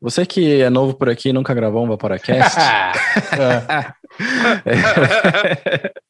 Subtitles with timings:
[0.00, 2.56] Você que é novo por aqui e nunca gravou um Vaporacast.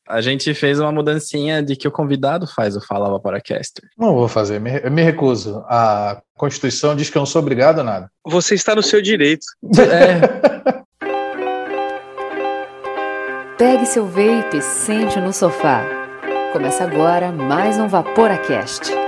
[0.06, 3.88] a gente fez uma mudancinha de que o convidado faz o Fala Vaporacaster.
[3.96, 5.64] Não vou fazer, me, me recuso.
[5.68, 8.10] A Constituição diz que eu não sou obrigado a nada.
[8.26, 9.46] Você está no seu direito.
[9.78, 10.20] É,
[13.56, 15.82] Pegue seu vape e sente no sofá.
[16.52, 19.07] Começa agora mais um Vaporacast.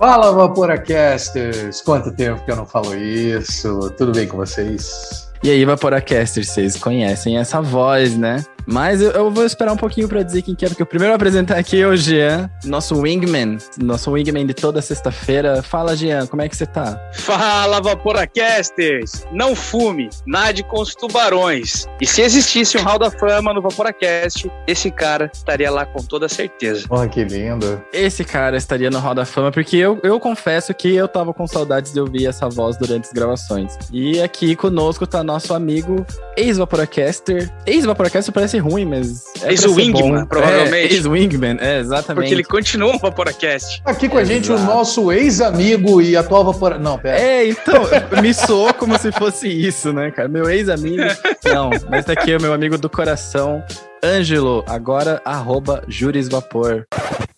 [0.00, 1.82] Fala, Vaporacasters!
[1.82, 3.90] Quanto tempo que eu não falo isso?
[3.98, 5.30] Tudo bem com vocês?
[5.44, 8.42] E aí, Vaporacasters, vocês conhecem essa voz, né?
[8.66, 11.12] Mas eu, eu, vou esperar um pouquinho para dizer quem que é, porque o primeiro
[11.12, 15.62] a apresentar aqui é o Jean, nosso wingman, nosso wingman de toda sexta-feira.
[15.62, 17.00] Fala, Jean, como é que você tá?
[17.12, 19.26] Fala, Vaporacasters!
[19.32, 21.86] Não fume, nade com os tubarões.
[22.00, 26.28] E se existisse um Hall da Fama no Vaporacast, esse cara estaria lá com toda
[26.28, 26.86] certeza.
[26.88, 27.82] Oh, que lindo.
[27.92, 31.46] Esse cara estaria no Hall da Fama, porque eu, eu confesso que eu tava com
[31.46, 33.76] saudades de ouvir essa voz durante as gravações.
[33.92, 36.04] E aqui conosco tá nosso amigo
[36.36, 37.50] ex-Vaporacaster.
[37.66, 39.24] Ex-Vaporacaster parece ruim, mas.
[39.42, 40.92] É Ex-Wingman, provavelmente.
[40.94, 42.22] É, Ex-Wingman, é, exatamente.
[42.22, 43.82] Porque ele continua um Vaporacast.
[43.84, 44.62] Aqui com a gente Exato.
[44.62, 46.78] o nosso ex-amigo e atual Vapor...
[46.78, 47.18] Não, pera.
[47.18, 47.82] É, então,
[48.22, 50.28] me soou como se fosse isso, né, cara?
[50.28, 51.02] Meu ex-amigo.
[51.44, 53.62] Não, mas tá aqui é o meu amigo do coração,
[54.02, 56.86] Ângelo, agora arroba Jurisvapor.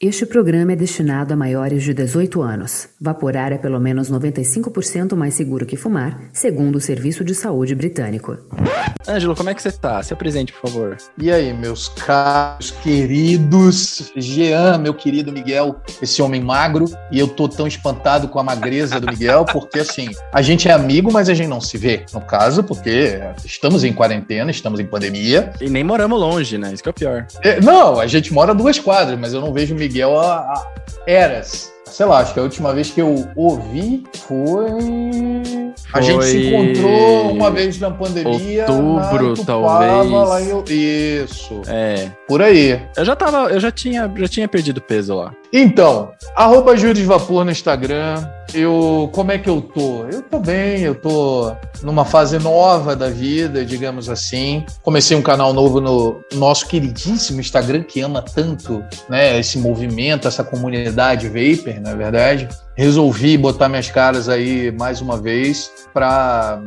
[0.04, 2.88] Este programa é destinado a maiores de 18 anos.
[3.00, 8.36] Vaporar é pelo menos 95% mais seguro que fumar, segundo o Serviço de Saúde Britânico.
[9.06, 10.02] Ângelo, como é que você tá?
[10.02, 10.96] Se apresente, por favor.
[11.16, 17.48] E aí, meus caros, queridos, Jean, meu querido Miguel, esse homem magro, e eu tô
[17.48, 21.34] tão espantado com a magreza do Miguel, porque assim, a gente é amigo, mas a
[21.34, 25.52] gente não se vê, no caso, porque estamos em quarentena, estamos em pandemia.
[25.60, 26.72] E nem moramos longe, né?
[26.72, 27.24] Isso que é o pior.
[27.40, 30.72] É, não, a gente mora duas quadras, mas eu não vejo o Miguel há, há
[31.06, 34.70] eras sei lá, acho que a última vez que eu ouvi foi.
[34.70, 35.72] foi...
[35.92, 38.66] A gente se encontrou uma vez na pandemia.
[38.68, 40.10] Outubro, na talvez.
[40.10, 40.64] Lá em...
[40.68, 41.60] Isso.
[41.66, 42.10] É.
[42.32, 42.80] Por aí.
[42.96, 45.34] Eu já tava, eu já tinha, já tinha perdido peso lá.
[45.52, 48.26] Então, arroba Vapor no Instagram.
[48.54, 50.06] Eu, como é que eu tô?
[50.06, 54.64] Eu tô bem, eu tô numa fase nova da vida, digamos assim.
[54.80, 60.42] Comecei um canal novo no nosso queridíssimo Instagram, que ama tanto, né, esse movimento, essa
[60.42, 62.48] comunidade Vapor, na é verdade.
[62.74, 66.62] Resolvi botar minhas caras aí mais uma vez para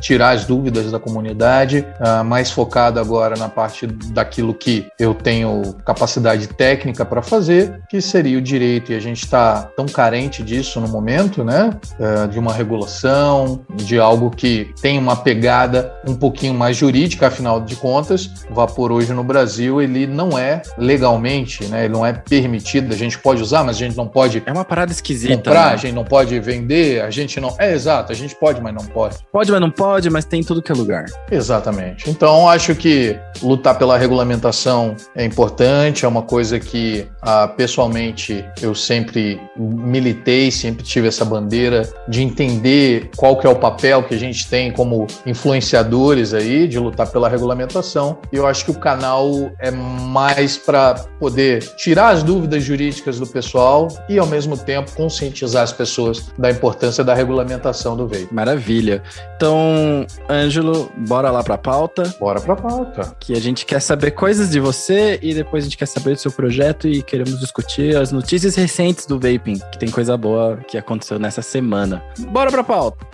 [0.00, 5.74] tirar as dúvidas da comunidade, uh, mais focado agora na parte daquilo que eu tenho
[5.84, 8.92] capacidade técnica para fazer, que seria o direito.
[8.92, 11.70] E a gente está tão carente disso no momento, né?
[11.98, 17.60] Uh, de uma regulação, de algo que tem uma pegada um pouquinho mais jurídica, afinal
[17.60, 21.84] de contas, o vapor hoje no Brasil ele não é legalmente, né?
[21.84, 22.92] Ele não é permitido.
[22.92, 24.42] A gente pode usar, mas a gente não pode.
[24.44, 25.36] É uma parada esquisita.
[25.36, 25.74] Comprar, né?
[25.74, 27.54] a gente não pode vender, a gente não.
[27.58, 29.16] É exato, a gente pode, mas não pode.
[29.32, 31.06] Pode, mas não pode mas tem tudo que é lugar.
[31.30, 32.08] Exatamente.
[32.08, 38.74] Então, acho que lutar pela regulamentação é importante, é uma coisa que, ah, pessoalmente, eu
[38.74, 44.18] sempre militei, sempre tive essa bandeira de entender qual que é o papel que a
[44.18, 48.18] gente tem como influenciadores aí, de lutar pela regulamentação.
[48.32, 53.26] E eu acho que o canal é mais para poder tirar as dúvidas jurídicas do
[53.26, 58.34] pessoal e, ao mesmo tempo, conscientizar as pessoas da importância da regulamentação do veículo.
[58.34, 59.02] Maravilha.
[59.36, 62.14] Então, então, Ângelo, bora lá pra pauta.
[62.18, 63.14] Bora pra pauta.
[63.20, 66.20] Que a gente quer saber coisas de você e depois a gente quer saber do
[66.20, 70.78] seu projeto e queremos discutir as notícias recentes do vaping, que tem coisa boa que
[70.78, 72.02] aconteceu nessa semana.
[72.30, 73.06] Bora pra pauta.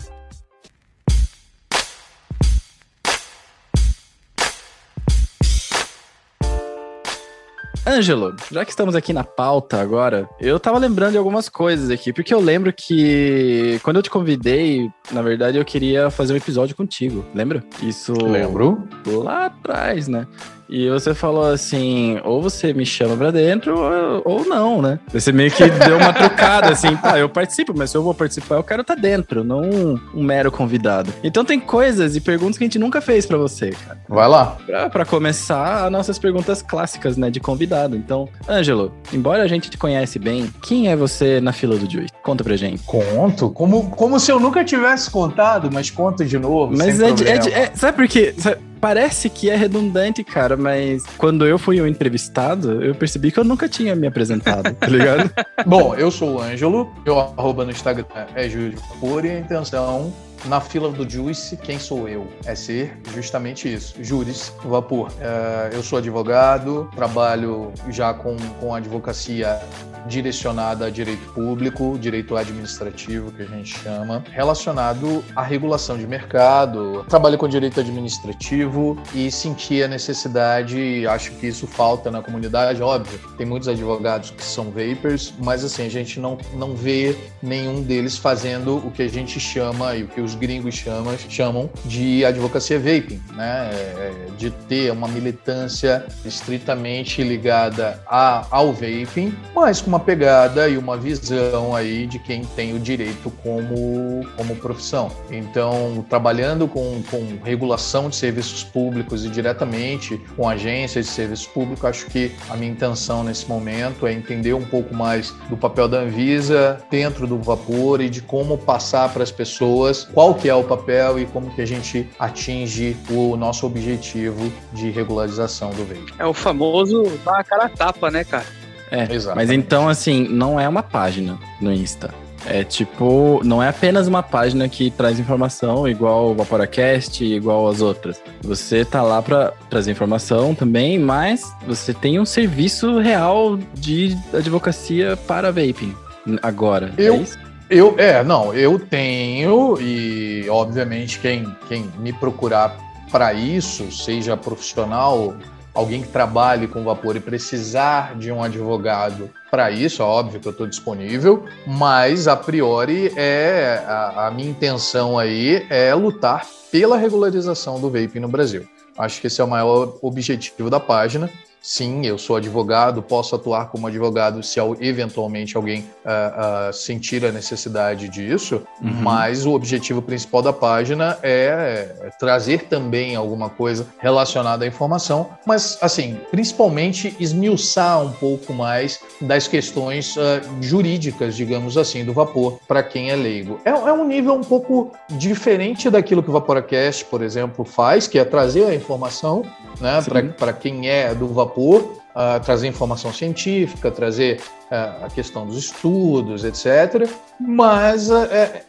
[7.88, 12.12] Ângelo, já que estamos aqui na pauta agora, eu tava lembrando de algumas coisas aqui,
[12.12, 16.77] porque eu lembro que quando eu te convidei, na verdade eu queria fazer um episódio
[16.77, 17.65] contigo, lembra?
[17.82, 18.12] Isso.
[18.12, 18.87] Lembro.
[19.06, 20.27] Lá atrás, né?
[20.69, 24.99] E você falou assim, ou você me chama pra dentro, ou, ou não, né?
[25.12, 28.56] Você meio que deu uma trucada, assim, tá, eu participo, mas se eu vou participar,
[28.56, 31.13] eu quero estar tá dentro, não um, um, mero convidado.
[31.25, 33.98] Então tem coisas e perguntas que a gente nunca fez pra você, cara.
[34.09, 34.57] Vai lá.
[34.66, 37.97] Pra, pra começar, as nossas perguntas clássicas, né, de convidado.
[37.97, 42.13] Então, Ângelo, embora a gente te conhece bem, quem é você na fila do Juice?
[42.22, 42.83] Conta pra gente.
[42.84, 47.63] Conto, como, como se eu nunca tivesse contado, mas conta de novo, Mas é, é,
[47.63, 48.34] é, Sabe por quê?
[48.37, 53.39] Sabe, parece que é redundante, cara, mas quando eu fui o entrevistado, eu percebi que
[53.39, 55.30] eu nunca tinha me apresentado, tá ligado?
[55.66, 58.04] Bom, eu sou o Ângelo, meu arroba no Instagram
[58.34, 60.13] é Júlio Pura e a intenção
[60.45, 62.29] na fila do Juice, quem sou eu?
[62.45, 65.11] É ser justamente isso, Júris Vapor.
[65.21, 69.61] É, eu sou advogado, trabalho já com, com advocacia
[70.09, 77.05] direcionada a direito público, direito administrativo, que a gente chama, relacionado à regulação de mercado.
[77.09, 83.19] Trabalho com direito administrativo e senti a necessidade, acho que isso falta na comunidade, óbvio.
[83.37, 88.17] Tem muitos advogados que são vapers, mas assim, a gente não, não vê nenhum deles
[88.17, 92.79] fazendo o que a gente chama e o que os gringos chamam, chamam de advocacia
[92.79, 93.71] vaping, né?
[93.73, 100.79] É, de ter uma militância estritamente ligada a, ao vaping, mas com uma pegada e
[100.79, 105.11] uma visão aí de quem tem o direito como, como profissão.
[105.31, 111.87] Então, trabalhando com, com regulação de serviços públicos e diretamente com agências de serviço público,
[111.87, 115.99] acho que a minha intenção nesse momento é entender um pouco mais do papel da
[115.99, 120.65] Anvisa dentro do vapor e de como passar para as pessoas qual que é o
[120.65, 126.12] papel e como que a gente atinge o nosso objetivo de regularização do veículo.
[126.18, 128.44] É o famoso dar a cara a tapa, né, cara?
[128.91, 129.36] É, Exatamente.
[129.36, 132.12] mas então, assim, não é uma página no Insta.
[132.44, 137.80] É tipo, não é apenas uma página que traz informação igual o Vaporacast, igual as
[137.80, 138.20] outras.
[138.42, 145.16] Você tá lá para trazer informação também, mas você tem um serviço real de advocacia
[145.16, 145.94] para vaping
[146.42, 146.92] agora.
[146.98, 147.47] Eu, é isso?
[147.70, 152.74] Eu, é, não, eu tenho e obviamente quem, quem me procurar
[153.10, 155.34] para isso, seja profissional
[155.74, 160.48] alguém que trabalhe com vapor e precisar de um advogado para isso, é óbvio que
[160.48, 166.97] eu estou disponível, mas a priori é a, a, minha intenção aí é lutar pela
[166.97, 168.66] regularização do vape no Brasil.
[168.97, 171.30] Acho que esse é o maior objetivo da página.
[171.70, 177.30] Sim, eu sou advogado, posso atuar como advogado se eventualmente alguém uh, uh, sentir a
[177.30, 178.91] necessidade disso, uhum.
[178.91, 185.28] mas o objetivo principal da página é, é trazer também alguma coisa relacionada à informação,
[185.44, 192.59] mas, assim, principalmente esmiuçar um pouco mais das questões uh, jurídicas, digamos assim, do vapor,
[192.66, 193.60] para quem é leigo.
[193.62, 198.18] É, é um nível um pouco diferente daquilo que o Vaporacast, por exemplo, faz, que
[198.18, 199.44] é trazer a informação
[199.78, 200.00] né,
[200.38, 204.41] para quem é do vapor vapor, uh, trazer informação científica, trazer
[204.71, 207.09] uh, a questão dos estudos, etc.
[207.41, 208.28] Mas uh,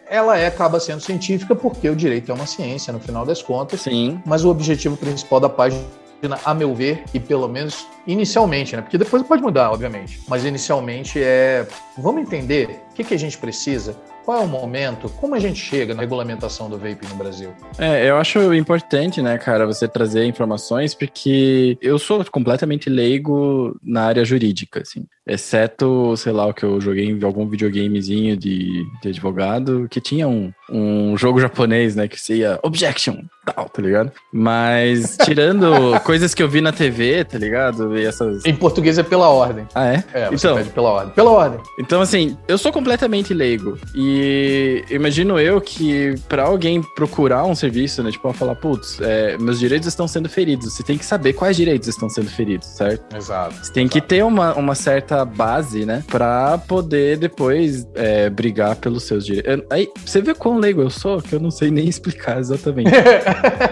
[0.09, 3.81] ela é, acaba sendo científica porque o direito é uma ciência, no final das contas.
[3.81, 4.19] Sim.
[4.25, 5.83] Mas o objetivo principal da página
[6.43, 8.81] a meu ver, e pelo menos inicialmente, né?
[8.81, 10.19] Porque depois pode mudar, obviamente.
[10.27, 11.65] Mas inicialmente é.
[11.97, 13.95] Vamos entender que, que a gente precisa
[14.29, 15.09] qual é o momento?
[15.09, 17.51] Como a gente chega na regulamentação do vape no Brasil?
[17.79, 24.03] É, eu acho importante, né, cara, você trazer informações, porque eu sou completamente leigo na
[24.03, 25.07] área jurídica, assim.
[25.25, 30.27] Exceto, sei lá, o que eu joguei em algum videogamezinho de, de advogado, que tinha
[30.27, 34.11] um, um jogo japonês, né, que seria Objection, tal, tá ligado?
[34.31, 37.97] Mas, tirando coisas que eu vi na TV, tá ligado?
[37.97, 38.45] E essas...
[38.45, 39.67] Em português é pela ordem.
[39.73, 40.03] Ah, é?
[40.13, 41.13] É, você então, pela ordem.
[41.13, 41.59] Pela ordem.
[41.79, 42.88] Então, assim, eu sou completamente
[43.33, 43.77] leigo.
[43.93, 49.59] E imagino eu que para alguém procurar um serviço, né, tipo, falar, putz, é, meus
[49.59, 50.73] direitos estão sendo feridos.
[50.73, 53.15] Você tem que saber quais direitos estão sendo feridos, certo?
[53.15, 53.55] Exato.
[53.55, 54.01] Você tem exato.
[54.01, 56.03] que ter uma, uma certa base, né?
[56.07, 59.65] Pra poder depois é, brigar pelos seus direitos.
[59.69, 62.91] Aí, você vê quão leigo eu sou, que eu não sei nem explicar exatamente.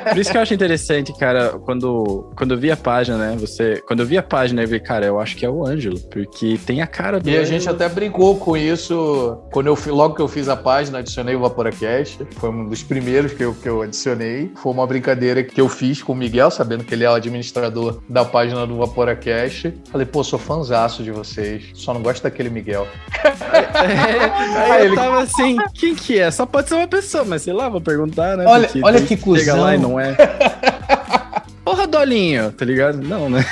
[0.10, 3.38] Por isso que eu acho interessante, cara, quando, quando eu vi a página, né?
[3.40, 6.00] Você, quando eu vi a página, eu vi, cara, eu acho que é o Ângelo,
[6.12, 7.30] porque tem a cara do.
[7.30, 9.07] E a gente até brincou com isso
[9.52, 12.26] quando eu logo que eu fiz a página, adicionei o Vaporacast.
[12.38, 14.52] Foi um dos primeiros que eu, que eu adicionei.
[14.56, 18.02] Foi uma brincadeira que eu fiz com o Miguel, sabendo que ele é o administrador
[18.10, 19.74] da página do Vaporacast.
[19.92, 21.70] Falei, pô, sou fãzaço de você vocês.
[21.74, 22.88] Só não gosto daquele Miguel.
[23.48, 24.96] É, aí, eu ele...
[24.96, 26.30] tava assim, quem que é?
[26.32, 28.46] Só pode ser uma pessoa, mas sei lá, vou perguntar, né?
[28.46, 29.38] Olha, olha que cuzão.
[29.38, 30.16] Chega lá e não é.
[31.68, 32.98] Porra, Dolinho, tá ligado?
[32.98, 33.44] Não, né?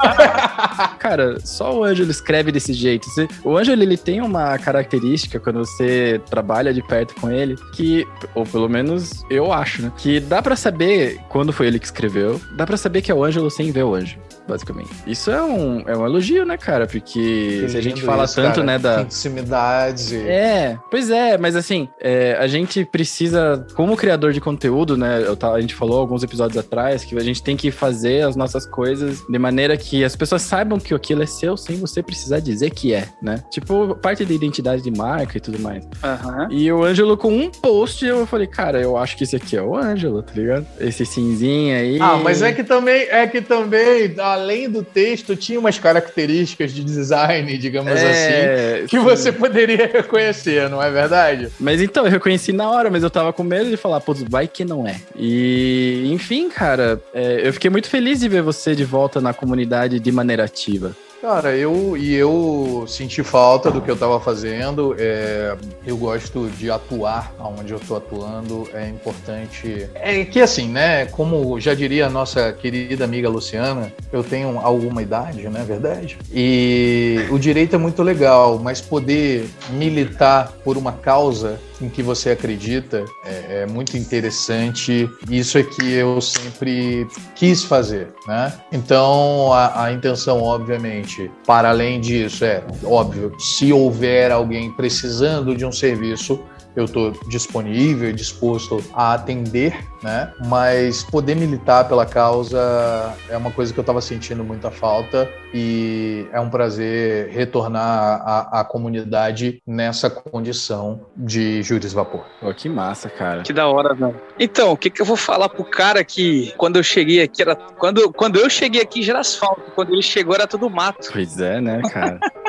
[0.98, 3.06] Cara, só o Ângelo escreve desse jeito.
[3.44, 8.46] O Ângelo, ele tem uma característica quando você trabalha de perto com ele, que, ou
[8.46, 9.92] pelo menos eu acho, né?
[9.98, 13.22] Que dá para saber quando foi ele que escreveu, dá para saber que é o
[13.22, 14.90] Ângelo sem ver o Ângelo basicamente.
[15.06, 16.86] Isso é um, é um elogio, né, cara?
[16.86, 18.66] Porque se a gente fala isso, tanto, cara.
[18.66, 19.02] né, da...
[19.02, 20.16] Intimidade.
[20.16, 25.38] É, pois é, mas assim, é, a gente precisa, como criador de conteúdo, né, eu,
[25.52, 29.22] a gente falou alguns episódios atrás que a gente tem que fazer as nossas coisas
[29.28, 32.92] de maneira que as pessoas saibam que aquilo é seu sem você precisar dizer que
[32.92, 33.42] é, né?
[33.50, 35.84] Tipo, parte da identidade de marca e tudo mais.
[35.84, 36.50] Uhum.
[36.50, 39.62] E o Ângelo, com um post, eu falei, cara, eu acho que esse aqui é
[39.62, 40.66] o Ângelo, tá ligado?
[40.78, 41.98] Esse cinzinho aí.
[42.00, 46.72] Ah, mas é que também, é que também, ah, além do texto, tinha umas características
[46.72, 49.02] de design, digamos É, assim, que sim.
[49.04, 51.48] você poderia reconhecer, não é verdade?
[51.58, 54.46] Mas então, eu reconheci na hora, mas eu tava com medo de falar, pô, vai
[54.46, 54.96] que não é.
[55.16, 59.98] E, enfim, cara, é, eu fiquei muito feliz de ver você de volta na comunidade
[59.98, 60.94] de maneira ativa.
[61.24, 64.94] Cara, eu e eu senti falta do que eu estava fazendo.
[64.98, 68.68] é, eu gosto de atuar onde eu estou atuando.
[68.74, 69.88] É importante.
[69.94, 71.06] É que assim, né?
[71.06, 76.18] Como já diria a nossa querida amiga Luciana, eu tenho alguma idade, não é verdade?
[76.30, 82.30] E o direito é muito legal, mas poder militar por uma causa em que você
[82.30, 85.08] acredita é, é muito interessante.
[85.28, 88.52] Isso é que eu sempre quis fazer, né?
[88.72, 95.64] Então a, a intenção, obviamente, para além disso, é óbvio, se houver alguém precisando de
[95.64, 96.40] um serviço,
[96.76, 100.32] eu estou disponível e disposto a atender, né?
[100.46, 106.26] Mas poder militar pela causa é uma coisa que eu estava sentindo muita falta e
[106.32, 112.24] é um prazer retornar à, à comunidade nessa condição de Júris Vapor.
[112.40, 113.42] Pô, que massa, cara.
[113.42, 114.20] Que da hora, velho.
[114.38, 117.54] Então, o que, que eu vou falar pro cara que quando eu cheguei aqui era.
[117.54, 121.08] Quando, quando eu cheguei aqui já era asfalto, quando ele chegou era tudo mato.
[121.12, 122.18] Pois é, né, cara?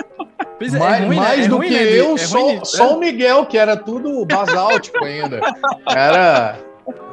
[0.58, 1.22] Pois é, mais é ruim, né?
[1.22, 4.26] mais É do ruim, que né, eu, é só, só o Miguel, que era tudo
[4.26, 5.40] basáltico ainda.
[5.90, 6.58] Era,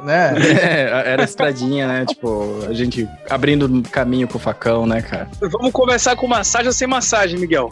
[0.03, 0.33] né?
[0.63, 2.05] É, era estradinha, né?
[2.05, 5.27] Tipo, a gente abrindo caminho com o facão, né, cara?
[5.39, 7.69] Vamos começar com massagem ou sem massagem, Miguel?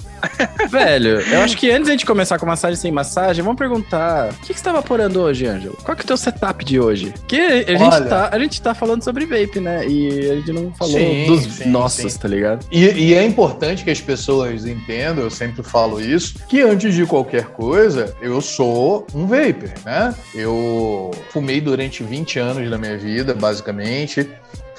[0.69, 4.31] Velho, eu acho que antes de a gente começar com massagem sem massagem, vamos perguntar:
[4.31, 5.77] o que, que você tá vaporando hoje, Ângelo?
[5.83, 7.11] Qual que é o teu setup de hoje?
[7.11, 8.05] Porque a gente, Olha.
[8.05, 9.87] tá, a gente tá falando sobre vape, né?
[9.87, 12.19] E a gente não falou Sim, dos sim, nossos, sim.
[12.19, 12.65] tá ligado?
[12.71, 17.05] E, e é importante que as pessoas entendam, eu sempre falo isso, que antes de
[17.05, 20.13] qualquer coisa, eu sou um vapor, né?
[20.33, 24.29] Eu fumei durante 20 anos da minha vida, basicamente.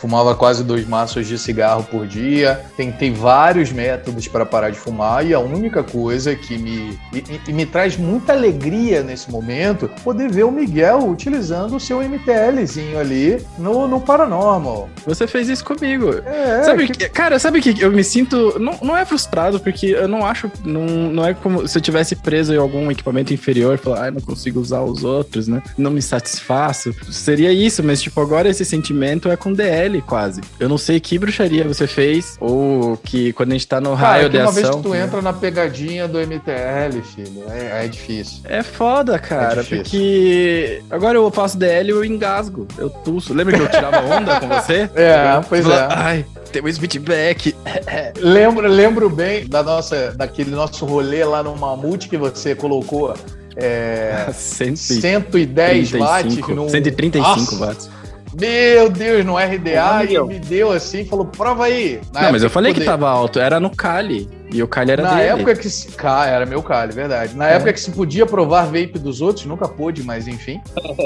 [0.02, 2.61] Fumava quase dois maços de cigarro por dia.
[2.76, 7.40] Tentei vários métodos para parar de fumar e a única coisa que me, e, e-
[7.47, 12.99] e me traz muita alegria nesse momento poder ver o Miguel utilizando o seu MTLzinho
[12.99, 14.88] ali no, no Paranormal.
[15.06, 16.11] Você fez isso comigo.
[16.26, 18.59] É, sabe que- que, cara, sabe que eu me sinto.
[18.59, 20.50] Não, não é frustrado, porque eu não acho.
[20.64, 24.11] Não, não é como se eu tivesse preso em algum equipamento inferior e falar, ah,
[24.11, 25.62] não consigo usar os outros, né?
[25.78, 26.92] Não me satisfaço.
[27.09, 30.40] Seria isso, mas, tipo, agora esse sentimento é com DL quase.
[30.58, 34.08] Eu não sei que bruxaria você fez, ou que quando a gente tá no Cara,
[34.08, 34.82] raio que de uma vez ação.
[34.82, 38.40] que tu entra na pegadinha do MTL, filho, é, é difícil.
[38.44, 43.34] É foda, cara, É porque agora eu faço DL e eu engasgo, eu tuço.
[43.34, 44.90] Lembra que eu tirava onda com você?
[45.02, 45.88] É, pois é.
[45.90, 47.54] Ai, tem um feedback.
[48.20, 53.14] Lembro, lembro bem da nossa, daquele nosso rolê lá no Mamute que você colocou
[53.56, 56.68] é, 110 watts no.
[56.68, 57.90] 135 Nossa, watts.
[58.38, 60.26] Meu Deus, no RDA e Miguel.
[60.26, 62.00] me deu assim, falou, prova aí.
[62.12, 64.28] Na Não, mas eu falei que poder- tava alto, era no Cali.
[64.52, 65.28] E o Cali era Na dele.
[65.28, 65.88] época que se.
[65.88, 67.35] Cara, era meu calho, verdade.
[67.35, 67.54] Na É.
[67.56, 70.61] época que se podia provar vape dos outros, nunca pôde, mas enfim.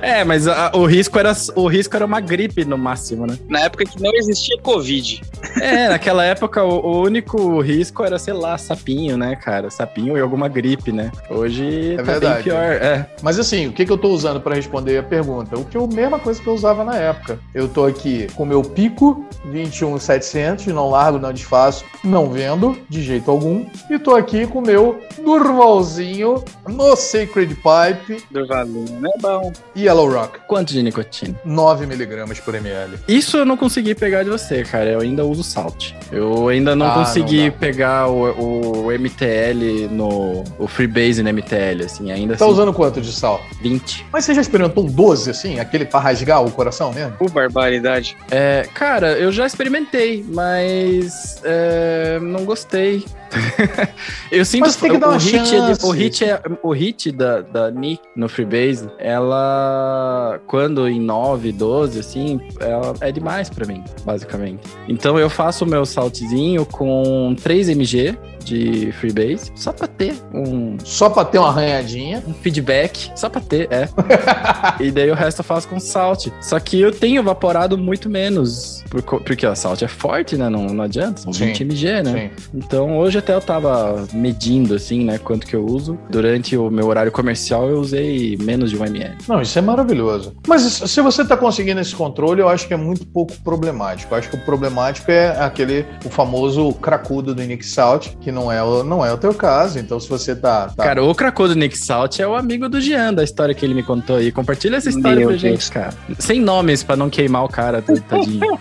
[0.00, 3.36] É, mas a- o, risco era, o risco era uma gripe no máximo, né?
[3.48, 5.20] Na época que não existia Covid.
[5.60, 9.70] É, naquela época o, o único risco era, sei lá, sapinho, né, cara?
[9.70, 11.10] Sapinho e alguma gripe, né?
[11.28, 12.34] Hoje É tá verdade.
[12.34, 12.62] bem pior.
[12.62, 13.06] É.
[13.22, 15.58] Mas assim, o que, que eu tô usando pra responder a pergunta?
[15.58, 17.38] O que eu, mesma coisa que eu usava na época.
[17.54, 23.02] Eu tô aqui com o meu pico 21700, não largo, não desfaço, não vendo de
[23.02, 23.64] jeito algum.
[23.90, 29.10] E tô aqui com o meu Durvalzinho no Sacred Pipe Do Valendo, né?
[29.20, 29.52] Bom.
[29.76, 30.38] Yellow Rock.
[30.46, 31.34] Quanto de nicotina?
[31.46, 32.98] 9mg por ml.
[33.08, 34.90] Isso eu não consegui pegar de você, cara.
[34.90, 35.92] Eu ainda uso Salt.
[36.12, 40.44] Eu ainda não Ah, consegui não pegar o, o MTL no.
[40.58, 42.10] O Freebase no MTL, assim.
[42.12, 42.52] Ainda Tá assim.
[42.54, 43.40] usando quanto de sal?
[43.62, 44.06] 20.
[44.12, 45.58] Mas você já experimentou um 12 assim?
[45.60, 47.12] Aquele pra rasgar o coração mesmo?
[47.16, 48.16] Que barbaridade.
[48.30, 53.04] É, cara, eu já experimentei, mas é, não gostei.
[54.32, 57.70] eu sinto Mas tem que dar o hit, o hit é o hit da, da
[57.70, 64.62] Nick no Freebase, ela quando em 9, 12 assim, ela é demais pra mim, basicamente.
[64.88, 68.16] Então eu faço o meu saltzinho com 3 mg
[68.48, 72.22] de Freebase, só pra ter um Só pra ter uma arranhadinha.
[72.26, 73.88] um feedback, só pra ter, é.
[74.80, 76.28] e daí o resto eu faço com salt.
[76.40, 80.48] Só que eu tenho evaporado muito menos, porque o salt é forte, né?
[80.48, 82.12] Não, não adianta, são Sim, 20 mg, né?
[82.12, 82.48] Sim.
[82.54, 85.98] Então hoje Hoje até eu tava medindo, assim, né, quanto que eu uso.
[86.08, 89.16] Durante o meu horário comercial, eu usei menos de um ml.
[89.26, 90.36] Não, isso é maravilhoso.
[90.46, 94.14] Mas se você tá conseguindo esse controle, eu acho que é muito pouco problemático.
[94.14, 98.52] Eu acho que o problemático é aquele, o famoso cracudo do Nick Salt, que não
[98.52, 99.80] é, o, não é o teu caso.
[99.80, 100.68] Então, se você tá.
[100.68, 100.84] tá...
[100.84, 103.74] Cara, o cracudo do Nick Salt é o amigo do Jean, da história que ele
[103.74, 104.30] me contou aí.
[104.30, 105.40] Compartilha essa história Meu pra Deus.
[105.40, 105.92] gente, cara.
[106.20, 108.58] Sem nomes, pra não queimar o cara, tadinho.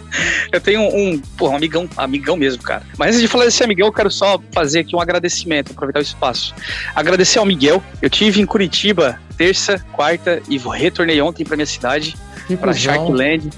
[0.50, 2.82] eu tenho um, porra, um amigão, amigão mesmo, cara.
[2.96, 6.02] Mas antes de falar desse amigão, eu quero só fazer aqui um agradecimento, aproveitar o
[6.02, 6.54] espaço.
[6.94, 7.82] Agradecer ao Miguel.
[8.00, 12.16] Eu tive em Curitiba terça, quarta e retornei ontem para minha cidade,
[12.60, 13.50] para Sharkland.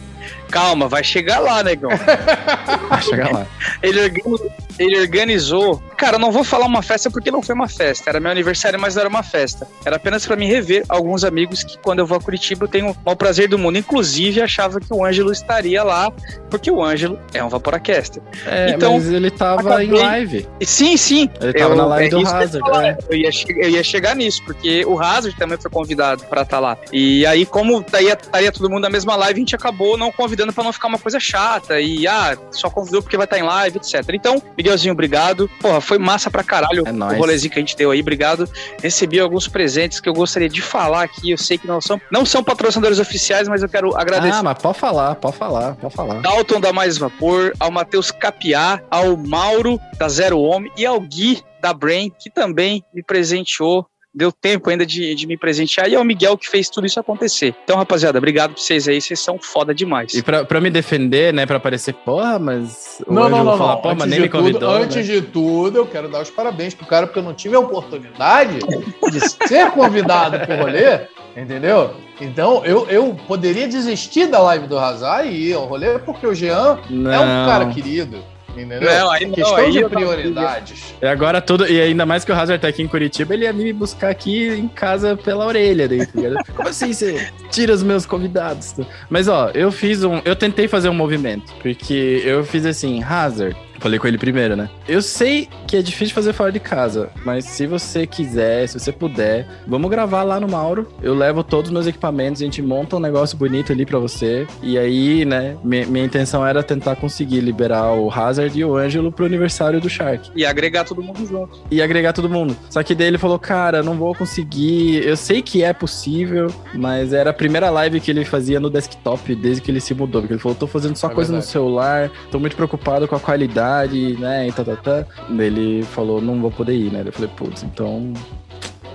[0.51, 1.91] Calma, vai chegar lá, negão.
[2.89, 3.47] vai chegar lá.
[3.83, 5.81] Ele organizou, ele organizou.
[5.95, 8.09] Cara, eu não vou falar uma festa porque não foi uma festa.
[8.09, 9.69] Era meu aniversário, mas não era uma festa.
[9.85, 12.97] Era apenas para me rever alguns amigos que, quando eu vou a Curitiba, eu tenho
[13.05, 13.77] o prazer do mundo.
[13.77, 16.11] Inclusive, achava que o Ângelo estaria lá,
[16.49, 18.23] porque o Ângelo é um Vaporacaster.
[18.47, 19.87] É, então, mas ele tava acabei...
[19.87, 20.49] em live.
[20.63, 21.29] Sim, sim.
[21.43, 22.59] Ele tava eu, na live é do Hazard.
[22.67, 22.99] Eu, é.
[23.11, 26.61] eu, ia eu ia chegar nisso, porque o Hazard também foi convidado para estar tá
[26.61, 26.79] lá.
[26.91, 28.17] E aí, como estaria,
[28.51, 31.21] todo mundo na mesma live, a gente acabou não convidando para não ficar uma coisa
[31.21, 31.79] chata.
[31.79, 34.15] E, ah, só convidou porque vai estar tá em live, etc.
[34.15, 35.51] Então, Miguelzinho, obrigado.
[35.61, 38.49] Porra, foi massa pra caralho é o rolezinho que a gente deu aí, obrigado.
[38.81, 41.31] Recebi alguns presentes que eu gostaria de falar aqui.
[41.31, 44.39] Eu sei que não são, não são patrocinadores oficiais, mas eu quero agradecer.
[44.39, 46.21] Ah, mas pode falar, pode falar, pode falar.
[46.21, 51.43] Dalton da Mais Vapor, ao Matheus Capiá, ao Mauro da Zero Homem e ao Gui
[51.61, 55.89] da Brain, que também me presenteou deu tempo ainda de, de me presentear.
[55.89, 57.55] E é o Miguel que fez tudo isso acontecer.
[57.65, 60.15] Então, rapaziada, obrigado pra vocês aí, vocês são foda demais.
[60.15, 63.03] E pra, pra me defender, né, pra aparecer, porra, mas.
[63.09, 63.91] Não, não, não, falar, não.
[63.91, 64.85] Antes, nem de, me convidou, tudo, né?
[64.85, 67.61] antes de tudo, eu quero dar os parabéns pro cara, porque eu não tive a
[67.61, 71.01] oportunidade de ser convidado pro rolê,
[71.37, 71.95] entendeu?
[72.21, 76.35] Então, eu, eu poderia desistir da live do Razar e ir ao rolê, porque o
[76.35, 77.13] Jean não.
[77.13, 78.23] é um cara querido.
[78.53, 78.81] Entendeu?
[78.81, 80.95] Não, aí não, questão aí de prioridades.
[81.01, 83.53] E agora tudo, e ainda mais que o Hazard tá aqui em Curitiba, ele ia
[83.53, 88.05] me buscar aqui em casa pela orelha daí, tá Como assim você tira os meus
[88.05, 88.75] convidados?
[89.09, 93.57] Mas ó, eu fiz um, eu tentei fazer um movimento, porque eu fiz assim, Hazard,
[93.81, 94.69] Falei com ele primeiro, né?
[94.87, 98.93] Eu sei que é difícil fazer fora de casa, mas se você quiser, se você
[98.93, 100.87] puder, vamos gravar lá no Mauro.
[101.03, 104.47] Eu levo todos os meus equipamentos, a gente monta um negócio bonito ali para você.
[104.63, 109.11] E aí, né, minha, minha, intenção era tentar conseguir liberar o Hazard e o Ângelo
[109.11, 110.31] pro aniversário do Shark.
[110.37, 111.59] E agregar todo mundo junto.
[111.71, 112.55] E agregar todo mundo.
[112.69, 115.07] Só que daí ele falou, cara, não vou conseguir.
[115.07, 119.35] Eu sei que é possível, mas era a primeira live que ele fazia no desktop
[119.35, 120.21] desde que ele se mudou.
[120.21, 121.47] Porque ele falou, tô fazendo só é coisa verdade.
[121.47, 123.70] no celular, tô muito preocupado com a qualidade
[124.19, 124.49] né?
[124.49, 125.07] E tá, tá, tá.
[125.31, 127.03] Ele falou, não vou poder ir, né?
[127.05, 128.13] Eu falei, putz, então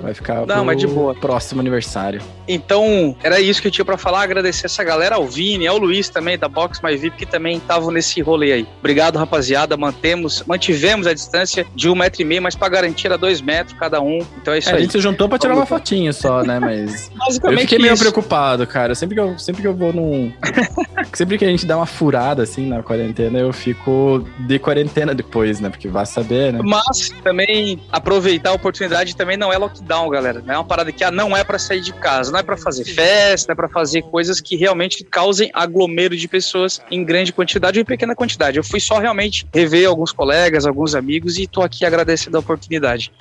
[0.02, 1.14] Vai ficar Não, mas de boa.
[1.14, 2.22] próximo aniversário.
[2.48, 4.22] Então, era isso que eu tinha para falar.
[4.22, 7.92] Agradecer essa galera, ao Vini, ao Luiz também, da Box My VIP, que também estavam
[7.92, 8.68] nesse rolê aí.
[8.80, 9.76] Obrigado, rapaziada.
[9.76, 13.78] Mantemos, mantivemos a distância de um metro e meio, mas para garantir a dois metros
[13.78, 14.20] cada um.
[14.40, 14.78] Então é isso é, aí.
[14.78, 16.60] A gente se juntou pra tirar uma fotinha só, né?
[16.66, 17.12] Mas.
[17.16, 17.60] Basicamente.
[17.60, 18.04] Eu fiquei meio isso.
[18.04, 18.96] preocupado, cara.
[18.96, 20.32] Sempre que eu, sempre que eu vou num.
[21.14, 25.60] sempre que a gente dá uma furada assim na quarentena, eu fico de quarentena depois,
[25.60, 25.70] né?
[25.70, 26.60] Porque vai saber, né?
[26.64, 30.42] Mas também aproveitar a oportunidade também não é lockdown lockdown, galera.
[30.46, 32.58] Não é uma parada que ah, não é para sair de casa, não é para
[32.58, 37.78] fazer festa, é para fazer coisas que realmente causem aglomero de pessoas em grande quantidade
[37.80, 38.58] ou em pequena quantidade.
[38.58, 43.12] Eu fui só realmente rever alguns colegas, alguns amigos e tô aqui agradecendo a oportunidade.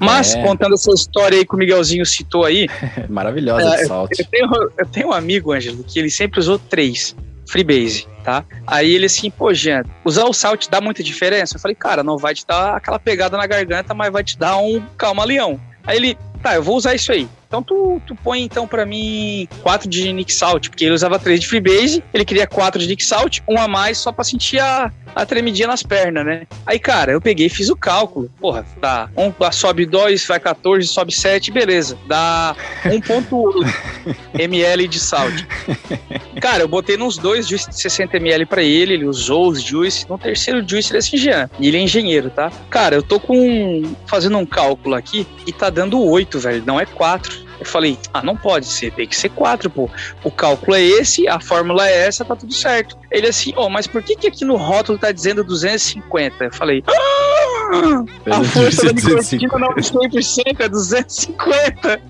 [0.00, 0.42] Mas, é.
[0.42, 2.68] contando essa história aí que o Miguelzinho citou aí.
[3.08, 7.14] Maravilhosa é, eu, tenho, eu tenho um amigo, Ângelo, que ele sempre usou três.
[7.48, 8.44] Freebase, tá?
[8.66, 11.54] Aí ele assim, pô, Jean, usar o salt dá muita diferença?
[11.56, 14.56] Eu falei, cara, não vai te dar aquela pegada na garganta, mas vai te dar
[14.56, 15.60] um calma leão.
[15.86, 17.28] Aí ele, tá, eu vou usar isso aí.
[17.46, 21.40] Então tu, tu põe então para mim 4 de Nick Salt, porque ele usava 3
[21.40, 24.90] de Freebase, ele queria 4 de Nick Salt, um a mais só pra sentir a,
[25.14, 26.46] a tremidinha nas pernas, né?
[26.66, 28.30] Aí, cara, eu peguei e fiz o cálculo.
[28.40, 29.08] Porra, tá.
[29.16, 31.96] Um sobe 2, vai 14, sobe 7, beleza.
[32.06, 35.44] Dá 1.8 ml de salt.
[36.40, 40.08] Cara, eu botei nos dois juice de 60 ml pra ele, ele usou os juice.
[40.08, 41.48] No terceiro juice ele é assim, Jean.
[41.58, 42.50] E ele é engenheiro, tá?
[42.68, 46.62] Cara, eu tô com fazendo um cálculo aqui e tá dando 8, velho.
[46.66, 47.46] Não é 4.
[47.58, 49.88] Eu falei, ah, não pode ser, tem que ser quatro, pô.
[50.22, 52.98] O cálculo é esse, a fórmula é essa, tá tudo certo.
[53.10, 56.44] Ele assim, ó, oh, mas por que que aqui no rótulo tá dizendo 250?
[56.44, 62.00] Eu falei, ah, a força da nicotina não é 100%, é 250.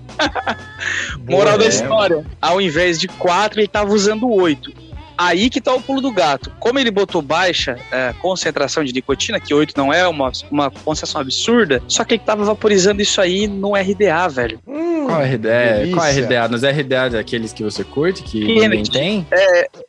[1.29, 1.69] Moral da é.
[1.69, 4.86] história, ao invés de quatro, ele tava usando oito.
[5.17, 6.51] Aí que tá o pulo do gato.
[6.59, 11.21] Como ele botou baixa é, concentração de nicotina, que 8 não é uma, uma concentração
[11.21, 14.59] absurda, só que ele tava vaporizando isso aí no RDA, velho.
[14.67, 15.37] Hum, Qual RDA?
[15.37, 15.93] delícia.
[15.95, 16.47] Qual RDA?
[16.49, 18.67] Nos RDA aqueles que você curte, que Kennedy.
[18.67, 19.27] ninguém tem?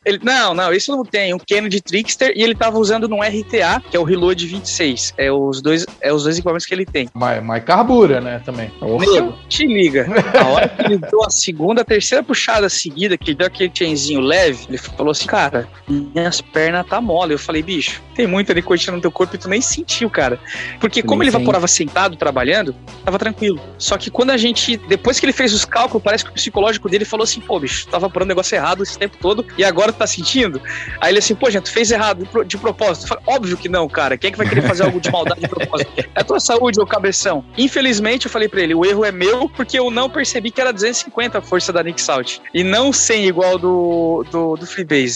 [0.05, 1.33] Ele, não, não, isso não tem.
[1.33, 5.13] Um Kennedy Trickster e ele tava usando num RTA, que é o Reload 26.
[5.17, 7.09] É os dois, é os dois equipamentos que ele tem.
[7.13, 8.71] Mas, mas carbura, né, também.
[8.81, 10.07] Nego, te liga.
[10.39, 13.71] A hora que ele deu a segunda, a terceira puxada seguida, que ele deu aquele
[13.73, 17.33] chainzinho leve, ele falou assim, cara, minhas pernas tá mole.
[17.33, 20.39] Eu falei, bicho, tem muita nicotina no teu corpo e tu nem sentiu, cara.
[20.79, 23.59] Porque como ele evaporava sentado, trabalhando, tava tranquilo.
[23.77, 26.89] Só que quando a gente, depois que ele fez os cálculos, parece que o psicológico
[26.89, 29.97] dele falou assim, pô, bicho, tava evaporando negócio errado esse tempo todo e agora tu
[29.97, 30.61] tá sentindo?
[31.01, 33.03] Aí ele assim, pô, gente, tu fez errado de pro- de propósito.
[33.03, 34.17] Eu falei, Óbvio que não, cara.
[34.17, 35.91] Quem é que vai querer fazer algo de maldade de propósito?
[35.97, 37.43] É a tua saúde, ô cabeção.
[37.57, 40.71] Infelizmente, eu falei pra ele, o erro é meu porque eu não percebi que era
[40.73, 42.39] 250 a força da Nick Salt.
[42.53, 45.08] E não 100 igual do, do, do Freebase.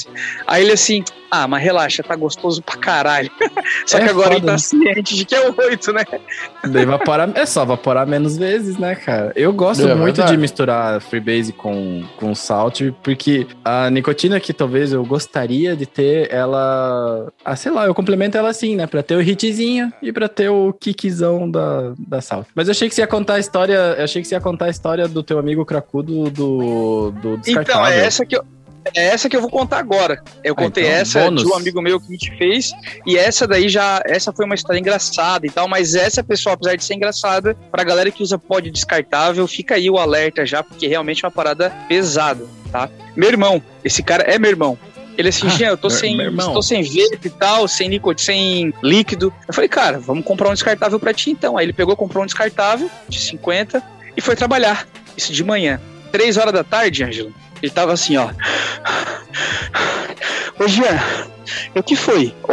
[0.47, 3.31] Aí ele assim, ah, mas relaxa, tá gostoso pra caralho.
[3.87, 4.57] Só É que agora ele foda, tá né?
[4.59, 6.03] ciente de que é o 8, né?
[6.67, 9.31] Daí evaporar, é só evaporar menos vezes, né, cara?
[9.35, 10.31] Eu gosto É muito verdade.
[10.33, 16.31] de misturar Freebase com, com Salt, porque a nicotina que talvez eu gostaria de ter,
[16.31, 17.31] ela.
[17.43, 18.85] Ah, sei lá, eu complemento ela assim, né?
[18.85, 22.45] Pra ter o hitzinho e pra ter o kickzão da, da Salt.
[22.53, 23.95] Mas eu achei que você ia contar a história.
[23.97, 27.81] Eu achei que você ia contar a história do teu amigo cracudo do, do descartável.
[27.81, 28.45] Então, é essa que eu.
[28.95, 30.21] É essa que eu vou contar agora.
[30.43, 31.43] Eu Ah, contei então, essa bônus.
[31.43, 32.71] de um amigo meu que me fez,
[33.05, 34.01] e essa daí já.
[34.05, 37.83] Essa foi uma história engraçada e tal, mas essa pessoa, apesar de ser engraçada, pra
[37.83, 41.69] galera que usa pod descartável, fica aí o alerta já, porque realmente é uma parada
[41.87, 42.89] pesada, tá?
[43.15, 44.77] Meu irmão, esse cara é meu irmão.
[45.15, 48.73] Ele assim, Ah, Jean, eu tô sem, tô sem vape e tal, sem nicotina, sem
[48.81, 49.31] líquido.
[49.47, 51.55] Eu falei, cara, vamos comprar um descartável pra ti então.
[51.55, 53.81] Aí ele pegou, comprou um descartável de 50
[54.17, 54.87] e foi trabalhar.
[55.15, 55.79] Isso de manhã.
[56.11, 57.31] Três horas da tarde, Ângelo.
[57.63, 58.29] Ele tava assim, ó.
[60.59, 60.99] Ô, Jean,
[61.73, 62.35] o que foi?
[62.43, 62.51] Ô,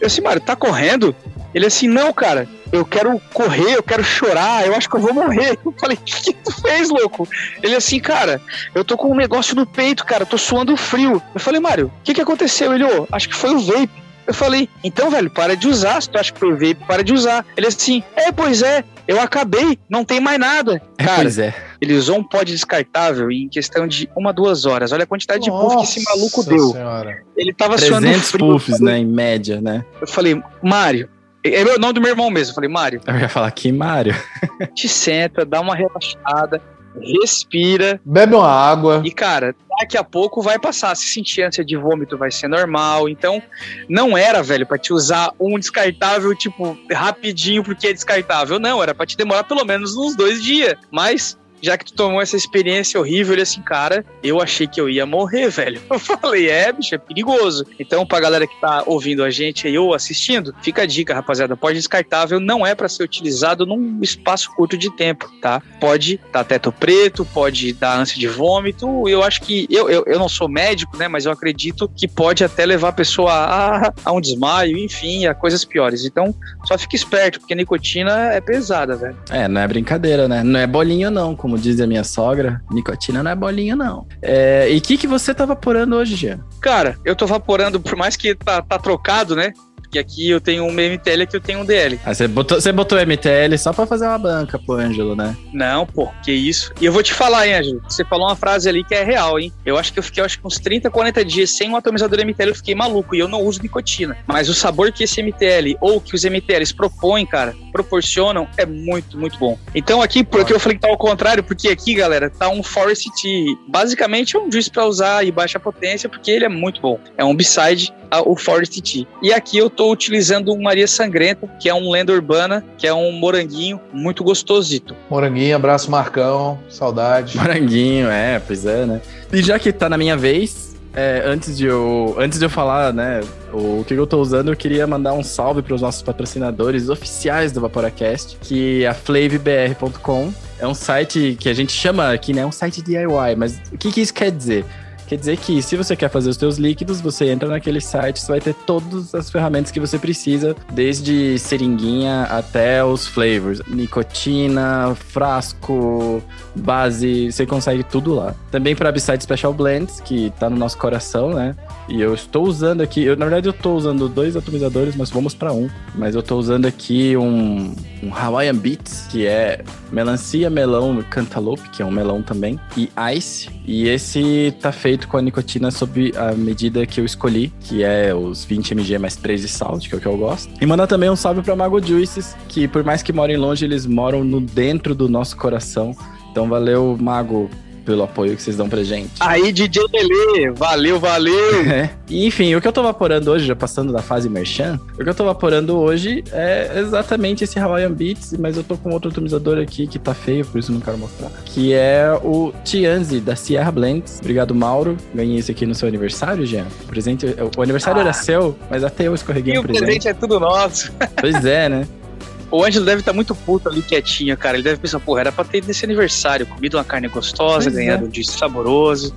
[0.00, 1.14] eu assim, Mário, tá correndo?
[1.54, 5.12] Ele assim, não, cara, eu quero correr, eu quero chorar, eu acho que eu vou
[5.12, 5.58] morrer.
[5.62, 7.28] Eu falei, o que, tu fez, louco?
[7.62, 8.40] Ele assim, cara,
[8.74, 11.22] eu tô com um negócio no peito, cara, tô suando frio.
[11.34, 12.74] Eu falei, Mário, o que que aconteceu?
[12.74, 13.90] Ele, ô, acho que foi o vape.
[14.26, 16.00] Eu falei, então, velho, para de usar.
[16.00, 17.44] Se tu acha que foi o vape, para de usar.
[17.54, 20.82] Ele assim, é, pois é, eu acabei, não tem mais nada.
[20.98, 21.54] É, Cara, pois é.
[21.80, 24.92] Ele usou um pod descartável em questão de uma, duas horas.
[24.92, 26.70] Olha a quantidade de puff que esse maluco Nossa deu.
[26.70, 27.22] Senhora.
[27.36, 28.46] Ele tava suando 300 frio.
[28.46, 29.84] puffs, né, em média, né?
[30.00, 31.08] Eu falei, Mário,
[31.44, 32.50] é o nome do meu irmão mesmo.
[32.50, 34.14] Eu falei, Mário, Eu ia falar que Mário.
[34.74, 36.60] te senta, dá uma relaxada,
[37.00, 38.00] respira.
[38.04, 39.02] Bebe uma água.
[39.04, 40.94] E, cara, daqui a pouco vai passar.
[40.96, 43.08] Se sentir ânsia de vômito, vai ser normal.
[43.08, 43.42] Então,
[43.88, 48.58] não era, velho, pra te usar um descartável, tipo, rapidinho porque é descartável.
[48.58, 50.74] Não, era pra te demorar pelo menos uns dois dias.
[50.90, 51.38] Mas.
[51.60, 55.06] Já que tu tomou essa experiência horrível, ele assim, cara, eu achei que eu ia
[55.06, 55.80] morrer, velho.
[55.96, 57.66] Eu falei, é, bicho, é perigoso.
[57.80, 61.56] Então, pra galera que tá ouvindo a gente aí ou assistindo, fica a dica, rapaziada.
[61.56, 65.62] Pode descartável não é pra ser utilizado num espaço curto de tempo, tá?
[65.80, 69.08] Pode dar teto preto, pode dar ânsia de vômito.
[69.08, 69.66] Eu acho que.
[69.70, 71.08] Eu, eu, eu não sou médico, né?
[71.08, 75.34] Mas eu acredito que pode até levar a pessoa a, a um desmaio, enfim, a
[75.34, 76.04] coisas piores.
[76.04, 79.16] Então, só fica esperto, porque a nicotina é pesada, velho.
[79.30, 80.42] É, não é brincadeira, né?
[80.42, 82.60] Não é bolinho, não, como diz a minha sogra.
[82.72, 84.04] Nicotina não é bolinho, não.
[84.20, 86.40] É, e o que, que você tá vaporando hoje, Jean?
[86.60, 89.52] Cara, eu tô vaporando, por mais que tá, tá trocado, né?
[89.86, 91.98] Porque aqui eu tenho um MTL aqui eu tenho um DL.
[92.04, 95.36] Ah, você botou, você botou MTL só pra fazer uma banca pro Ângelo, né?
[95.52, 96.72] Não, pô, que isso.
[96.80, 97.82] E eu vou te falar, hein, Ângelo.
[97.88, 99.52] Você falou uma frase ali que é real, hein?
[99.64, 102.48] Eu acho que eu fiquei acho que uns 30, 40 dias sem um atomizador MTL,
[102.48, 103.14] eu fiquei maluco.
[103.14, 104.16] E eu não uso nicotina.
[104.26, 109.16] Mas o sabor que esse MTL, ou que os MTLs propõem, cara, proporcionam, é muito,
[109.16, 109.58] muito bom.
[109.74, 113.10] Então aqui, porque eu falei que tá ao contrário, porque aqui, galera, tá um Forest
[113.20, 113.56] T.
[113.68, 116.98] Basicamente é um juice pra usar e baixa potência, porque ele é muito bom.
[117.16, 119.06] É um beside ao Forest T.
[119.22, 122.94] E aqui eu tô utilizando um Maria Sangrenta, que é um lenda urbana, que é
[122.94, 124.96] um moranguinho muito gostosito.
[125.10, 127.36] Moranguinho, abraço Marcão, saudade.
[127.36, 129.00] Moranguinho, é, pois é, né?
[129.32, 132.92] E já que tá na minha vez, é, antes, de eu, antes de eu falar,
[132.92, 133.20] né,
[133.52, 137.52] o que eu tô usando, eu queria mandar um salve para os nossos patrocinadores oficiais
[137.52, 140.32] do Vaporacast, que é a flavbr.com.
[140.58, 143.92] É um site que a gente chama aqui, né, um site DIY, mas o que,
[143.92, 144.64] que isso quer dizer?
[145.06, 148.32] Quer dizer que se você quer fazer os seus líquidos, você entra naquele site, você
[148.32, 156.22] vai ter todas as ferramentas que você precisa, desde seringuinha até os flavors, nicotina, frasco,
[156.54, 158.34] base, você consegue tudo lá.
[158.50, 161.54] Também para Beside Special Blends, que tá no nosso coração, né?
[161.88, 165.34] E eu estou usando aqui, eu, na verdade eu estou usando dois atomizadores, mas vamos
[165.34, 165.68] para um.
[165.94, 171.82] Mas eu estou usando aqui um, um Hawaiian Beats, que é melancia, melão, cantaloupe, que
[171.82, 173.48] é um melão também, e ice.
[173.64, 178.14] E esse tá feito com a nicotina sob a medida que eu escolhi, que é
[178.14, 180.52] os 20 mg mais 3 de salt, que é o que eu gosto.
[180.60, 183.84] E mandar também um salve para Mago Juices, que por mais que morem longe, eles
[183.84, 185.94] moram no dentro do nosso coração.
[186.30, 187.50] Então valeu, Mago,
[187.86, 189.12] pelo apoio que vocês dão pra gente.
[189.20, 191.36] Aí, DJ Lele, valeu, valeu.
[191.66, 191.90] É.
[192.08, 195.08] E, enfim, o que eu tô vaporando hoje, já passando da fase merchan, o que
[195.08, 199.58] eu tô vaporando hoje é exatamente esse Hawaiian Beats, mas eu tô com outro atomizador
[199.58, 201.30] aqui que tá feio, por isso não quero mostrar.
[201.44, 204.18] Que é o Tianzi, da Sierra Blends.
[204.20, 204.96] Obrigado, Mauro.
[205.14, 206.66] Ganhei esse aqui no seu aniversário, Jean.
[206.84, 208.04] O presente, o aniversário Ah.
[208.04, 209.84] era seu, mas até eu escorreguei E um o presente.
[209.84, 210.92] presente é tudo nosso.
[211.20, 211.86] Pois é, né?
[212.50, 214.56] O Ângelo deve estar muito puto ali, quietinho, cara.
[214.56, 218.06] Ele deve pensar, porra, era pra ter nesse aniversário, comido uma carne gostosa, Pois ganhado
[218.06, 219.14] um disco saboroso.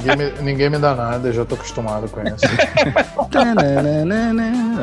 [0.00, 2.44] Ninguém me, ninguém me dá nada, eu já tô acostumado com isso.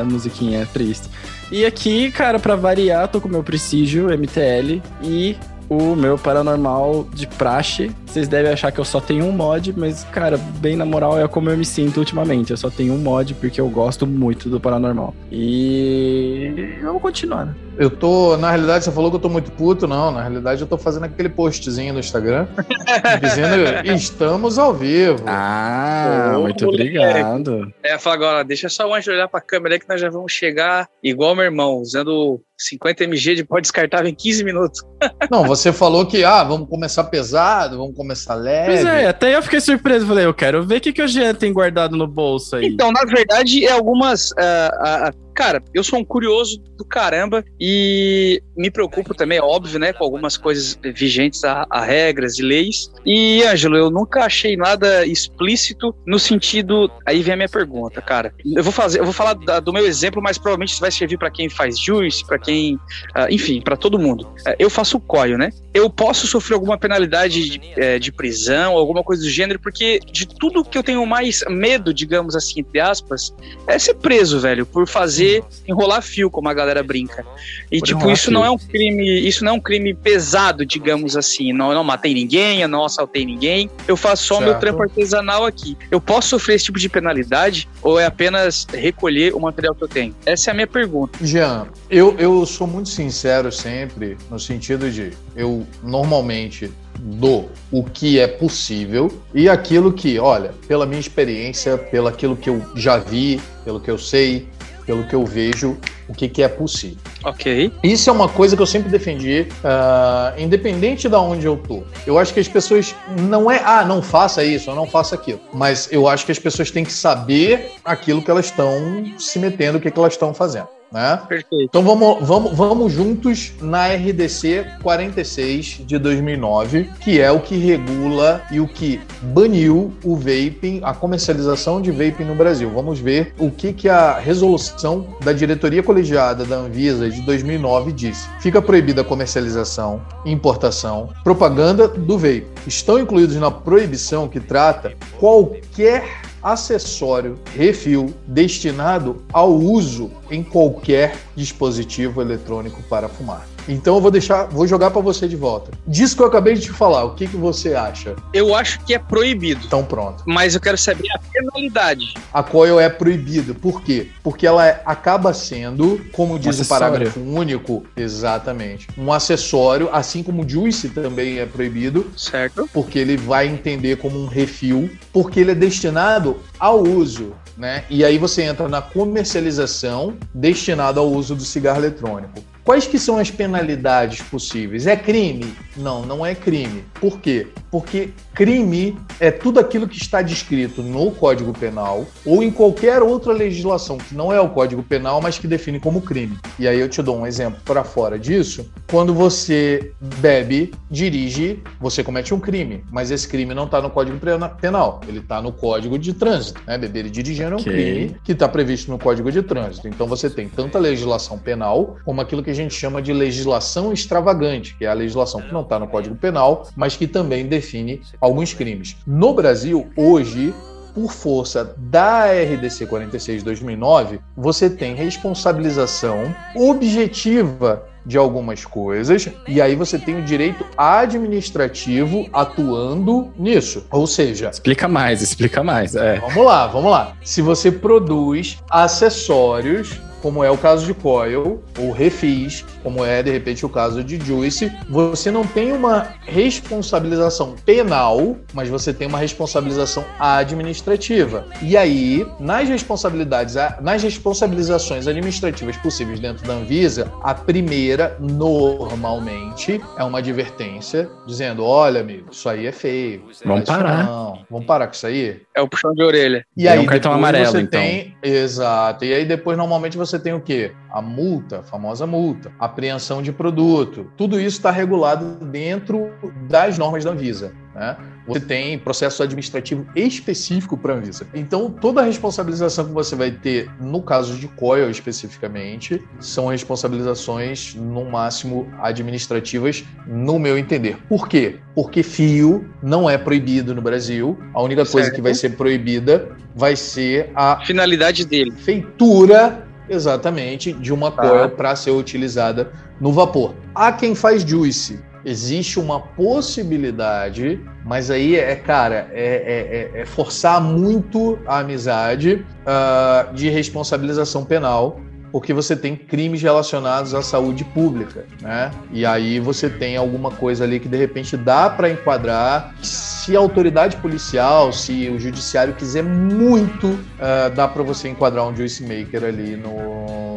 [0.00, 1.08] A musiquinha é triste.
[1.50, 5.36] E aqui, cara, pra variar, tô com o meu Prestígio MTL e
[5.76, 7.90] o meu Paranormal de praxe.
[8.06, 11.26] Vocês devem achar que eu só tenho um mod, mas, cara, bem na moral, é
[11.26, 12.50] como eu me sinto ultimamente.
[12.50, 15.14] Eu só tenho um mod porque eu gosto muito do Paranormal.
[15.30, 17.54] E vamos continuar, né?
[17.78, 20.10] Eu tô, na realidade, você falou que eu tô muito puto, não.
[20.10, 22.46] Na realidade, eu tô fazendo aquele postzinho no Instagram
[23.20, 25.24] dizendo estamos ao vivo.
[25.26, 27.72] Ah, Ô, muito obrigado.
[27.82, 30.32] É, fala agora, deixa só o Ângelo olhar pra câmera aí que nós já vamos
[30.32, 34.82] chegar igual meu irmão, usando 50 mg de pó descartável em 15 minutos.
[35.30, 38.72] Não, você falou que, ah, vamos começar pesado, vamos começar leve.
[38.72, 40.06] Pois é, até eu fiquei surpreso.
[40.06, 42.66] Falei, eu quero ver o que, que o Jean tem guardado no bolso aí.
[42.66, 44.32] Então, na verdade, é algumas.
[44.38, 49.78] ah, ah, cara, eu sou um curioso do caramba e me preocupo também, é óbvio,
[49.78, 52.90] né, com algumas coisas vigentes a, a regras e leis.
[53.04, 56.90] E, Ângelo, eu nunca achei nada explícito no sentido.
[57.06, 58.32] Aí vem a minha pergunta, cara.
[58.44, 61.18] Eu vou fazer, eu vou falar da- do meu exemplo, mas provavelmente isso vai servir
[61.18, 62.78] para quem faz juice, para quem,
[63.14, 64.28] ah, enfim, para todo mundo.
[64.46, 65.50] Ah, eu faço coio, né?
[65.72, 70.26] Eu posso sofrer alguma penalidade de, eh, de prisão, alguma coisa do gênero, porque de
[70.26, 73.34] tudo que eu tenho mais medo, digamos assim, entre aspas,
[73.66, 75.21] é ser preso, velho, por fazer
[75.66, 77.24] enrolar fio, como a galera brinca.
[77.70, 78.32] E Por tipo, isso fio.
[78.32, 81.52] não é um crime, isso não é um crime pesado, digamos assim.
[81.52, 83.70] Não, eu não matei ninguém, eu não assaltei ninguém.
[83.86, 84.60] Eu faço só o meu Certo.
[84.60, 85.76] trampo artesanal aqui.
[85.90, 89.88] Eu posso sofrer esse tipo de penalidade ou é apenas recolher o material que eu
[89.88, 90.14] tenho?
[90.24, 91.18] Essa é a minha pergunta.
[91.22, 98.18] Jean, eu, eu sou muito sincero sempre, no sentido de eu normalmente dou o que
[98.20, 103.40] é possível e aquilo que, olha, pela minha experiência, pelo aquilo que eu já vi,
[103.64, 104.46] pelo que eu sei,
[104.92, 106.98] pelo que eu vejo, o que, que é possível.
[107.24, 107.72] Ok.
[107.82, 111.82] Isso é uma coisa que eu sempre defendi, ah, independente de onde eu tô.
[112.06, 112.94] Eu acho que as pessoas
[113.30, 115.40] não é, ah, não faça isso, ou não faça aquilo.
[115.50, 118.74] Mas eu acho que as pessoas têm que saber aquilo que elas estão
[119.18, 120.68] se metendo, o que, que elas estão fazendo.
[120.92, 121.18] Né?
[121.26, 121.62] Perfeito.
[121.62, 128.42] Então vamos, vamos, vamos juntos na RDC 46 de 2009, que é o que regula
[128.50, 132.70] e o que baniu o vaping, a comercialização de vaping no Brasil.
[132.70, 138.28] Vamos ver o que, que a resolução da diretoria colegiada da Anvisa de 2009 disse.
[138.40, 142.46] Fica proibida a comercialização, importação, propaganda do vape.
[142.66, 152.20] Estão incluídos na proibição que trata qualquer acessório refil destinado ao uso em qualquer dispositivo
[152.20, 153.46] eletrônico para fumar.
[153.68, 155.70] Então eu vou deixar, vou jogar para você de volta.
[155.86, 158.16] Disso que eu acabei de te falar, o que, que você acha?
[158.32, 159.62] Eu acho que é proibido.
[159.66, 160.22] Então pronto.
[160.26, 162.14] Mas eu quero saber a penalidade.
[162.32, 163.54] A coil é proibida.
[163.54, 164.08] Por quê?
[164.22, 166.86] Porque ela é- acaba sendo, como diz o acessório.
[166.92, 172.68] parágrafo único, exatamente, um acessório, assim como o juice também é proibido, Certo?
[172.72, 177.84] porque ele vai entender como um refil, porque ele é destinado ao uso, né?
[177.90, 182.42] E aí você entra na comercialização destinada ao uso do cigarro eletrônico.
[182.64, 184.86] Quais que são as penalidades possíveis?
[184.86, 185.52] É crime?
[185.76, 186.84] Não, não é crime.
[187.00, 187.48] Por quê?
[187.70, 193.32] Porque crime é tudo aquilo que está descrito no Código Penal ou em qualquer outra
[193.32, 196.38] legislação que não é o Código Penal, mas que define como crime.
[196.58, 198.70] E aí eu te dou um exemplo para fora disso.
[198.88, 204.18] Quando você bebe, dirige, você comete um crime, mas esse crime não está no Código
[204.18, 206.60] Pena- Penal, ele está no Código de Trânsito.
[206.66, 206.78] Né?
[206.78, 207.72] Beber e dirigir é um Ok.
[207.72, 209.88] crime que está previsto no Código de Trânsito.
[209.88, 213.92] Então você tem tanto a legislação penal como aquilo que a gente chama de legislação
[213.92, 218.00] extravagante, que é a legislação que não está no Código Penal, mas que também define
[218.20, 218.96] alguns crimes.
[219.06, 220.54] No Brasil, hoje,
[220.94, 229.60] por força da RDC 46 de 2009, você tem responsabilização objetiva de algumas coisas e
[229.60, 233.86] aí você tem o direito administrativo atuando nisso.
[233.90, 235.94] Ou seja, Explica mais, explica mais.
[235.94, 236.18] É.
[236.18, 237.14] Vamos lá, vamos lá.
[237.24, 243.30] Se você produz acessórios, como é o caso de coil, ou refis, como é de
[243.30, 249.18] repente o caso de Juice, você não tem uma responsabilização penal, mas você tem uma
[249.18, 251.46] responsabilização administrativa.
[251.60, 260.04] E aí, nas responsabilidades, nas responsabilizações administrativas possíveis dentro da Anvisa, a primeira normalmente é
[260.04, 263.24] uma advertência dizendo: olha, amigo, isso aí é feio.
[263.44, 264.04] Vamos parar.
[264.04, 265.40] Não, vamos parar com isso aí.
[265.54, 266.44] É o puxão de orelha.
[266.56, 267.80] E é aí, um cartão amarelo, você então.
[267.80, 268.16] tem.
[268.22, 269.04] Exato.
[269.04, 270.72] E aí depois, normalmente, você tem o quê?
[270.92, 274.10] A multa, a famosa multa, apreensão de produto.
[274.16, 276.10] Tudo isso está regulado dentro
[276.48, 277.52] das normas da Anvisa.
[277.74, 277.96] Né?
[278.26, 281.26] Você tem processo administrativo específico para a Anvisa.
[281.34, 287.74] Então, toda a responsabilização que você vai ter, no caso de COIL especificamente, são responsabilizações,
[287.74, 290.98] no máximo, administrativas, no meu entender.
[291.08, 291.56] Por quê?
[291.74, 294.38] Porque fio não é proibido no Brasil.
[294.54, 295.16] A única coisa Certo.
[295.16, 298.52] que vai ser proibida vai ser a Finalidade dele.
[298.52, 301.22] feitura exatamente de uma Tá.
[301.22, 303.54] coil para ser utilizada no vapor.
[303.74, 305.00] Há quem faz juice.
[305.24, 312.44] Existe uma possibilidade, mas aí é, cara, é, é- é- é forçar muito a amizade
[312.66, 314.98] ah, de responsabilização penal,
[315.32, 318.70] porque você tem crimes relacionados à saúde pública, né?
[318.92, 322.74] E aí você tem alguma coisa ali que de repente dá para enquadrar.
[322.82, 328.54] Se a autoridade policial, se o judiciário quiser muito, ah, dá para você enquadrar um
[328.54, 330.31] juice maker ali no,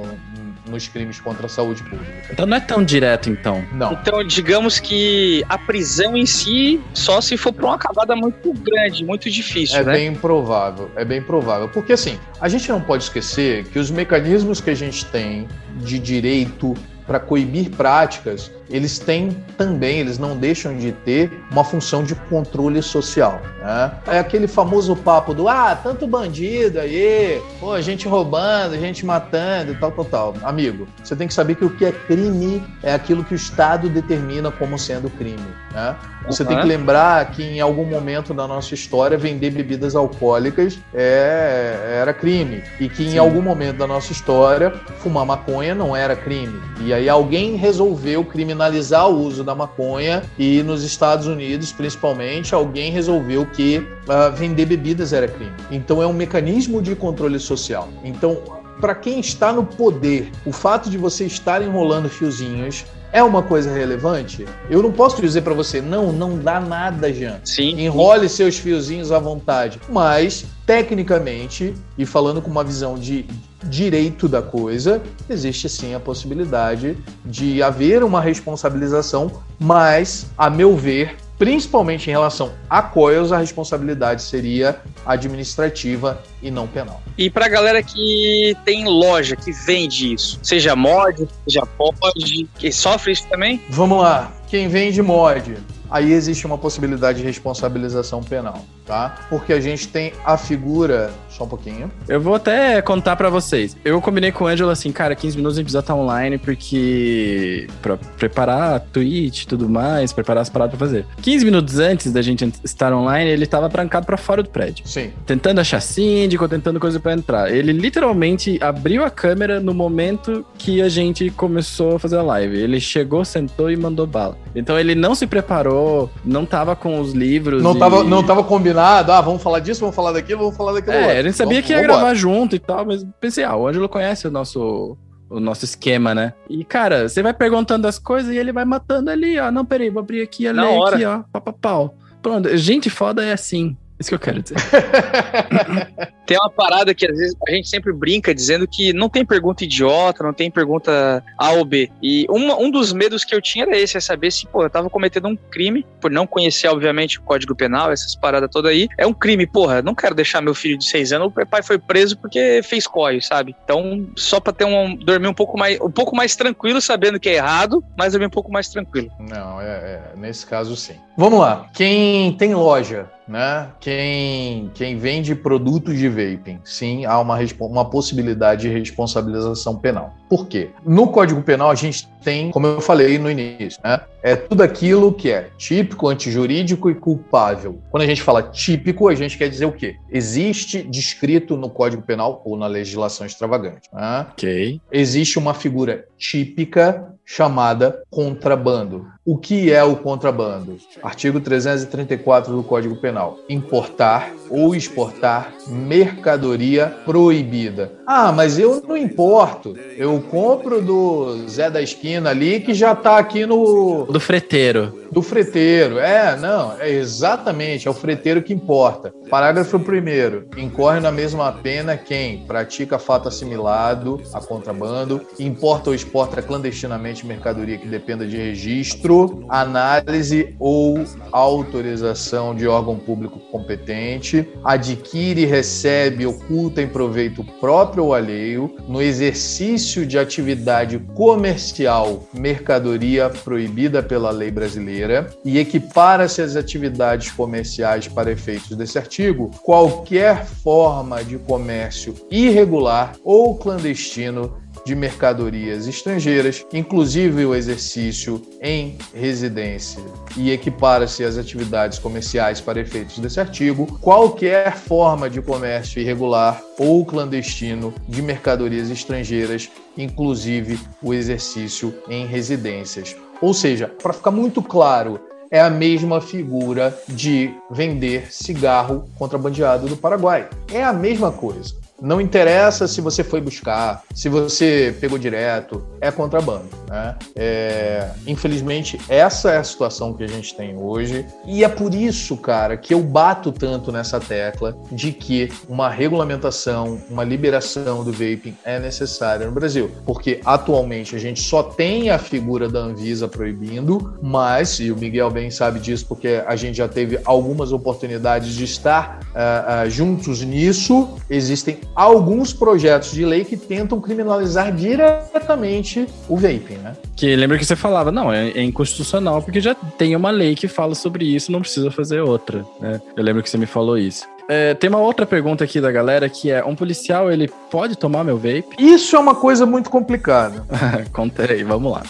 [0.67, 2.12] nos crimes contra a saúde pública.
[2.32, 3.63] Então não é tão direto, então.
[3.73, 3.93] Não.
[3.93, 9.04] Então, digamos que a prisão em si, só se for pra uma acabada muito grande,
[9.06, 9.93] muito difícil, É né?
[9.93, 11.69] bem provável, é bem provável.
[11.69, 15.47] Porque assim, a gente não pode esquecer que os mecanismos que a gente tem
[15.78, 16.73] de direito
[17.05, 22.81] para coibir práticas, eles têm também, eles não deixam de ter uma função de controle
[22.81, 23.41] social.
[23.59, 23.91] Né?
[24.07, 29.05] É aquele famoso papo do ah, tanto bandido aí, pô, a gente roubando, a gente
[29.05, 30.33] matando e tal, tal, tal.
[30.43, 33.87] Amigo, você tem que saber que o que é crime é aquilo que o Estado
[33.87, 35.47] determina como sendo crime.
[35.73, 35.95] Né?
[36.27, 36.61] Você tem Uhum.
[36.63, 42.63] que lembrar que em algum momento da nossa história vender bebidas alcoólicas é- era crime
[42.79, 43.17] e que em Sim.
[43.17, 46.59] algum momento da nossa história fumar maconha não era crime.
[46.81, 52.91] E aí alguém resolveu criminalizar o uso da maconha e nos Estados Unidos, principalmente, alguém
[52.91, 55.53] resolveu que ah, vender bebidas era crime.
[55.71, 57.88] Então é um mecanismo de controle social.
[58.03, 58.39] Então
[58.81, 62.83] para quem está no poder, o fato de você estar enrolando fiozinhos
[63.15, 64.45] é uma coisa relevante?
[64.69, 67.39] Eu não posso dizer para você, não, não dá nada, Jean.
[67.45, 67.80] Sim.
[67.80, 69.80] Enrole seus fiozinhos à vontade.
[69.88, 73.25] Mas, tecnicamente, e falando com uma visão de
[73.63, 81.15] direito da coisa, existe sim a possibilidade de haver uma responsabilização, mas, a meu ver,
[81.38, 87.02] principalmente em relação a coils, a responsabilidade seria administrativa e não penal.
[87.17, 93.13] E pra galera que tem loja, que vende isso, seja mod, seja pod, que sofre
[93.13, 93.62] isso também?
[93.69, 94.32] Vamos lá.
[94.48, 95.58] Quem vende mod,
[95.95, 99.27] aí existe uma possibilidade de responsabilização penal, tá?
[99.29, 101.10] Porque a gente tem a figura.
[101.29, 101.91] Só um pouquinho.
[102.08, 103.75] Eu vou até contar pra vocês.
[103.84, 107.67] Eu combinei com o Ângelo assim, cara, 15 minutos a gente precisa estar online porque.
[107.81, 111.05] pra preparar a Twitch e tudo mais, preparar as paradas pra fazer.
[111.21, 114.86] 15 minutos antes da gente estar online, ele tava trancado pra fora do prédio.
[114.88, 115.12] Sim.
[115.25, 117.51] Tentando achar síndico, tentando coisa pra entrar.
[117.53, 122.58] Ele literalmente abriu a câmera no momento que a gente começou a fazer a live.
[122.58, 124.38] Ele chegou, sentou e mandou bala.
[124.55, 125.85] Então ele não se preparou,
[126.24, 127.62] não tava com os livros.
[127.63, 129.12] Não e- tava, não tava combinado.
[129.12, 130.93] Ah, vamos falar disso, vamos falar daquilo, vamos falar daquilo.
[130.95, 131.98] É, gente sabia Vamos- que ia vambora.
[132.00, 134.98] gravar junto e tal, mas pensei, ah, o Ângelo conhece o nosso,
[135.30, 136.34] o nosso esquema, né?
[136.50, 139.50] E, cara, você vai perguntando as coisas e ele vai matando ali, ó.
[139.52, 140.95] Não, peraí, vou abrir aqui a Na ler hora.
[140.95, 141.21] aqui, ó.
[141.32, 141.95] Pau, pau, pau.
[142.21, 143.76] Pronto, gente foda é assim.
[144.00, 144.56] Isso que eu quero dizer.
[146.25, 149.63] Tem uma parada que às vezes a gente sempre brinca dizendo que não tem pergunta
[149.63, 151.91] idiota, não tem pergunta A ou B.
[152.01, 154.69] E uma- um dos medos que eu tinha era esse, é saber se, pô, eu
[154.69, 158.88] tava cometendo um crime, por não conhecer, obviamente, o Código Penal, essas paradas todas aí.
[158.97, 161.77] É um crime, porra, não quero deixar meu filho de seis anos, o pai foi
[161.77, 163.55] preso porque fez coio, sabe?
[163.63, 167.29] Então, só pra ter um, dormir um pouco mais, um pouco mais tranquilo, sabendo que
[167.29, 169.11] é errado, mas dormir um pouco mais tranquilo.
[169.19, 170.95] Não, é, é, nesse caso sim.
[171.17, 171.67] Vamos lá.
[171.73, 173.69] Quem tem loja, né?
[173.79, 180.13] Quem, quem vende produtos de vaping, sim, há uma, uma possibilidade de responsabilização penal.
[180.29, 180.69] Por quê?
[180.85, 184.01] No Código Penal a gente tem, como eu falei no início, né?
[184.23, 187.79] É tudo aquilo que é típico, antijurídico e culpável.
[187.91, 189.97] Quando a gente fala típico, a gente quer dizer o quê?
[190.09, 193.88] Existe descrito no Código Penal ou na legislação extravagante.
[193.93, 194.25] Né?
[194.31, 194.81] ok.
[194.91, 199.07] existe uma figura típica chamada contrabando.
[199.25, 200.77] O que é o contrabando?
[201.01, 203.39] Artigo 334 do Código Penal.
[203.49, 207.91] Importar ou exportar mercadoria proibida.
[208.05, 209.75] Ah, mas eu não importo.
[209.97, 214.05] Eu compro do Zé da esquina ali que já está aqui no.
[214.05, 215.05] Do freteiro.
[215.11, 215.97] Do freteiro.
[215.97, 219.13] É, não, é exatamente, é o freteiro que importa.
[219.29, 220.61] Parágrafo 1.
[220.61, 227.77] Incorre na mesma pena quem pratica fato assimilado a contrabando, importa ou exporta clandestinamente mercadoria
[227.77, 236.87] que dependa de registro, análise ou autorização de órgão público competente, adquire, recebe, oculta em
[236.87, 245.58] proveito próprio ou alheio, no exercício de atividade comercial, mercadoria proibida pela lei brasileira e
[245.58, 254.64] equipara-se às atividades comerciais para efeitos desse artigo qualquer forma de comércio irregular ou clandestino
[254.84, 260.02] de mercadorias estrangeiras, inclusive o exercício em residência,
[260.36, 267.06] e equipara-se às atividades comerciais para efeitos desse artigo, qualquer forma de comércio irregular ou
[267.06, 273.15] clandestino de mercadorias estrangeiras, inclusive o exercício em residências.
[273.42, 275.19] Ou seja, para ficar muito claro,
[275.52, 280.50] é a mesma figura de vender cigarro contrabandeado do Paraguai.
[280.71, 281.76] É a mesma coisa.
[282.02, 286.67] Não interessa se você foi buscar, se você pegou direto, é contrabando.
[286.89, 287.15] Né?
[287.35, 291.25] É, infelizmente, essa é a situação que a gente tem hoje.
[291.46, 297.02] E é por isso, cara, que eu bato tanto nessa tecla de que uma regulamentação,
[297.10, 299.89] uma liberação do vaping é necessária no Brasil.
[300.06, 305.31] Porque atualmente a gente só tem a figura da Anvisa proibindo, mas, e o Miguel
[305.31, 310.41] bem sabe disso, porque a gente já teve algumas oportunidades de estar uh, uh, juntos
[310.41, 316.93] nisso, existem alguns projetos de lei que tentam criminalizar diretamente o vaping, né?
[317.15, 320.67] Que lembra que você falava, não, é, é inconstitucional porque já tem uma lei que
[320.67, 323.02] fala sobre isso, não precisa fazer outra, né?
[323.15, 324.27] Eu lembro que você me falou isso.
[324.48, 328.23] É, tem uma outra pergunta aqui da galera que é: um policial ele pode tomar
[328.23, 328.75] meu vape?
[328.77, 330.63] Isso é uma coisa muito complicada.
[331.12, 332.04] Conta aí, vamos lá.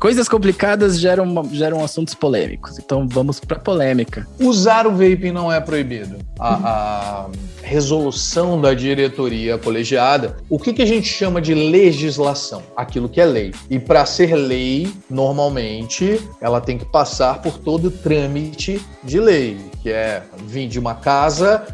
[0.00, 2.78] Coisas complicadas geram, geram assuntos polêmicos.
[2.78, 4.26] Então vamos para polêmica.
[4.40, 6.16] Usar o vaping não é proibido.
[6.38, 7.26] A, a
[7.62, 12.62] resolução da diretoria colegiada, o que, que a gente chama de legislação?
[12.74, 13.52] Aquilo que é lei.
[13.68, 19.58] E para ser lei, normalmente, ela tem que passar por todo o trâmite de lei,
[19.82, 21.66] que é vir de uma casa,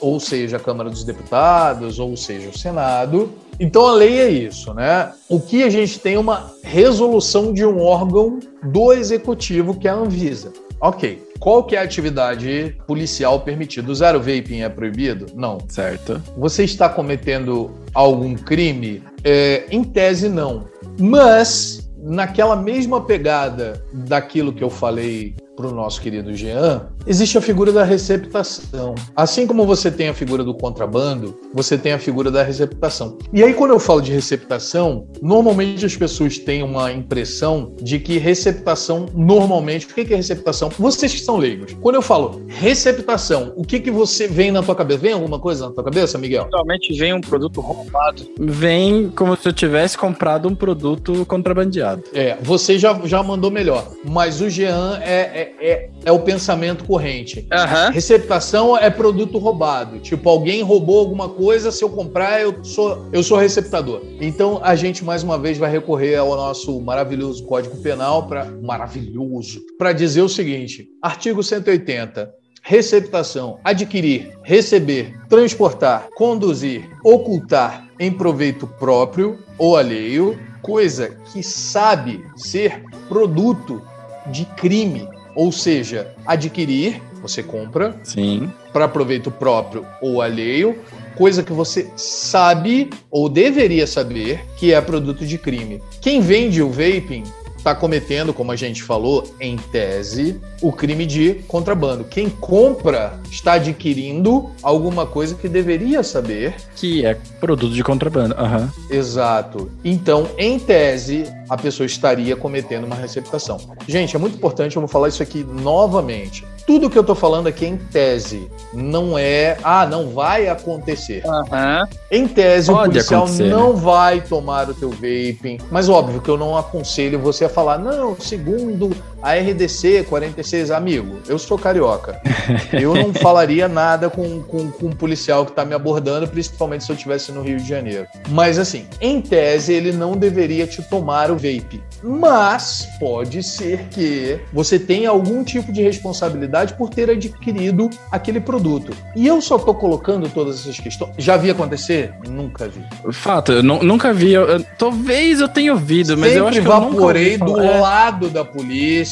[0.00, 3.30] ou seja, a Câmara dos Deputados, ou seja, o Senado,
[3.60, 5.12] então a lei é isso, né?
[5.28, 9.90] O que a gente tem é uma resolução de um órgão do executivo que é
[9.90, 10.50] a Anvisa.
[10.80, 11.22] Ok.
[11.38, 13.92] Qual que é a atividade policial permitida?
[13.92, 15.26] Usar o vaping é proibido?
[15.34, 15.58] Não.
[15.68, 16.22] Certo.
[16.38, 19.02] Você está cometendo algum crime?
[19.22, 20.64] É, em tese, não.
[20.98, 27.40] Mas, naquela mesma pegada daquilo que eu falei para o nosso querido Jean, existe a
[27.40, 28.94] figura da receptação.
[29.14, 33.18] Assim como você tem a figura do contrabando, você tem a figura da receptação.
[33.32, 38.18] E aí, quando eu falo de receptação, normalmente as pessoas têm uma impressão de que
[38.18, 40.70] receptação, normalmente, o que é receptação?
[40.78, 41.76] Vocês que são leigos.
[41.80, 45.00] Quando eu falo receptação, o que, que você vem na tua cabeça?
[45.00, 46.48] Vem alguma coisa na tua cabeça, Miguel?
[46.50, 48.28] Normalmente vem um produto roubado.
[48.38, 52.02] Vem como se eu tivesse comprado um produto contrabandeado.
[52.12, 53.86] É, você já, já mandou melhor.
[54.04, 57.46] Mas o Jean é, é é, é, o pensamento corrente.
[57.52, 57.92] Uhum.
[57.92, 60.00] Receptação é produto roubado.
[60.00, 64.02] Tipo, alguém roubou alguma coisa, se eu comprar, eu sou, eu sou receptador.
[64.20, 69.60] Então, a gente, mais uma vez, vai recorrer ao nosso maravilhoso Código Penal para maravilhoso
[69.78, 72.28] para dizer o seguinte: artigo 180.
[72.62, 82.82] Receptação, adquirir, receber, transportar, conduzir, ocultar em proveito próprio ou alheio, coisa que sabe ser
[83.08, 83.80] produto
[84.26, 87.98] de crime ou seja, adquirir, você compra.
[88.02, 88.50] Sim.
[88.72, 90.78] Para proveito próprio ou alheio,
[91.16, 95.82] coisa que você sabe ou deveria saber que é produto de crime.
[96.00, 97.24] Quem vende o vaping
[97.60, 102.04] está cometendo, como a gente falou, em tese, o crime de contrabando.
[102.04, 106.54] Quem compra está adquirindo alguma coisa que deveria saber.
[106.74, 108.34] Que é produto de contrabando.
[108.34, 108.68] Uhum.
[108.90, 109.70] Exato.
[109.84, 113.58] Então, em tese, a pessoa estaria cometendo uma receptação.
[113.86, 116.44] Gente, é muito importante, eu vou falar isso aqui novamente.
[116.70, 121.20] Tudo que eu estou falando aqui é em tese, não é, ah, não vai acontecer.
[121.26, 121.88] Uhum.
[122.08, 123.80] Em tese, Pode o policial não né?
[123.80, 128.14] vai tomar o teu vaping, mas óbvio que eu não aconselho você a falar, não,
[128.20, 128.92] segundo
[129.22, 132.20] A RDC 46, amigo, eu sou carioca.
[132.72, 136.90] Eu não falaria nada com, com, com um policial que tá me abordando, principalmente se
[136.90, 138.06] eu estivesse no Rio de Janeiro.
[138.30, 141.82] Mas assim, em tese, ele não deveria te tomar o vape.
[142.02, 148.92] Mas pode ser que você tenha algum tipo de responsabilidade por ter adquirido aquele produto.
[149.14, 151.12] E eu só tô colocando todas essas questões.
[151.18, 152.12] Já vi acontecer?
[152.28, 152.82] Nunca vi.
[153.12, 154.32] Fato, eu nu- nunca vi.
[154.32, 157.60] eu- eu- talvez eu tenha ouvido, mas eu acho que eu nunca ouvi do.
[157.60, 157.80] É.
[157.80, 159.09] lado da polícia.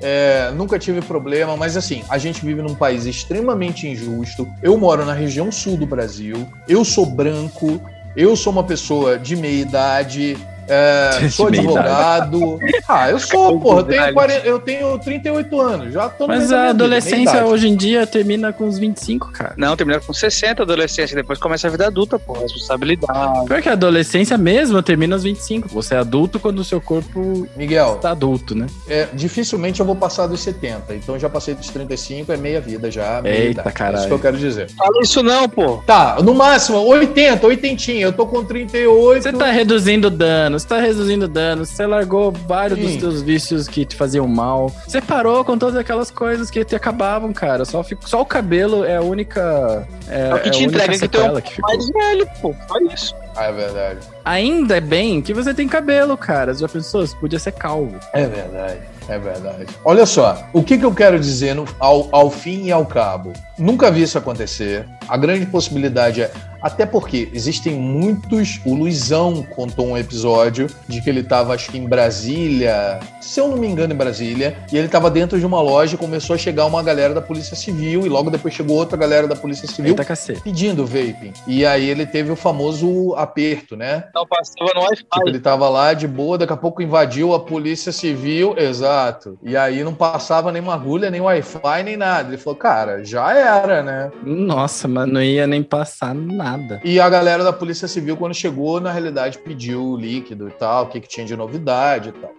[0.00, 4.48] É, nunca tive problema, mas assim, a gente vive num país extremamente injusto.
[4.62, 7.80] Eu moro na região sul do Brasil, eu sou branco,
[8.16, 10.36] eu sou uma pessoa de meia idade,
[10.68, 12.58] é, sou advogado.
[12.88, 16.52] Ah, eu sou, porra, eu tenho, 40 eu tenho 38 anos, já tô no Mas
[16.52, 17.44] a vida, adolescência idade.
[17.48, 19.54] hoje em dia termina com uns 25, cara.
[19.56, 23.46] Não, terminaram com 60 adolescência, depois começa a vida adulta, pô, responsabilidade.
[23.46, 25.68] Pior que a adolescência mesmo termina aos 25.
[25.68, 28.66] Você é adulto quando o seu corpo Miguel, está adulto, né?
[28.88, 32.90] é, dificilmente eu vou passar dos 70, então já passei dos 35, é meia vida
[32.90, 33.22] já.
[33.22, 33.68] Meia Eita, idade.
[33.68, 33.98] É caralho.
[33.98, 34.68] isso que eu quero dizer.
[34.70, 35.76] Fala isso não, pô.
[35.86, 37.92] Tá, no máximo, 80, 80.
[37.92, 39.22] Eu tô com 38.
[39.22, 42.84] Você tá reduzindo dano, você tá reduzindo dano, você largou vários Sim.
[42.86, 44.70] dos seus vícios que te faziam mal.
[44.86, 47.64] Você parou com todas aquelas coisas que te acabavam, cara.
[47.64, 49.86] Só, fico, só o cabelo é a única.
[50.08, 51.70] É, É o que é te a única entrega que tem um que ficou.
[51.74, 52.54] Mais velho, pô.
[52.70, 53.14] Olha isso.
[53.36, 53.98] Ah, é verdade.
[54.24, 56.52] Ainda é bem que você tem cabelo, cara.
[56.52, 57.06] Você já pensou?
[57.06, 57.96] Você podia ser calvo.
[58.12, 58.78] É verdade.
[59.08, 59.66] É verdade.
[59.84, 63.32] Olha só, o que, que eu quero dizer no- ao, ao fim e ao cabo?
[63.58, 64.86] Nunca vi isso acontecer.
[65.08, 66.30] A grande possibilidade é.
[66.62, 68.60] Até porque existem muitos.
[68.64, 73.48] O Luizão contou um episódio de que ele estava, acho que em Brasília, se eu
[73.48, 76.38] não me engano, em Brasília, e ele estava dentro de uma loja e começou a
[76.38, 79.90] chegar uma galera da Polícia Civil, e logo depois chegou outra galera da Polícia Civil
[79.90, 80.04] Eita
[80.42, 81.32] pedindo vaping.
[81.46, 84.04] E aí ele teve o famoso aperto, né?
[84.14, 85.04] Não passava no Wi-Fi.
[85.04, 89.38] Tipo, ele tava lá de boa, daqui a pouco invadiu a polícia civil, exato.
[89.42, 92.28] E aí não passava nem uma agulha, nem Wi-Fi, nem nada.
[92.28, 94.10] Ele falou, cara, já era, né?
[94.22, 96.49] Nossa, mas não ia nem passar nada.
[96.84, 100.84] E a galera da polícia civil, quando chegou, na realidade pediu o líquido e tal,
[100.84, 102.32] o que, que tinha de novidade e tal.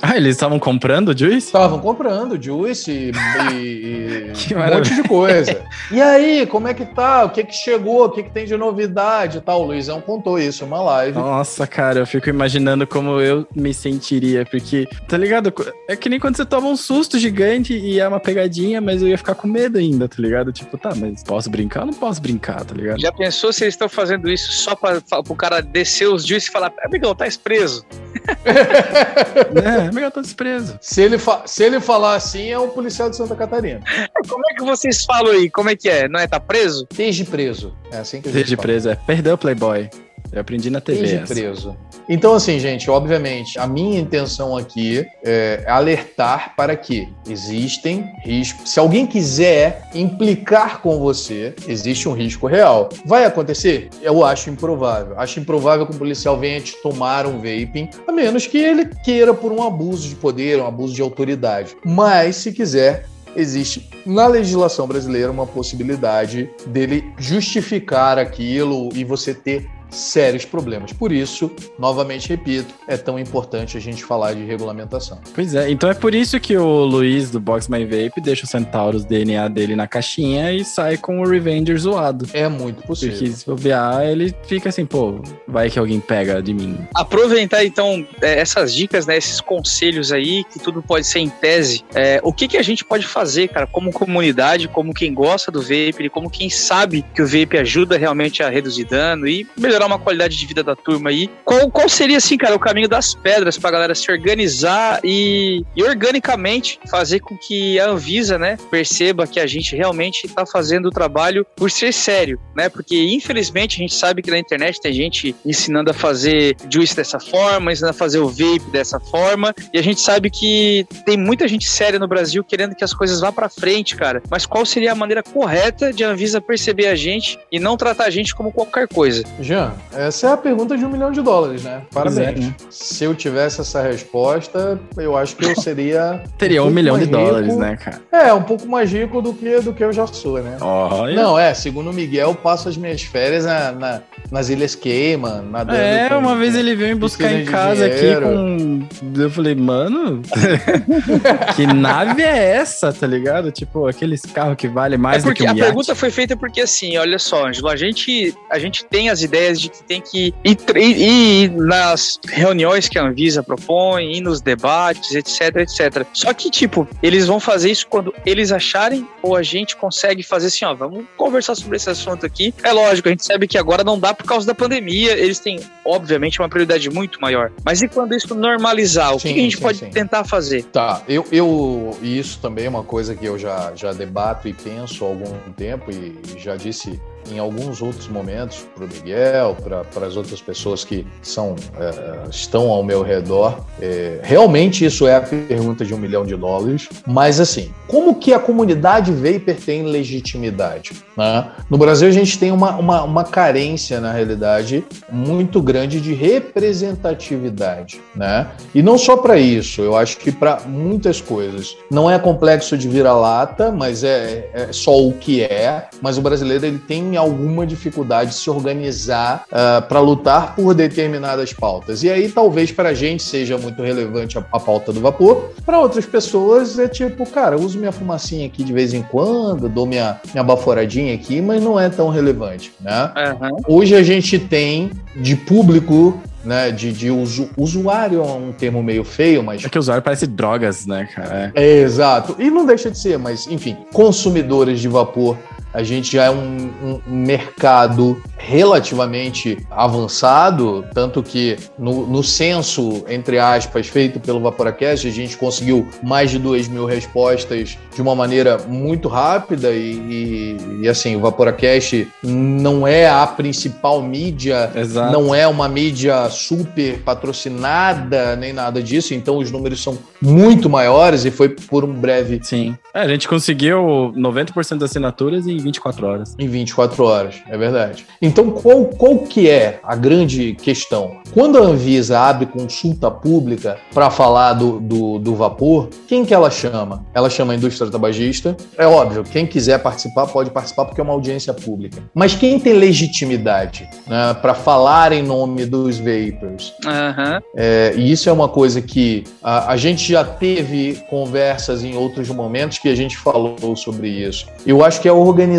[0.00, 1.46] Ah, eles estavam comprando o Juice?
[1.46, 3.12] Estavam comprando juice e,
[3.52, 5.62] e- um monte de coisa.
[5.90, 7.24] E aí, como é que tá?
[7.24, 8.06] O que que chegou?
[8.06, 9.62] O que que tem de novidade e tal?
[9.62, 11.18] O Luizão contou isso numa live.
[11.18, 15.52] Nossa, cara, eu fico imaginando como eu me sentiria, porque, tá ligado?
[15.88, 19.08] É que nem quando você toma um susto gigante e é uma pegadinha, mas eu
[19.08, 20.52] ia ficar com medo ainda, tá ligado?
[20.52, 23.00] Tipo, tá, mas posso brincar ou não posso brincar, tá ligado?
[23.00, 26.48] Já pensou se eles estão fazendo isso só pra, pra, pro cara descer os juice
[26.48, 27.84] e falar, amigão, tá preso.
[29.88, 30.78] É, melhor tô desprezo.
[30.80, 31.16] Se ele,
[31.46, 33.80] se ele falar assim, é um policial de Santa Catarina.
[34.28, 35.50] Como é que vocês falam aí?
[35.50, 36.08] Como é que é?
[36.08, 36.26] Não é?
[36.26, 36.86] Tá preso?
[36.90, 37.74] Esteja preso.
[37.90, 38.66] É assim que a gente Desde fala.
[38.66, 38.96] preso, é.
[38.96, 39.90] Perdeu o Playboy.
[40.32, 41.02] Eu aprendi na TV.
[41.04, 41.34] Esteja essa.
[41.34, 41.76] preso.
[42.14, 48.70] Então, assim, gente, obviamente, a minha intenção aqui é alertar para que existem riscos.
[48.70, 52.90] Se alguém quiser implicar com você, existe um risco real.
[53.06, 53.88] Vai acontecer?
[54.02, 55.18] Eu acho improvável.
[55.18, 59.32] Acho improvável que um policial venha te tomar um vaping, a menos que ele queira
[59.32, 61.74] por um abuso de poder, um abuso de autoridade.
[61.82, 69.66] Mas, se quiser, existe na legislação brasileira uma possibilidade dele justificar aquilo e você ter
[69.92, 70.92] sérios problemas.
[70.92, 75.20] Por isso, novamente repito, é tão importante a gente falar de regulamentação.
[75.34, 78.48] Pois é, então é por isso que o Luiz do Box My Vape deixa o
[78.48, 82.26] Centauros DNA dele na caixinha e sai com o Revenger zoado.
[82.32, 83.18] É muito possível.
[83.18, 86.78] Porque se bobear, ele fica assim, pô, vai que alguém pega de mim.
[86.94, 91.84] Aproveitar então é, essas dicas, né, esses conselhos aí, que tudo pode ser em tese.
[91.94, 95.60] É, o que, que a gente pode fazer, cara, como comunidade, como quem gosta do
[95.60, 99.98] vape, como quem sabe que o vape ajuda realmente a reduzir dano e melhorar uma
[99.98, 101.30] qualidade de vida da turma aí.
[101.44, 105.82] Qual, qual seria, assim, cara, o caminho das pedras pra galera se organizar e, e
[105.82, 110.90] organicamente fazer com que a Anvisa, né, perceba que a gente realmente tá fazendo o
[110.90, 112.68] trabalho por ser sério, né?
[112.68, 117.18] Porque infelizmente a gente sabe que na internet tem gente ensinando a fazer juice dessa
[117.18, 121.46] forma, ensinando a fazer o vape dessa forma, e a gente sabe que tem muita
[121.48, 124.22] gente séria no Brasil querendo que as coisas vá pra frente, cara.
[124.30, 128.04] Mas qual seria a maneira correta de a Anvisa perceber a gente e não tratar
[128.04, 129.24] a gente como qualquer coisa?
[129.40, 131.82] Jean, essa é a pergunta de um milhão de dólares, né?
[131.92, 132.28] Parabéns.
[132.28, 132.54] é, né?
[132.70, 136.22] Se eu tivesse essa resposta, eu acho que eu seria.
[136.38, 137.16] Teria um, pouco milhão de rico.
[137.16, 138.00] dólares, né, cara?
[138.12, 140.56] É, um pouco mais rico do que, do que eu já sou, né?
[140.60, 141.14] Olha.
[141.14, 144.00] Não, é, segundo o Miguel, eu passo as minhas férias na, na-
[144.30, 145.78] nas Ilhas Cayman, nadando.
[145.78, 148.82] É, com- uma vez ele veio me buscar em casa aqui com.
[149.20, 150.22] Eu falei, mano,
[151.56, 153.50] que nave é essa, tá ligado?
[153.50, 155.62] Tipo, aqueles carros que valem mais é do que porque um a iate.
[155.66, 159.60] pergunta foi feita porque assim, olha só, Ângelo, a gente, a gente tem as ideias
[159.62, 164.40] de que tem que ir, ir, ir nas reuniões que a Anvisa propõe, ir nos
[164.40, 166.06] debates, etc, etc.
[166.12, 170.48] Só que, tipo, eles vão fazer isso quando eles acharem ou a gente consegue fazer
[170.48, 172.54] assim, ó, vamos conversar sobre esse assunto aqui.
[172.62, 175.60] É lógico, a gente sabe que agora não dá por causa da pandemia, eles têm,
[175.84, 177.52] obviamente, uma prioridade muito maior.
[177.64, 179.14] Mas e quando isso normalizar?
[179.14, 179.90] O sim, que, a gente sim, pode sim.
[179.90, 180.64] tentar fazer?
[180.64, 181.96] Tá, eu, eu.
[182.02, 185.90] Isso também é uma coisa que eu já, já debato e penso há algum tempo
[185.90, 187.00] e já disse
[187.30, 189.56] em alguns outros momentos para o Miguel,
[189.92, 193.60] para as outras pessoas que são, é, estão ao meu redor.
[193.80, 196.88] É, realmente isso é a pergunta de um milhão de dólares.
[197.06, 200.92] Mas assim, como que a comunidade vapor tem legitimidade?
[201.16, 201.50] Né?
[201.68, 208.00] No Brasil a gente tem uma, uma, uma, carência, na realidade, muito grande de representatividade.
[208.14, 208.48] Né?
[208.74, 211.76] E não só para isso, eu acho que para muitas coisas.
[211.90, 215.88] Não é complexo de vira-lata, mas é, é só o que é.
[216.00, 220.74] Mas o brasileiro ele tem alguma dificuldade de se organizar uh, ah, para lutar por
[220.74, 222.02] determinadas pautas.
[222.02, 225.78] E aí, talvez para a gente seja muito relevante a, a pauta do vapor, para
[225.78, 230.20] outras pessoas é tipo, cara, uso minha fumacinha aqui de vez em quando, dou minha,
[230.32, 233.12] minha baforadinha aqui, mas não é tão relevante, né?
[233.40, 233.76] Uhum.
[233.76, 239.04] Hoje a gente tem de público né, de, de usu, usuário é um termo meio
[239.04, 239.64] feio, mas.
[239.64, 241.52] É que usuário parece drogas, né, cara?
[241.54, 241.62] É.
[241.62, 242.36] é, exato.
[242.38, 245.36] E não deixa de ser, mas, enfim, consumidores de vapor
[245.72, 253.38] a gente já é um, um, mercado relativamente avançado, tanto que no, no, censo, entre
[253.38, 258.58] aspas, feito pelo Vaporacast, a gente conseguiu mais de 2 mil respostas de uma maneira
[258.68, 265.12] muito rápida e, e, e assim, o Vaporacast não é a principal mídia, Exato.
[265.12, 271.24] não é uma mídia super patrocinada, nem nada disso, então os números são muito maiores
[271.24, 272.40] e foi por um breve...
[272.42, 276.34] Sim, é, a gente conseguiu 90% das assinaturas em 24 horas.
[276.38, 278.06] Em 24 horas, é verdade.
[278.20, 281.22] Então, qual, qual que é a grande questão?
[281.32, 286.50] Quando a Anvisa abre consulta pública para falar do, do, do, vapor, quem que ela
[286.50, 287.06] chama?
[287.14, 288.56] Ela chama a indústria tabagista.
[288.76, 292.02] É óbvio, quem quiser participar pode participar porque é uma audiência pública.
[292.14, 296.74] Mas quem tem legitimidade né, para falar em nome dos vapors?
[296.84, 297.40] Uhum.
[297.56, 302.28] É, e isso é uma coisa que a, a gente já teve conversas em outros
[302.28, 304.46] momentos que a gente falou sobre isso.
[304.66, 305.51] Eu acho que a organização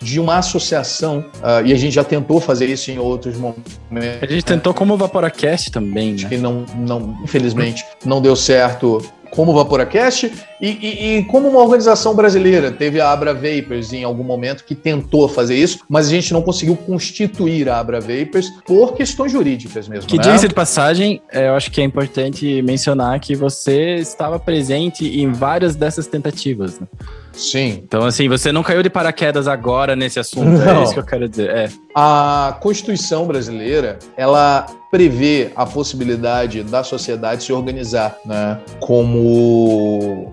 [0.00, 3.78] de uma associação, uh, e a gente já tentou fazer isso em outros momentos.
[4.20, 6.28] A gente tentou como o Vaporacast também, né?
[6.28, 9.02] Que não, não, infelizmente, não deu certo
[9.34, 12.70] como o Vaporacast e, e, e, como uma organização brasileira.
[12.70, 16.40] Teve a Abra Vapers em algum momento que tentou fazer isso, mas a gente não
[16.40, 20.08] conseguiu constituir a Abra Vapers por questões jurídicas mesmo.
[20.08, 20.36] Que né?
[20.36, 25.74] de passagem, é, eu acho que é importante mencionar que você estava presente em várias
[25.74, 26.78] dessas tentativas.
[26.78, 26.86] Né?
[27.34, 27.80] Sim.
[27.82, 30.80] Então, assim, você não caiu de paraquedas agora nesse assunto, é não.
[30.80, 31.50] é isso que eu quero dizer.
[31.50, 31.68] É.
[31.94, 38.58] A Constituição brasileira, ela prevê a possibilidade da sociedade se organizar, né?
[38.80, 40.32] Como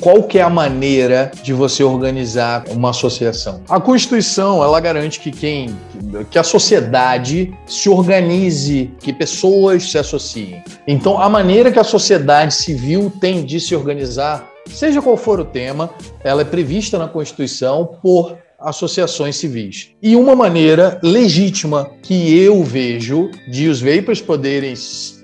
[0.00, 3.62] qual que é a maneira de você organizar uma associação?
[3.68, 5.74] A Constituição, ela garante que quem
[6.30, 10.62] que a sociedade se organize, que pessoas se associem.
[10.86, 15.44] Então, a maneira que a sociedade civil tem de se organizar Seja qual for o
[15.44, 15.90] tema,
[16.22, 19.90] ela é prevista na Constituição por associações civis.
[20.02, 24.74] E uma maneira legítima que eu vejo de os vapers poderem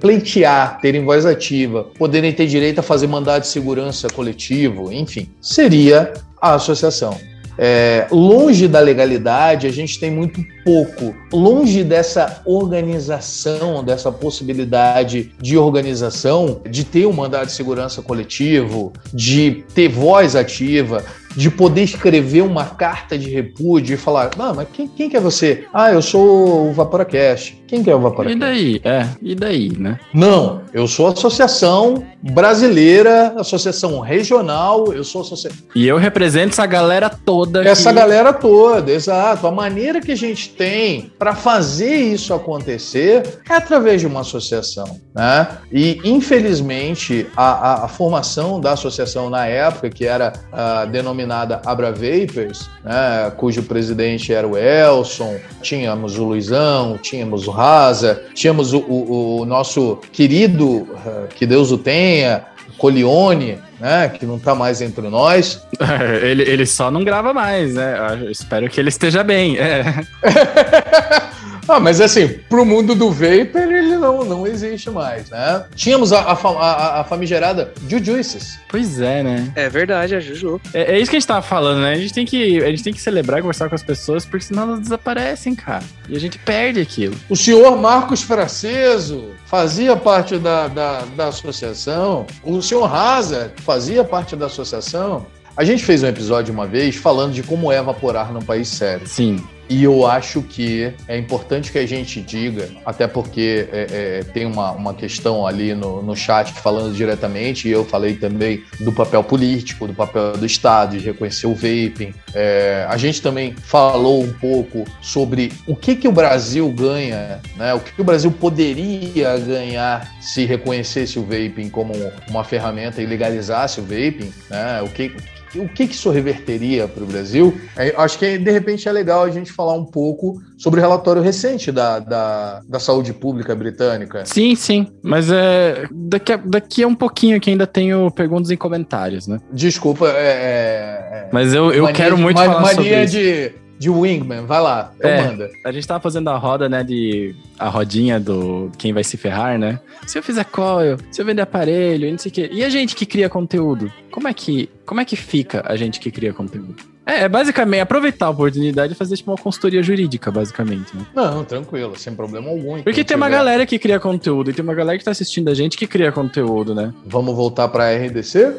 [0.00, 6.12] pleitear, terem voz ativa, poderem ter direito a fazer mandado de segurança coletivo, enfim, seria
[6.40, 7.18] a associação.
[7.62, 11.14] É, longe da legalidade, a gente tem muito pouco.
[11.30, 19.62] Longe dessa organização, dessa possibilidade de organização, de ter um mandado de segurança coletivo, de
[19.74, 21.04] ter voz ativa,
[21.36, 25.20] de poder escrever uma carta de repúdio e falar: Não, mas quem, quem que é
[25.20, 25.64] você?
[25.72, 27.60] Ah, eu sou o Vaporacast.
[27.66, 28.36] Quem que é o Vaporacast?
[28.36, 28.80] E daí?
[28.84, 29.98] É, e daí, né?
[30.12, 35.58] Não, eu sou associação brasileira, associação regional, eu sou associação.
[35.74, 37.62] E eu represento essa galera toda.
[37.66, 39.46] Essa galera toda, exato.
[39.46, 44.98] A maneira que a gente tem para fazer isso acontecer é através de uma associação,
[45.14, 45.46] né?
[45.72, 51.60] E, infelizmente, a, a, a formação da associação na época, que era uh, denominada denominada
[51.64, 58.72] Abra Vapers, né, cujo presidente era o Elson, tínhamos o Luizão, tínhamos o Raza, tínhamos
[58.72, 62.44] o, o, o nosso querido, eh, que Deus o tenha,
[62.78, 65.62] Colione, né, que não está mais entre nós.
[66.22, 68.18] ele, ele só não grava mais, né?
[68.22, 69.58] Eu espero que ele esteja bem.
[69.58, 69.84] É.
[71.70, 75.64] Ah, mas assim, pro mundo do vapor, ele não, não existe mais, né?
[75.76, 78.58] Tínhamos a, a, a, a famigerada Jujuices.
[78.68, 79.52] Pois é, né?
[79.54, 80.60] É verdade, a Juju.
[80.74, 81.92] É, é, isso que a gente tava falando, né?
[81.92, 84.46] A gente, tem que, a gente tem que celebrar e conversar com as pessoas, porque
[84.46, 85.84] senão elas desaparecem, cara.
[86.08, 87.14] E a gente perde aquilo.
[87.28, 92.26] O senhor Marcos Fraceso fazia parte da, da, da associação.
[92.42, 95.24] O senhor Hazard fazia parte da associação.
[95.56, 99.06] A gente fez um episódio uma vez falando de como é evaporar num país sério.
[99.06, 99.44] Sim.
[99.70, 103.86] E eu acho que é importante que a gente diga, até porque é,
[104.18, 108.64] é, tem uma, uma questão ali no, no chat falando diretamente, e eu falei também
[108.80, 112.12] do papel político, do papel do Estado, de reconhecer o vaping.
[112.34, 117.72] É, a gente também falou um pouco sobre o que, que o Brasil ganha, né?
[117.72, 121.92] o que, que o Brasil poderia ganhar se reconhecesse o vaping como
[122.28, 124.82] uma ferramenta e legalizasse o vaping, né?
[124.82, 125.14] o que
[125.56, 127.58] o que, que isso reverteria para o Brasil?
[127.76, 131.22] É, acho que de repente é legal a gente falar um pouco sobre o relatório
[131.22, 134.24] recente da, da, da saúde pública britânica.
[134.26, 134.86] Sim, sim.
[135.02, 139.38] Mas é, daqui, a, daqui a um pouquinho que ainda tenho perguntas em comentários, né?
[139.52, 140.10] Desculpa, é.
[140.10, 143.60] é, é mas eu, eu quero muito de, falar sobre isso.
[143.80, 145.50] De Wingman, vai lá, então é, manda.
[145.64, 149.58] A gente tava fazendo a roda, né, de a rodinha do quem vai se ferrar,
[149.58, 149.80] né?
[150.06, 152.50] Se eu fizer coil, se eu vender aparelho, e não sei o quê.
[152.52, 153.90] E a gente que cria conteúdo?
[154.10, 156.76] Como é que, como é que fica a gente que cria conteúdo?
[157.06, 160.94] É, é basicamente aproveitar a oportunidade e fazer tipo uma consultoria jurídica, basicamente.
[160.94, 161.06] Né?
[161.14, 162.82] Não, tranquilo, sem problema algum.
[162.82, 165.54] Porque tem uma galera que cria conteúdo e tem uma galera que tá assistindo a
[165.54, 166.92] gente que cria conteúdo, né?
[167.06, 168.56] Vamos voltar pra RDC?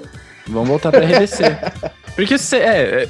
[0.47, 1.43] Vamos voltar pra RDC.
[2.15, 3.07] Porque você é,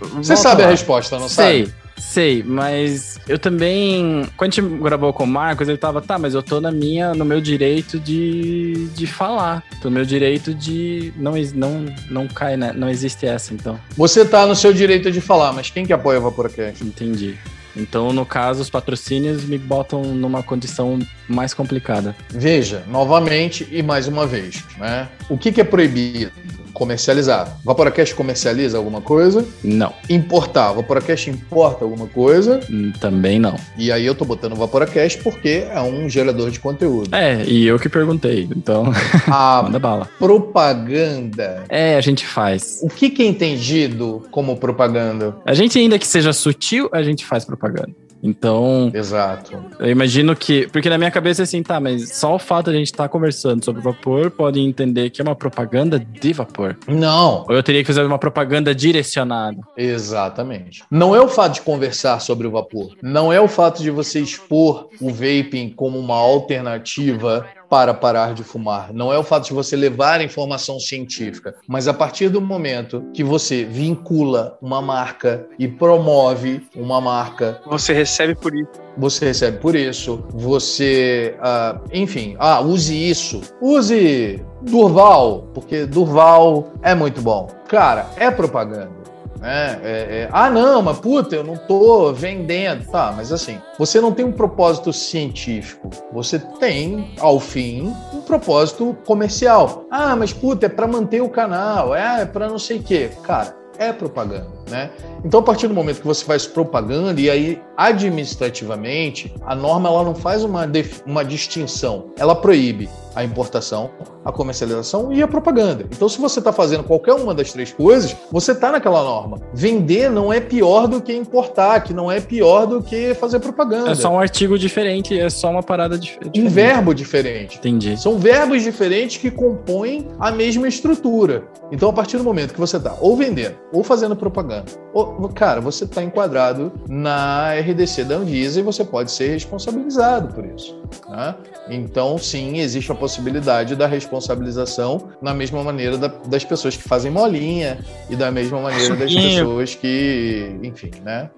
[0.00, 0.68] você sabe lá.
[0.68, 1.74] a resposta, não sei, sabe?
[1.98, 4.26] Sei, mas eu também.
[4.36, 7.14] Quando a gente gravou com o Marcos, ele tava, tá, mas eu tô na minha,
[7.14, 9.62] no meu direito de, de falar.
[9.80, 11.12] Tô no meu direito de.
[11.16, 12.72] Não, não, não cai, né?
[12.74, 13.78] Não existe essa, então.
[13.96, 16.84] Você tá no seu direito de falar, mas quem que apoia o Vaporacast?
[16.84, 17.36] Entendi.
[17.74, 22.16] Então, no caso, os patrocínios me botam numa condição mais complicada.
[22.30, 25.08] Veja, novamente e mais uma vez, né?
[25.28, 26.32] O que, que é proibido?
[26.76, 27.56] Comercializar.
[27.64, 29.44] Vaporacast comercializa alguma coisa?
[29.64, 29.92] Não.
[30.10, 30.72] Importar.
[30.72, 32.60] Vaporacast importa alguma coisa?
[32.70, 33.56] Hum, também não.
[33.78, 37.14] E aí eu tô botando Vaporacast porque é um gerador de conteúdo.
[37.14, 38.92] É, e eu que perguntei, então
[39.26, 40.08] a manda bala.
[40.18, 41.64] Propaganda.
[41.68, 42.80] É, a gente faz.
[42.82, 45.34] O que, que é entendido como propaganda?
[45.46, 48.05] A gente ainda que seja sutil, a gente faz propaganda.
[48.26, 48.90] Então.
[48.92, 49.64] Exato.
[49.78, 50.66] Eu imagino que.
[50.68, 53.04] Porque na minha cabeça é assim, tá, mas só o fato de a gente estar
[53.04, 56.76] tá conversando sobre vapor pode entender que é uma propaganda de vapor.
[56.88, 57.44] Não.
[57.48, 59.58] Ou eu teria que fazer uma propaganda direcionada.
[59.76, 60.82] Exatamente.
[60.90, 62.96] Não é o fato de conversar sobre o vapor.
[63.02, 68.42] Não é o fato de você expor o vaping como uma alternativa para parar de
[68.44, 68.92] fumar.
[68.92, 73.24] Não é o fato de você levar informação científica, mas a partir do momento que
[73.24, 77.60] você vincula uma marca e promove uma marca.
[77.66, 78.70] Você recebe por isso.
[78.96, 80.24] Você recebe por isso.
[80.30, 83.40] Você, uh, enfim, ah, use isso.
[83.60, 87.48] Use Durval, porque Durval é muito bom.
[87.68, 89.05] Cara, é propaganda.
[89.40, 89.80] Né?
[89.82, 89.90] É,
[90.22, 92.86] é, ah, não, mas puta, eu não tô vendendo.
[92.90, 95.90] Tá, mas assim, você não tem um propósito científico.
[96.12, 99.86] Você tem, ao fim, um propósito comercial.
[99.90, 103.10] Ah, mas puta, é para manter o canal, é, é para não sei o quê.
[103.22, 104.90] Cara, é propaganda, né?
[105.24, 110.04] Então, a partir do momento que você faz propaganda, e aí administrativamente, a norma ela
[110.04, 110.66] não faz uma,
[111.06, 113.90] uma distinção, ela proíbe a importação,
[114.22, 115.86] a comercialização e a propaganda.
[115.90, 119.40] Então, se você está fazendo qualquer uma das três coisas, você está naquela norma.
[119.54, 123.90] Vender não é pior do que importar, que não é pior do que fazer propaganda.
[123.90, 126.38] É só um artigo diferente, é só uma parada diferente.
[126.38, 127.56] Um verbo diferente.
[127.56, 127.96] Entendi.
[127.96, 131.44] São verbos diferentes que compõem a mesma estrutura.
[131.72, 134.55] Então, a partir do momento que você está ou vendendo, ou fazendo propaganda,
[134.92, 140.44] ou, cara, você está enquadrado na RDC da Anvisa e você pode ser responsabilizado por
[140.44, 140.80] isso.
[141.08, 141.34] Né?
[141.68, 147.10] Então, sim, existe a possibilidade da responsabilização na mesma maneira da, das pessoas que fazem
[147.10, 147.78] molinha
[148.08, 151.30] e da mesma maneira das pessoas que, enfim, né?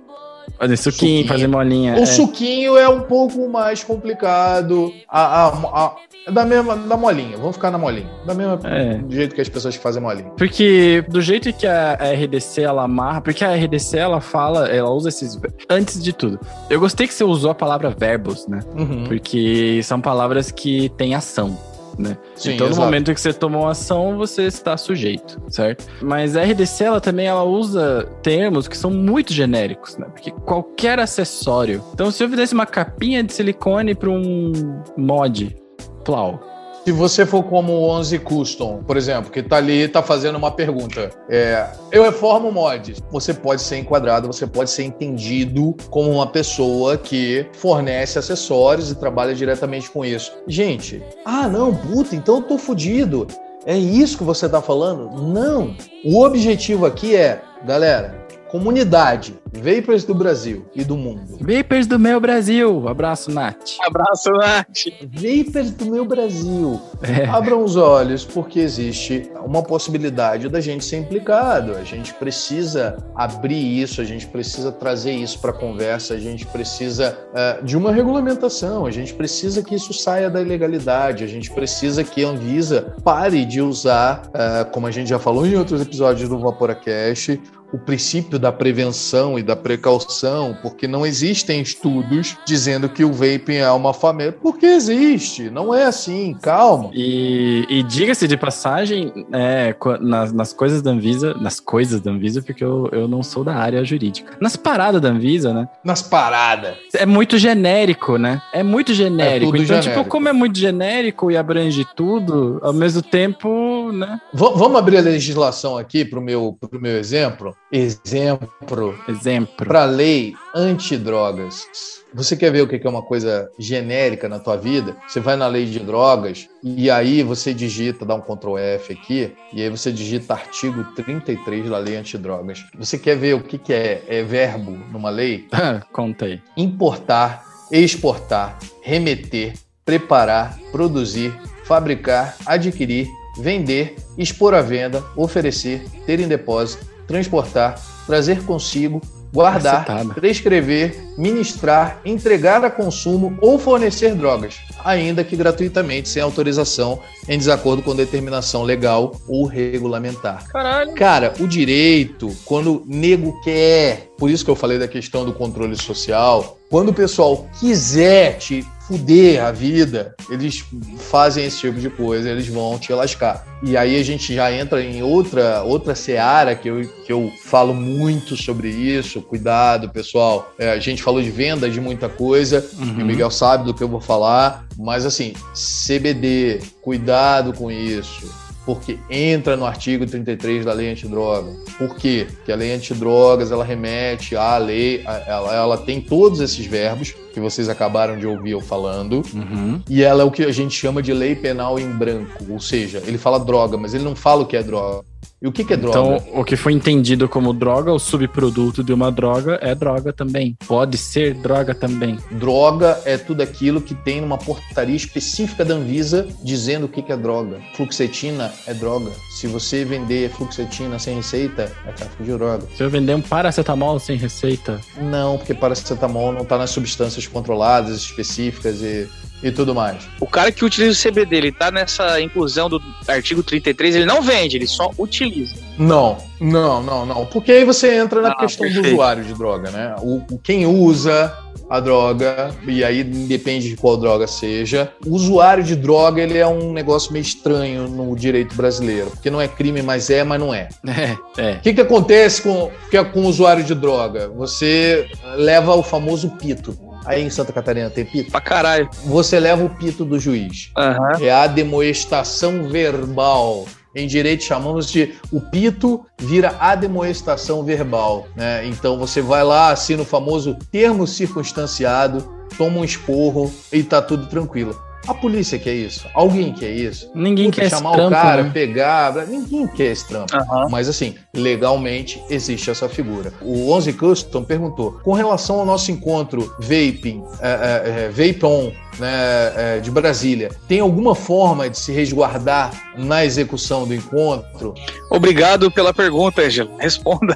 [0.59, 1.95] Fazer suquinho, suquinho, fazer molinha.
[1.95, 2.07] O é.
[2.07, 4.93] suquinho é um pouco mais complicado.
[5.09, 5.97] A, a, a,
[6.33, 8.11] da mesma da molinha, vamos ficar na molinha.
[8.27, 8.99] Da mesma é.
[8.99, 10.31] do jeito que as pessoas fazem molinha.
[10.37, 14.91] Porque do jeito que a, a RDC ela amarra, porque a RDC ela fala, ela
[14.91, 15.39] usa esses
[15.71, 16.41] antes de tudo.
[16.69, 18.61] Eu gostei que você usou a palavra verbos, né?
[18.77, 19.05] Uhum.
[19.05, 21.57] Porque são palavras que têm ação
[21.99, 22.17] né?
[22.37, 22.87] Sim, então, no exato.
[22.87, 25.87] momento que você tomou ação, você está sujeito, certo?
[26.01, 30.07] Mas a RDC, ela também ela usa termos que são muito genéricos, né?
[30.07, 31.83] Porque qualquer acessório.
[31.93, 34.53] Então, se eu fizesse uma capinha de silicone para um
[34.97, 35.57] mod,
[36.05, 36.41] plau,
[36.89, 40.51] se você for como o 11 Custom, por exemplo, que tá ali, tá fazendo uma
[40.51, 46.27] pergunta, é, eu reformo mods, você pode ser enquadrado, você pode ser entendido como uma
[46.27, 50.33] pessoa que fornece acessórios e trabalha diretamente com isso.
[50.47, 53.27] Gente, ah, não, puta, então eu tô fudido.
[53.67, 55.11] É isso que você tá falando?
[55.23, 55.77] Não.
[56.07, 61.39] O objetivo aqui é, galera, comunidade, Vapers do Brasil e do mundo.
[61.41, 62.89] Vapers do meu Brasil.
[62.89, 63.77] Abraço, Nath.
[63.81, 64.67] Abraço, Nath.
[65.03, 66.81] Vapers do meu Brasil.
[67.03, 67.27] É.
[67.27, 71.75] Abram os olhos, porque existe uma possibilidade da gente ser implicado.
[71.75, 76.45] A gente precisa abrir isso, a gente precisa trazer isso para a conversa, a gente
[76.47, 81.51] precisa eh, de uma regulamentação, a gente precisa que isso saia da ilegalidade, a gente
[81.51, 85.81] precisa que a Anvisa pare de usar, eh, como a gente já falou em outros
[85.81, 87.41] episódios do Vaporacast,
[87.73, 93.57] o princípio da prevenção e da precaução, porque não existem estudos dizendo que o vaping
[93.57, 96.91] é uma família, porque existe, não é assim, calma.
[96.95, 102.43] E, e diga-se de passagem, é, nas, nas coisas da Anvisa, nas coisas da Anvisa,
[102.43, 104.37] porque eu, eu não sou da área jurídica.
[104.41, 105.69] Nas paradas da Anvisa, né?
[105.85, 106.77] Nas paradas.
[106.95, 108.41] É muito genérico, né?
[108.53, 109.53] É muito genérico.
[109.53, 109.99] tudo então, genérico.
[109.99, 114.21] tipo, como é muito genérico e abrange tudo, ao mesmo tempo, né?
[114.33, 117.55] V- vamos abrir a legislação aqui para o meu, pro meu exemplo?
[117.71, 119.67] Exemplo Exemplo.
[119.67, 121.67] para a lei antidrogas.
[122.15, 124.97] Você quer ver o que é uma coisa genérica na tua vida?
[125.07, 129.35] Você vai na lei de drogas e aí você digita, dá um Ctrl F aqui,
[129.53, 132.65] e aí você digita artigo 33 da lei antidrogas.
[132.79, 135.47] Você quer ver o que que é, é verbo numa lei?
[135.93, 136.41] Conta aí.
[136.57, 139.53] importar, exportar, remeter,
[139.85, 143.07] preparar, produzir, fabricar, adquirir,
[143.39, 149.01] vender, expor à venda, oferecer, ter em depósito, transportar, trazer consigo,
[149.33, 149.85] guardar,
[150.15, 157.83] prescrever, ministrar, entregar a consumo ou fornecer drogas, ainda que gratuitamente, sem autorização, em desacordo
[157.83, 160.47] com determinação legal ou regulamentar.
[160.49, 160.95] Caralho.
[160.95, 165.33] Cara, o direito, quando o nego quer, por isso que eu falei da questão do
[165.33, 170.65] controle social, quando o pessoal quiser te fuder a vida, eles
[171.11, 173.47] fazem esse tipo de coisa, eles vão te lascar.
[173.63, 177.75] E aí a gente já entra em outra outra seara que eu, que eu falo
[177.75, 179.21] muito sobre isso.
[179.21, 180.53] Cuidado, pessoal.
[180.59, 183.05] É, a gente falou de vendas de muita coisa, e o Uhum.
[183.05, 188.27] Miguel sabe do que eu vou falar, mas assim, CBD, cuidado com isso,
[188.69, 191.51] porque entra no artigo 33 da lei antidroga.
[191.79, 192.27] Por quê?
[192.31, 197.41] Porque a lei antidrogas, ela remete à lei, ela, ela tem todos esses verbos que
[197.41, 199.81] vocês acabaram de ouvir eu falando, Uhum.
[199.89, 203.03] e ela é o que a gente chama de lei penal em branco, ou seja,
[203.07, 205.03] ele fala droga, mas ele não fala o que é droga.
[205.41, 206.17] E o que, que é droga?
[206.17, 210.57] Então, o que foi entendido como droga, o subproduto de uma droga, é droga também.
[210.67, 212.19] Pode ser droga também.
[212.33, 217.13] Droga é tudo aquilo que tem numa portaria específica da Anvisa dizendo o que que
[217.13, 217.61] é droga.
[217.75, 219.13] Fluxetina é droga.
[219.31, 222.67] Se você vender fluxetina sem receita, é tráfico de droga.
[222.77, 227.99] Se eu vender um paracetamol sem receita, Não, porque paracetamol não está nas substâncias controladas,
[227.99, 229.09] específicas e,
[229.43, 230.09] e tudo mais.
[230.21, 234.21] O cara que utiliza o CBD, ele tá nessa inclusão do artigo 33, ele não
[234.23, 235.55] vende, ele só utiliza.
[235.79, 237.27] Não, não, não, não.
[237.27, 238.95] Porque aí você entra na Ah, questão do perfeito.
[238.95, 239.95] usuário de droga, né?
[240.01, 241.33] O, quem usa
[241.71, 244.91] a droga, e aí depende de qual droga seja.
[245.07, 249.39] O usuário de droga, ele é um negócio meio estranho no direito brasileiro, porque não
[249.41, 250.69] é crime, mas é, mas não é.
[250.89, 251.53] é, é.
[251.57, 254.29] O que, que acontece com, é com o usuário de droga?
[254.31, 256.77] Você leva o famoso pito.
[257.05, 258.31] Aí em Santa Catarina tem pito?
[258.31, 258.89] Pra caralho.
[259.05, 260.71] Você leva o pito do juiz.
[260.77, 261.13] Aham.
[261.21, 263.67] É a demoestação verbal.
[263.95, 268.67] Em direito chamamos de o pito vira ademoestação verbal, né?
[268.67, 272.23] Então você vai lá, assina o famoso termo circunstanciado,
[272.57, 274.79] toma um esporro e tá tudo tranquilo.
[275.09, 276.07] A polícia quer isso?
[276.13, 277.11] Alguém quer isso?
[277.15, 278.51] Ninguém Puta, quer esse chamar trampo, o cara, né?
[278.53, 280.37] pegar, ninguém quer esse trampo.
[280.37, 280.69] Aham.
[280.71, 283.33] Mas assim, legalmente existe essa figura.
[283.41, 288.71] O 11 Custom perguntou: com relação ao nosso encontro vaping, é, é, é, Vape On,
[288.99, 294.75] né, é, de Brasília, tem alguma forma de se resguardar na execução do encontro?
[295.11, 296.77] Obrigado pela pergunta, Ângelo.
[296.79, 297.35] Responda.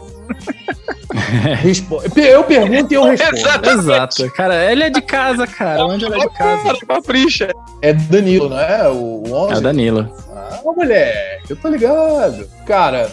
[1.63, 3.37] Respo- Eu pergunto e eu respondo.
[3.37, 3.71] Exato.
[3.71, 4.31] Exato.
[4.33, 5.85] Cara, ele é de casa, cara.
[5.85, 6.77] Onde ele é de casa?
[6.87, 7.51] Capricha.
[7.83, 8.89] É Danilo, não é?
[8.89, 9.63] O o É o 11?
[9.63, 10.17] Danilo.
[10.35, 12.49] Ah, moleque, eu tô ligado.
[12.67, 13.13] Cara,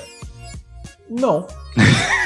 [1.10, 1.46] não.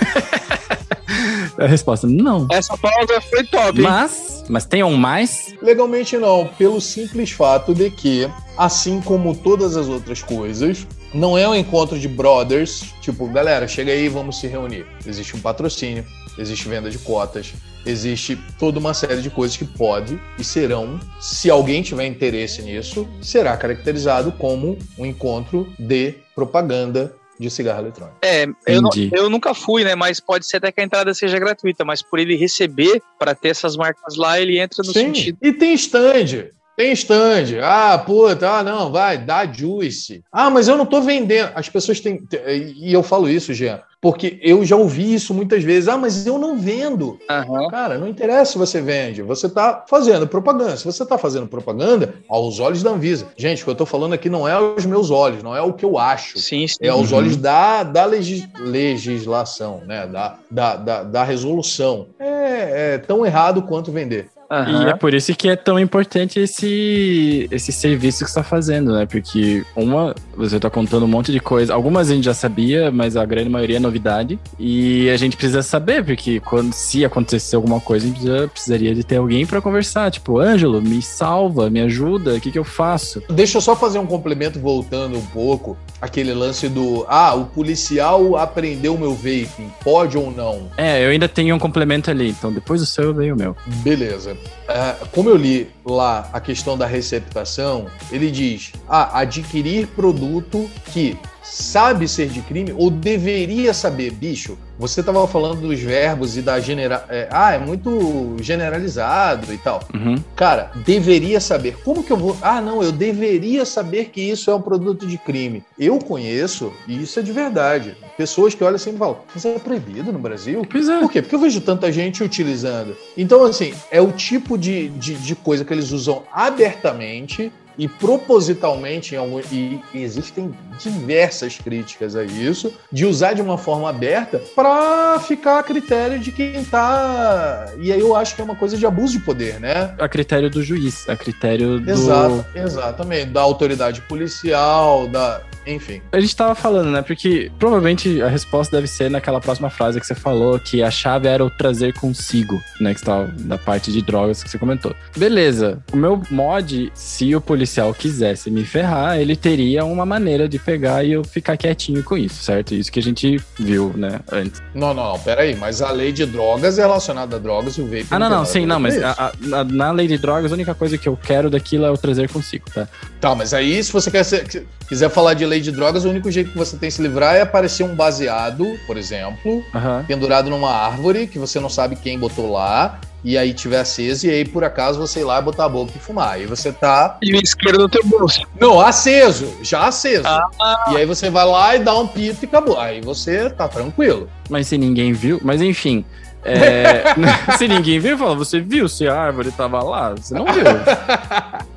[1.58, 2.48] A resposta, não.
[2.52, 3.84] Essa pausa foi top, hein?
[3.84, 5.54] Mas, mas tem um mais?
[5.62, 11.48] Legalmente não, pelo simples fato de que, assim como todas as outras coisas, não é
[11.48, 14.86] um encontro de brothers, tipo, galera, chega aí, vamos se reunir.
[15.06, 16.06] Existe um patrocínio,
[16.38, 17.54] existe venda de cotas,
[17.86, 23.08] existe toda uma série de coisas que pode e serão, se alguém tiver interesse nisso,
[23.22, 28.18] será caracterizado como um encontro de propaganda de cigarro eletrônico.
[28.22, 29.96] É, eu, não, eu, nunca fui, né?
[29.96, 33.50] Mas pode ser até que a entrada seja gratuita, mas por ele receber para ter
[33.50, 35.14] essas marcas lá, ele entra no Sim.
[35.14, 35.38] sentido.
[35.42, 36.52] E tem stand.
[36.76, 37.60] Tem stand.
[37.62, 40.24] Ah, puta, ah, não, vai, dá juice.
[40.32, 41.52] Ah, mas eu não tô vendendo.
[41.54, 42.28] As pessoas têm.
[42.48, 45.88] E eu falo isso, Jean, porque eu já ouvi isso muitas vezes.
[45.88, 47.20] Ah, mas eu não vendo.
[47.30, 47.68] Uhum.
[47.70, 49.22] Cara, não interessa se você vende.
[49.22, 50.76] Você tá fazendo propaganda.
[50.76, 53.28] Se você tá fazendo propaganda, aos olhos da Anvisa.
[53.38, 55.74] Gente, o que eu tô falando aqui não é aos meus olhos, não é o
[55.74, 56.40] que eu acho.
[56.40, 56.78] Sim, sim.
[56.82, 57.20] É aos uhum.
[57.20, 60.08] olhos da, da legis, legislação, né?
[60.08, 62.08] Da, da, da, da resolução.
[62.20, 64.33] É, é tão errado quanto vender.
[64.62, 64.84] Uhum.
[64.84, 68.94] E é por isso que é tão importante esse, esse serviço que você está fazendo,
[68.94, 69.06] né?
[69.06, 71.74] Porque uma, você está contando um monte de coisa.
[71.74, 74.40] Algumas a gente já sabia, mas a grande maioria é novidade.
[74.60, 78.96] E a gente precisa saber, porque quando se acontecer alguma coisa, a gente precisa, precisaria
[78.96, 80.12] de ter alguém para conversar.
[80.12, 83.24] Tipo, Ângelo, me salva, me ajuda, o que, que eu faço?
[83.30, 85.78] Deixa eu só fazer um complemento voltando um pouco.
[86.02, 90.70] Aquele lance do, ah, o policial apreendeu meu vaping, pode ou não?
[90.78, 93.56] É, eu ainda tenho um complemento ali, então depois do seu eu dei o meu.
[93.84, 94.38] Beleza.
[94.68, 101.18] É, como eu li lá a questão da receptação, ele diz: ah, adquirir produto que
[101.44, 104.58] sabe ser de crime ou deveria saber, bicho.
[104.80, 107.06] Você estava falando dos verbos e da genera...
[107.08, 109.82] É, ah, é muito generalizado e tal.
[109.94, 110.16] Uhum.
[110.36, 111.78] Cara, deveria saber.
[111.84, 112.36] Como que eu vou.
[112.42, 115.64] Ah, não, eu deveria saber que isso é um produto de crime.
[115.78, 119.60] Eu conheço, e isso é de verdade, pessoas que olham assim e falam: Mas é
[119.60, 120.66] proibido no Brasil?
[120.70, 121.00] Pois é.
[121.00, 121.22] Por quê?
[121.22, 122.96] Porque eu vejo tanta gente utilizando.
[123.18, 129.16] Então, assim, é o tipo de, de, de coisa que eles usam abertamente e propositalmente,
[129.52, 135.64] e existem diversas críticas a isso, de usar de uma forma aberta para ficar a
[135.64, 137.74] critério de quem está.
[137.80, 139.96] E aí eu acho que é uma coisa de abuso de poder, né?
[140.00, 141.90] A critério do juiz, a critério do.
[141.90, 143.32] Exato, exatamente.
[143.32, 146.02] Da autoridade policial, da enfim.
[146.12, 147.02] A gente tava falando, né?
[147.02, 151.28] Porque provavelmente a resposta deve ser naquela próxima frase que você falou, que a chave
[151.28, 152.94] era o trazer consigo, né?
[152.94, 154.94] Que estava da parte de drogas que você comentou.
[155.16, 155.82] Beleza.
[155.92, 157.63] O meu mod, se o policial
[157.94, 162.44] quisesse me ferrar, ele teria uma maneira de pegar e eu ficar quietinho com isso,
[162.44, 162.74] certo?
[162.74, 164.62] Isso que a gente viu, né, antes.
[164.74, 165.56] Não, não, não, peraí.
[165.56, 168.08] Mas a lei de drogas é relacionada a drogas e o vape.
[168.12, 170.98] Ah, não, não, sim, não, mas a, a, na lei de drogas, a única coisa
[170.98, 172.88] que eu quero daquilo é o trazer consigo, tá?
[173.20, 176.30] Tá, mas aí se você quer ser, quiser falar de lei de drogas, o único
[176.30, 180.04] jeito que você tem de se livrar é aparecer um baseado, por exemplo, uhum.
[180.08, 184.30] pendurado numa árvore que você não sabe quem botou lá, e aí tiver aceso, e
[184.30, 186.34] aí por acaso você ir lá e botar a boca e fumar.
[186.34, 187.18] Aí você tá.
[187.22, 188.42] E o isqueiro no teu bolso.
[188.60, 190.28] Não, aceso, já aceso.
[190.28, 190.92] Ah.
[190.92, 192.80] E aí você vai lá e dá um pito e acabou.
[192.80, 194.30] Aí você tá tranquilo.
[194.50, 196.04] Mas se ninguém viu, mas enfim.
[196.44, 197.04] É...
[197.58, 200.12] se ninguém viu, fala, você viu se a árvore tava lá?
[200.12, 200.64] Você não viu.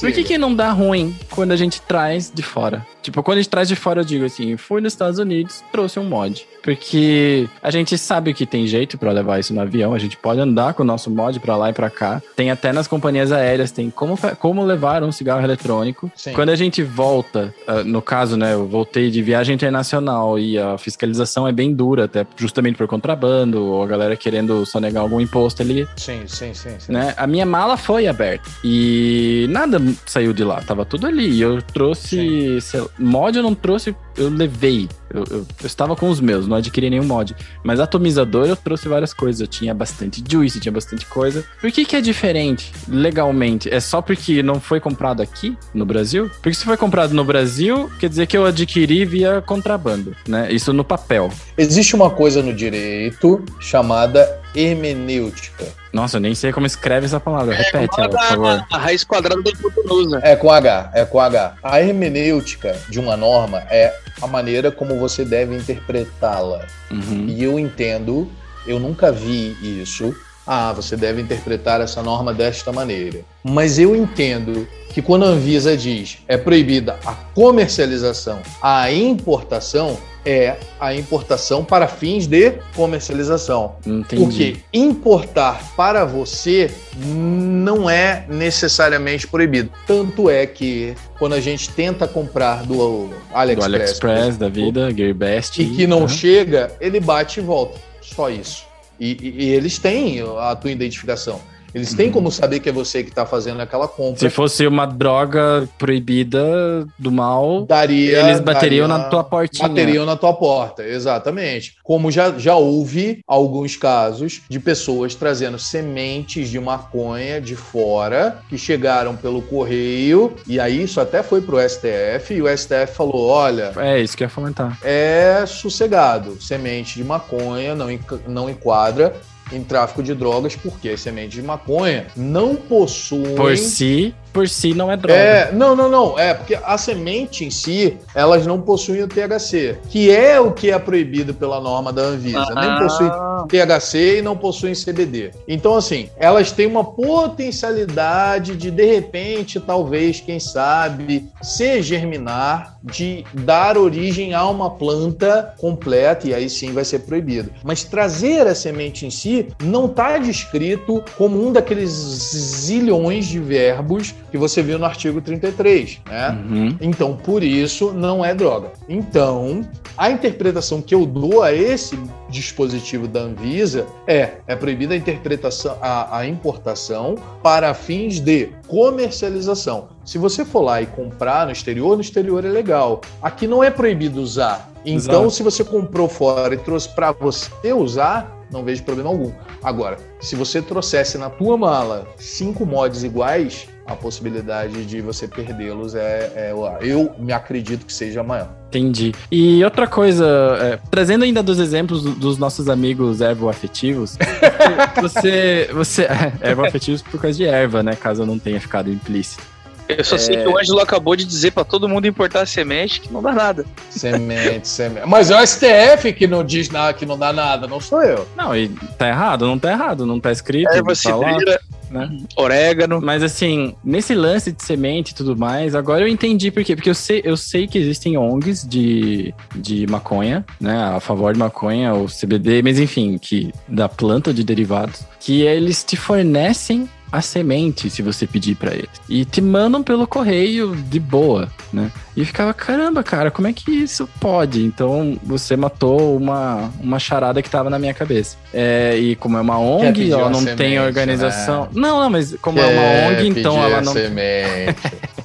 [0.00, 2.86] Por que, que não dá ruim quando a gente traz de fora?
[3.02, 5.98] Tipo, quando a gente traz de fora, eu digo assim, fui nos Estados Unidos, trouxe
[5.98, 6.46] um mod.
[6.62, 10.38] Porque a gente sabe que tem jeito para levar isso no avião, a gente pode
[10.38, 12.22] andar com o nosso mod para lá e para cá.
[12.36, 16.10] Tem até nas companhias aéreas, tem como, como levar um cigarro eletrônico.
[16.14, 16.32] Sim.
[16.32, 20.78] Quando a gente volta, ah, no caso, né, eu voltei de viagem internacional e a
[20.78, 25.62] fiscalização é bem dura, até justamente por contrabando, ou a galera querendo sonegar algum imposto
[25.62, 25.88] ali.
[25.96, 26.76] Sim, sim, sim.
[26.78, 26.92] sim.
[26.92, 27.12] Né?
[27.16, 28.48] A minha mala foi aberta.
[28.62, 31.40] E nada saiu de lá, tava tudo ali.
[31.40, 34.88] Eu trouxe, sei, mod eu não trouxe, eu levei.
[35.12, 37.34] Eu, eu, eu, estava com os meus, não adquiri nenhum mod.
[37.62, 39.40] Mas atomizador eu trouxe várias coisas.
[39.40, 41.44] Eu tinha bastante juice, tinha bastante coisa.
[41.60, 43.72] Por que, que é diferente legalmente?
[43.72, 46.30] É só porque não foi comprado aqui no Brasil?
[46.42, 50.50] Porque se foi comprado no Brasil, quer dizer que eu adquiri via contrabando, né?
[50.50, 51.30] Isso no papel.
[51.56, 55.66] Existe uma coisa no direito chamada hermenêutica.
[55.92, 57.54] Nossa, eu nem sei como escreve essa palavra.
[57.54, 58.66] Repete é, ela, por favor.
[58.70, 60.20] A raiz quadrada da hipotenusa.
[60.22, 61.54] É com H, é com H.
[61.62, 66.66] A hermenêutica de uma norma é a maneira como você deve interpretá-la.
[66.90, 67.26] Uhum.
[67.28, 68.30] E eu entendo,
[68.66, 70.14] eu nunca vi isso.
[70.46, 73.20] Ah, você deve interpretar essa norma desta maneira.
[73.44, 80.56] Mas eu entendo que quando a Anvisa diz é proibida a comercialização, a importação, é
[80.78, 83.76] a importação para fins de comercialização.
[83.86, 84.22] Entendi.
[84.22, 89.70] Porque importar para você não é necessariamente proibido.
[89.86, 95.58] Tanto é que quando a gente tenta comprar do AliExpress, do AliExpress da vida, Gearbest,
[95.60, 97.80] e que não chega, ele bate e volta.
[98.00, 98.71] Só isso.
[99.02, 101.40] E, e, eles têm a tua identificação.
[101.74, 104.18] Eles têm como saber que é você que está fazendo aquela compra.
[104.20, 109.68] Se fosse uma droga proibida do mal, daria, eles bateriam daria- na tua portinha.
[109.68, 111.74] Bateriam na tua porta, exatamente.
[111.82, 118.58] Como já, já houve alguns casos de pessoas trazendo sementes de maconha de fora que
[118.58, 123.72] chegaram pelo correio, e aí isso até foi pro STF, e o STF falou: olha,
[123.76, 124.78] É isso que eu ia fomentar.
[124.82, 126.40] é sossegado.
[126.40, 127.86] Semente de maconha não,
[128.28, 129.14] não enquadra
[129.52, 133.34] em tráfico de drogas, porque as sementes de maconha não possuem.
[133.34, 135.18] Por si, por si não é droga.
[135.18, 136.18] É, não, não, não.
[136.18, 140.70] É, porque a semente em si, elas não possuem o THC, que é o que
[140.70, 142.54] é proibido pela norma da Anvisa.
[142.54, 143.10] Nem possui
[143.48, 145.32] THC e não possuem CBD.
[145.46, 153.24] Então, assim, elas têm uma potencialidade de, de repente, talvez, quem sabe, se germinar, de
[153.32, 157.50] dar origem a uma planta completa, e aí sim vai ser proibido.
[157.62, 164.14] Mas trazer a semente em si não está descrito como um daqueles zilhões de verbos
[164.32, 166.30] que você viu no artigo 33, né?
[166.30, 166.76] Uhum.
[166.80, 168.72] Então, por isso, não é droga.
[168.88, 169.60] Então,
[169.94, 171.98] a interpretação que eu dou a esse
[172.30, 179.88] dispositivo da Anvisa é: é proibida a interpretação, a, a importação para fins de comercialização.
[180.02, 183.02] Se você for lá e comprar no exterior, no exterior é legal.
[183.20, 184.72] Aqui não é proibido usar.
[184.84, 185.30] Então, Exato.
[185.30, 189.30] se você comprou fora e trouxe para você usar, não vejo problema algum.
[189.62, 195.94] Agora, se você trouxesse na tua mala cinco mods iguais, a possibilidade de você perdê-los
[195.94, 198.48] é, é- eu me acredito que seja maior.
[198.68, 199.12] Entendi.
[199.30, 200.26] E outra coisa,
[200.60, 204.16] é, trazendo ainda dos exemplos do- dos nossos amigos ervoafetivos,
[205.00, 206.06] você, você
[206.40, 207.94] ervoafetivos por causa de erva, né?
[207.96, 209.42] Caso eu não tenha ficado implícito.
[209.88, 213.12] Eu só sei que o Ângelo acabou de dizer pra todo mundo importar semente que
[213.12, 213.66] não dá nada.
[213.90, 215.06] Semente, semente.
[215.06, 218.26] Mas é o STF que não diz nada, que não dá nada, não sou eu.
[218.34, 220.70] Não, e tá errado, não tá errado, não tá escrito.
[220.72, 221.28] Erva tá lá.
[221.28, 221.60] cidreira,
[221.92, 222.10] né?
[222.36, 223.00] orégano.
[223.00, 226.74] Mas assim, nesse lance de semente e tudo mais, agora eu entendi por quê.
[226.74, 230.76] Porque eu sei, eu sei que existem ONGs de, de maconha, né?
[230.96, 235.84] A favor de maconha, ou CBD, mas enfim, que da planta de derivados, que eles
[235.84, 238.88] te fornecem a semente se você pedir pra eles.
[239.08, 241.92] E te mandam pelo correio de boa, né?
[242.16, 244.64] E eu ficava, caramba, cara, como é que isso pode?
[244.64, 248.36] Então você matou uma, uma charada que tava na minha cabeça.
[248.52, 251.64] É, e como é uma ONG, ela não semente, tem organização.
[251.64, 251.70] né?
[251.74, 253.92] Não, não, mas como é uma ONG, então ela não.
[253.92, 254.76] Semente.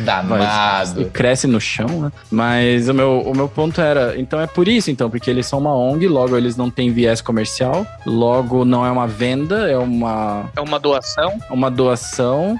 [0.00, 1.02] Mas- Danado.
[1.02, 2.12] e cresce no chão, né?
[2.30, 5.58] Mas o meu, o meu ponto era, então é por isso, então, porque eles são
[5.58, 10.50] uma ONG, logo eles não têm viés comercial, logo não é uma venda, é uma,
[10.56, 11.38] É uma doação.
[11.50, 12.58] uma doação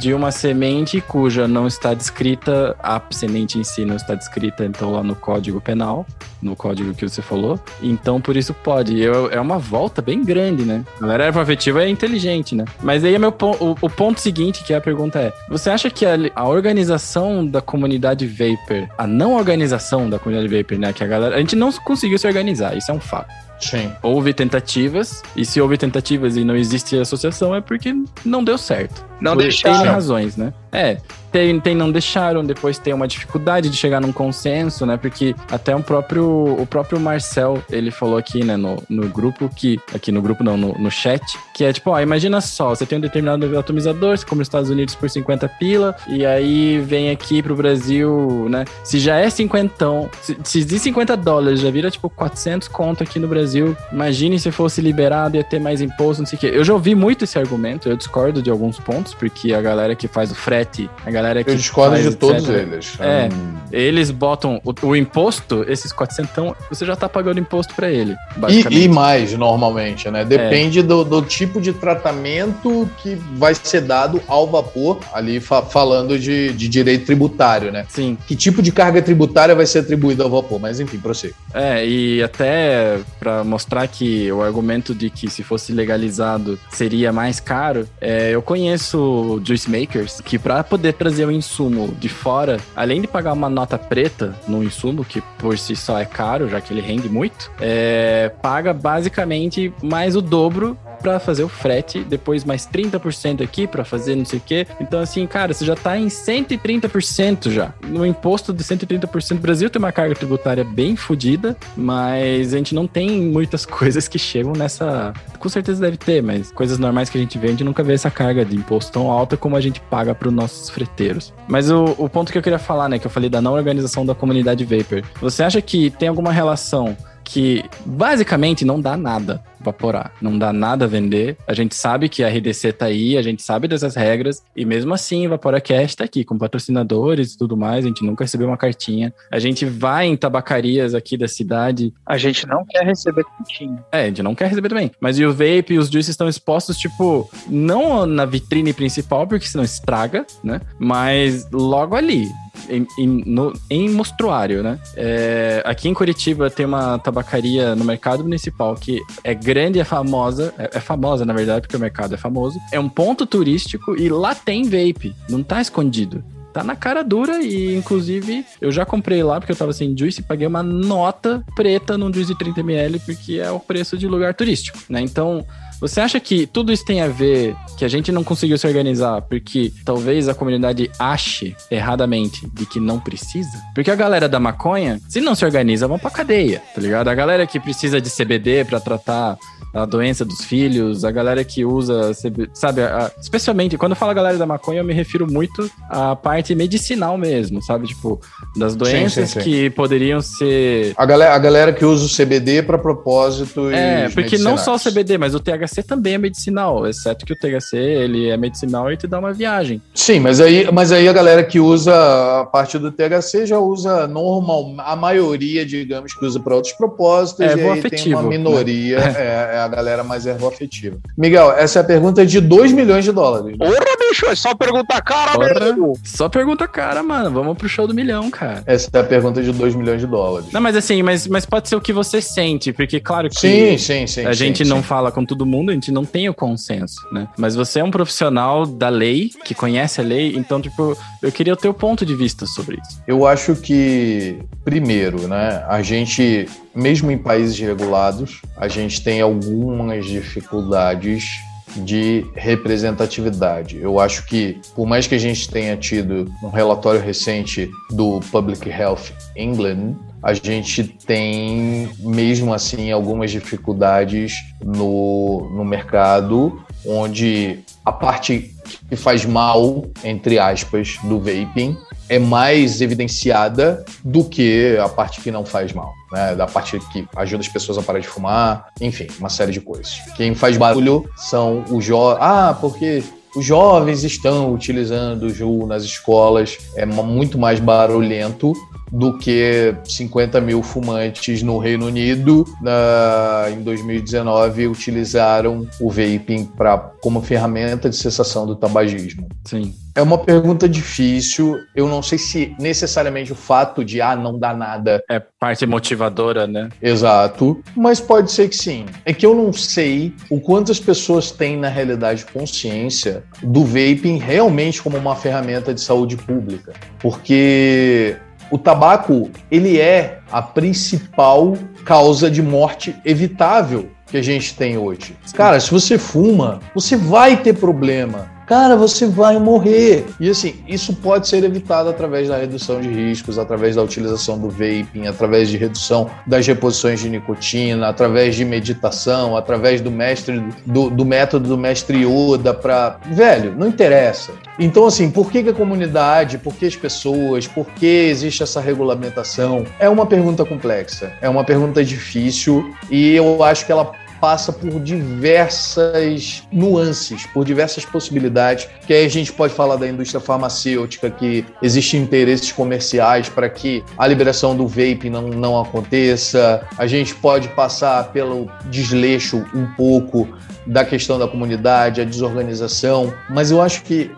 [0.00, 4.92] de uma semente cuja não está descrita, a semente em si não está descrita, então,
[4.92, 6.06] lá no Código Penal,
[6.42, 7.58] no código que você falou.
[7.82, 8.98] Então, por isso pode.
[9.00, 10.84] Eu- é uma volta bem grande, né?
[10.98, 12.64] A galera erva afetiva é inteligente, né?
[12.82, 16.04] Mas aí é meu o, o ponto seguinte, que a pergunta é: você acha que
[16.04, 20.92] a, a organização da comunidade Vapor, a não organização da comunidade Vapor, né?
[20.92, 21.36] Que a galera.
[21.36, 23.32] A gente não conseguiu se organizar, isso é um fato.
[23.58, 23.90] Sim.
[24.02, 29.02] Houve tentativas, e se houve tentativas e não existe associação, é porque não deu certo.
[29.20, 29.92] Não Por N deixaram.
[29.92, 30.52] razões, né?
[30.72, 30.98] É,
[31.32, 34.96] tem, tem não deixaram, depois tem uma dificuldade de chegar num consenso, né?
[34.96, 36.26] Porque até o próprio,
[36.58, 39.78] o próprio Marcel, ele falou aqui, né, no, no grupo, que.
[39.94, 41.22] Aqui no grupo, não, no, no chat,
[41.54, 44.70] que é tipo, ó, imagina só, você tem um determinado atomizador, você compra nos Estados
[44.70, 48.64] Unidos por 50 pila, e aí vem aqui pro Brasil, né?
[48.82, 53.18] Se já é 50, se, se de 50 dólares já vira tipo 400 conto aqui
[53.18, 56.50] no Brasil, imagine se fosse liberado, ia ter mais imposto, não sei o quê.
[56.52, 60.06] Eu já ouvi muito esse argumento, eu discordo de alguns pontos, porque a galera que
[60.08, 62.94] faz o frete, a galera que Eu discordo de todos eles.
[63.00, 63.28] É.
[63.32, 68.14] Hum, Eles botam o, o imposto, esses 400, você já tá pagando imposto pra ele,
[68.48, 70.24] E, e mais, normalmente, né?
[70.24, 76.18] Depende do, do tipo de tratamento que vai ser dado ao vapor, ali fa- falando
[76.18, 77.84] de, de direito tributário, né?
[77.88, 80.58] Sim, Que tipo de carga tributária vai ser atribuída ao vapor?
[80.60, 81.34] Mas enfim, prossiga.
[81.52, 87.40] É, e até pra mostrar que o argumento de que se fosse legalizado seria mais
[87.40, 88.95] caro, é, eu conheço
[89.44, 93.78] juice makers que pra poder trazer o insumo de fora, além de pagar uma nota
[93.78, 98.30] preta no insumo, que por si só é caro, já que ele rende muito, é,
[98.42, 104.14] paga basicamente mais o dobro pra fazer o frete, depois mais 30% aqui pra fazer
[104.14, 104.66] não sei o quê.
[104.80, 107.72] Então, assim, cara, você já tá em 130% já.
[107.82, 112.74] No imposto de 130%, o Brasil tem uma carga tributária bem fodida, mas a gente
[112.74, 115.12] não tem muitas coisas que chegam nessa.
[115.38, 118.44] Com certeza deve ter, mas coisas normais que a gente gente nunca vê essa carga
[118.44, 121.32] de imposto tão alta como a gente paga para os nossos freteiros.
[121.48, 124.04] Mas o, o ponto que eu queria falar, né, que eu falei da não organização
[124.04, 129.42] da comunidade Vapor, você acha que tem alguma relação que basicamente não dá nada.
[129.60, 130.12] Vaporar.
[130.20, 131.36] Não dá nada a vender.
[131.46, 134.94] A gente sabe que a RDC tá aí, a gente sabe dessas regras, e mesmo
[134.94, 138.56] assim, o Vaporacast tá aqui, com patrocinadores e tudo mais, a gente nunca recebeu uma
[138.56, 139.12] cartinha.
[139.30, 141.92] A gente vai em tabacarias aqui da cidade.
[142.04, 143.84] A gente não quer receber cartinha.
[143.92, 144.90] É, a gente não quer receber também.
[145.00, 149.46] Mas e o vape e os juices estão expostos, tipo, não na vitrine principal, porque
[149.46, 150.60] senão estraga, né?
[150.78, 152.28] Mas logo ali
[152.68, 154.78] em, em, no, em mostruário, né?
[154.96, 160.52] É, aqui em Curitiba tem uma tabacaria no mercado municipal que é grande, é famosa,
[160.58, 162.58] é, é, famosa na verdade, porque o mercado é famoso.
[162.72, 166.24] É um ponto turístico e lá tem vape, não tá escondido.
[166.52, 170.20] Tá na cara dura e, inclusive, eu já comprei lá porque eu tava sem juice
[170.20, 174.34] e paguei uma nota preta num juice de 30ml porque é o preço de lugar
[174.34, 175.00] turístico, né?
[175.02, 175.46] Então,
[175.80, 179.22] você acha que tudo isso tem a ver que a gente não conseguiu se organizar
[179.22, 183.62] porque talvez a comunidade ache erradamente de que não precisa?
[183.74, 187.08] Porque a galera da maconha, se não se organiza, vão pra cadeia, tá ligado?
[187.08, 189.38] A galera que precisa de CBD para tratar
[189.76, 192.12] a doença dos filhos, a galera que usa,
[192.54, 196.54] sabe, a, especialmente quando eu falo galera da maconha, eu me refiro muito à parte
[196.54, 197.86] medicinal mesmo, sabe?
[197.86, 198.20] Tipo,
[198.56, 199.44] das doenças sim, sim, sim.
[199.44, 200.94] que poderiam ser.
[200.96, 203.70] A galera, a galera que usa o CBD para propósito.
[203.70, 207.36] É, porque não só o CBD, mas o THC também é medicinal, exceto que o
[207.36, 209.82] THC ele é medicinal e te dá uma viagem.
[209.94, 211.92] Sim, mas aí, mas aí a galera que usa
[212.40, 217.40] a parte do THC já usa normal, a maioria, digamos, que usa para outros propósitos,
[217.40, 218.98] é, e aí afetivo, tem uma minoria.
[218.98, 219.16] Né?
[219.26, 220.98] É, é a galera mais ervoafetiva.
[221.16, 223.56] Miguel, essa é a pergunta de 2 milhões de dólares.
[223.58, 223.66] Né?
[223.66, 225.92] Porra, bicho, é só pergunta cara, Porra, mesmo.
[226.04, 227.30] Só pergunta cara, mano.
[227.30, 228.62] Vamos pro show do milhão, cara.
[228.66, 230.50] Essa é a pergunta de 2 milhões de dólares.
[230.52, 233.78] Não, mas assim, mas, mas pode ser o que você sente, porque claro que sim,
[233.78, 234.84] sim, sim, a sim, gente sim, não sim.
[234.84, 237.28] fala com todo mundo, a gente não tem o consenso, né?
[237.36, 241.52] Mas você é um profissional da lei, que conhece a lei, então, tipo, eu queria
[241.52, 243.02] o teu ponto de vista sobre isso.
[243.06, 249.22] Eu acho que, primeiro, né, a gente mesmo em países regulados, a gente tem
[249.56, 251.40] algumas dificuldades
[251.78, 253.78] de representatividade.
[253.80, 258.68] Eu acho que, por mais que a gente tenha tido um relatório recente do Public
[258.68, 264.34] Health England, a gente tem, mesmo assim, algumas dificuldades
[264.64, 268.54] no, no mercado, onde a parte
[268.88, 271.76] que faz mal, entre aspas, do vaping
[272.08, 276.34] é mais evidenciada do que a parte que não faz mal, né?
[276.34, 280.00] Da parte que ajuda as pessoas a parar de fumar, enfim, uma série de coisas.
[280.16, 282.18] Quem faz barulho são os jovens.
[282.20, 283.02] Ah, porque
[283.34, 288.54] os jovens estão utilizando o JU nas escolas, é muito mais barulhento
[288.90, 296.78] do que 50 mil fumantes no Reino Unido na, em 2019 utilizaram o vaping pra,
[296.78, 299.28] como ferramenta de cessação do tabagismo.
[299.44, 299.74] Sim.
[299.96, 301.58] É uma pergunta difícil.
[301.74, 305.02] Eu não sei se necessariamente o fato de ah, não dá nada.
[305.10, 306.68] É parte motivadora, né?
[306.82, 307.62] Exato.
[307.74, 308.84] Mas pode ser que sim.
[309.06, 314.18] É que eu não sei o quanto as pessoas têm, na realidade, consciência do vaping
[314.18, 316.74] realmente como uma ferramenta de saúde pública.
[316.98, 318.16] Porque
[318.50, 325.16] o tabaco, ele é a principal causa de morte evitável que a gente tem hoje.
[325.34, 330.06] Cara, se você fuma, você vai ter problema cara, você vai morrer.
[330.20, 334.48] E assim, isso pode ser evitado através da redução de riscos, através da utilização do
[334.48, 340.88] vaping, através de redução das reposições de nicotina, através de meditação, através do mestre do,
[340.90, 344.32] do método do mestre Yoda para, velho, não interessa.
[344.58, 348.60] Então assim, por que, que a comunidade, por que as pessoas, por que existe essa
[348.60, 349.64] regulamentação?
[349.78, 353.92] É uma pergunta complexa, é uma pergunta difícil e eu acho que ela
[354.26, 360.20] passa por diversas nuances, por diversas possibilidades, que aí a gente pode falar da indústria
[360.20, 366.88] farmacêutica, que existem interesses comerciais para que a liberação do vape não, não aconteça, a
[366.88, 370.28] gente pode passar pelo desleixo um pouco
[370.66, 374.10] da questão da comunidade, a desorganização, mas eu acho que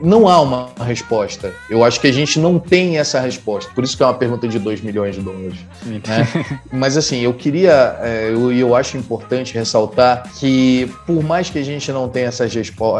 [0.00, 1.52] não há uma resposta.
[1.70, 3.70] Eu acho que a gente não tem essa resposta.
[3.74, 5.58] Por isso que é uma pergunta de 2 milhões de dólares.
[5.84, 6.00] Né?
[6.70, 11.64] mas assim, eu queria, é, eu, eu acho importante ressaltar que por mais que a
[11.64, 12.46] gente não tenha essa,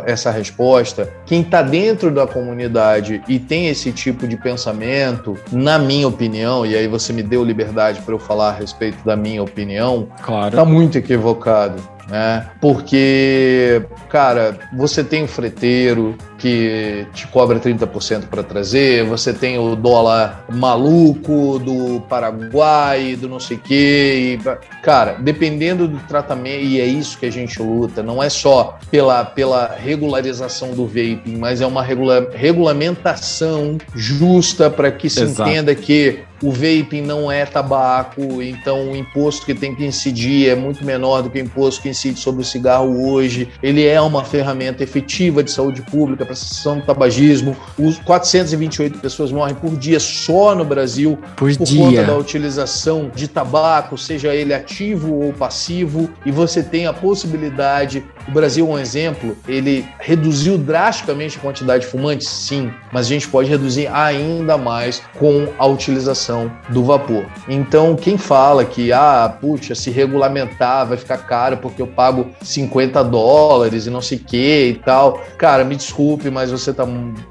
[0.07, 6.09] essa resposta, quem está dentro da comunidade e tem esse tipo de pensamento, na minha
[6.09, 10.09] opinião, e aí você me deu liberdade para eu falar a respeito da minha opinião,
[10.23, 10.57] claro.
[10.57, 12.49] tá muito equivocado né?
[12.61, 19.75] Porque, cara, você tem o freteiro que te cobra 30% para trazer, você tem o
[19.75, 24.39] dólar maluco do Paraguai, do não sei o quê.
[24.39, 28.79] E, cara, dependendo do tratamento, e é isso que a gente luta, não é só
[28.91, 35.51] pela, pela regularização do vaping, mas é uma regula, regulamentação justa para que se Exato.
[35.51, 40.55] entenda que o vaping não é tabaco, então o imposto que tem que incidir é
[40.55, 43.49] muito menor do que o imposto que incide sobre o cigarro hoje.
[43.63, 47.57] Ele é uma ferramenta efetiva de saúde pública cessação do tabagismo.
[47.79, 51.85] Os 428 pessoas morrem por dia só no Brasil por, por dia.
[51.85, 58.05] conta da utilização de tabaco, seja ele ativo ou passivo, e você tem a possibilidade.
[58.27, 63.09] O Brasil é um exemplo, ele reduziu drasticamente a quantidade de fumantes, sim, mas a
[63.09, 67.25] gente pode reduzir ainda mais com a utilização do vapor.
[67.49, 73.03] Então, quem fala que, ah, puxa, se regulamentar vai ficar caro porque eu pago 50
[73.05, 75.77] dólares e não sei o que e tal, cara, me
[76.19, 76.87] desculpe, mas você tá,